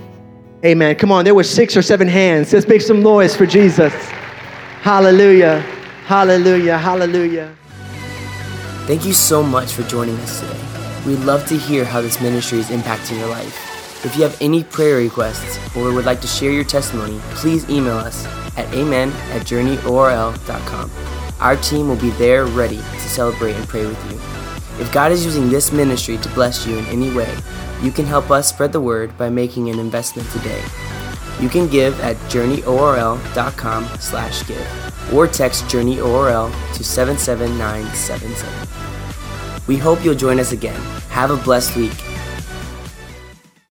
amen. 0.64 0.96
Come 0.96 1.12
on, 1.12 1.24
there 1.24 1.36
were 1.36 1.44
six 1.44 1.76
or 1.76 1.82
seven 1.82 2.08
hands. 2.08 2.52
Let's 2.52 2.66
make 2.66 2.82
some 2.82 3.00
noise 3.00 3.36
for 3.36 3.46
Jesus. 3.46 3.94
Hallelujah, 4.82 5.60
hallelujah, 6.04 6.78
hallelujah. 6.78 7.56
Thank 8.86 9.04
you 9.04 9.12
so 9.12 9.42
much 9.42 9.72
for 9.72 9.82
joining 9.84 10.16
us 10.16 10.40
today. 10.40 10.60
We'd 11.06 11.20
love 11.20 11.46
to 11.46 11.56
hear 11.56 11.84
how 11.84 12.00
this 12.00 12.20
ministry 12.20 12.58
is 12.58 12.70
impacting 12.70 13.18
your 13.18 13.28
life. 13.28 13.67
If 14.04 14.16
you 14.16 14.22
have 14.22 14.40
any 14.40 14.62
prayer 14.62 14.98
requests 14.98 15.58
or 15.74 15.92
would 15.92 16.04
like 16.04 16.20
to 16.20 16.28
share 16.28 16.52
your 16.52 16.62
testimony, 16.62 17.18
please 17.34 17.68
email 17.68 17.96
us 17.96 18.26
at 18.56 18.72
amen 18.72 19.10
at 19.32 19.42
journeyorl.com. 19.42 20.90
Our 21.40 21.56
team 21.56 21.88
will 21.88 21.96
be 21.96 22.10
there 22.10 22.46
ready 22.46 22.76
to 22.76 23.00
celebrate 23.00 23.54
and 23.54 23.66
pray 23.66 23.86
with 23.86 24.00
you. 24.12 24.18
If 24.80 24.92
God 24.92 25.10
is 25.10 25.24
using 25.24 25.48
this 25.48 25.72
ministry 25.72 26.16
to 26.18 26.28
bless 26.28 26.64
you 26.64 26.78
in 26.78 26.86
any 26.86 27.12
way, 27.12 27.36
you 27.82 27.90
can 27.90 28.06
help 28.06 28.30
us 28.30 28.48
spread 28.48 28.70
the 28.72 28.80
word 28.80 29.18
by 29.18 29.30
making 29.30 29.68
an 29.68 29.80
investment 29.80 30.30
today. 30.30 30.62
You 31.40 31.48
can 31.48 31.66
give 31.66 31.98
at 32.00 32.16
journeyorl.com 32.30 33.88
slash 33.98 34.46
give 34.46 35.12
or 35.12 35.26
text 35.26 35.64
journeyorl 35.64 36.52
to 36.74 36.84
77977. 36.84 38.68
We 39.66 39.76
hope 39.76 40.04
you'll 40.04 40.14
join 40.14 40.38
us 40.38 40.52
again. 40.52 40.80
Have 41.10 41.32
a 41.32 41.36
blessed 41.36 41.74
week 41.76 42.07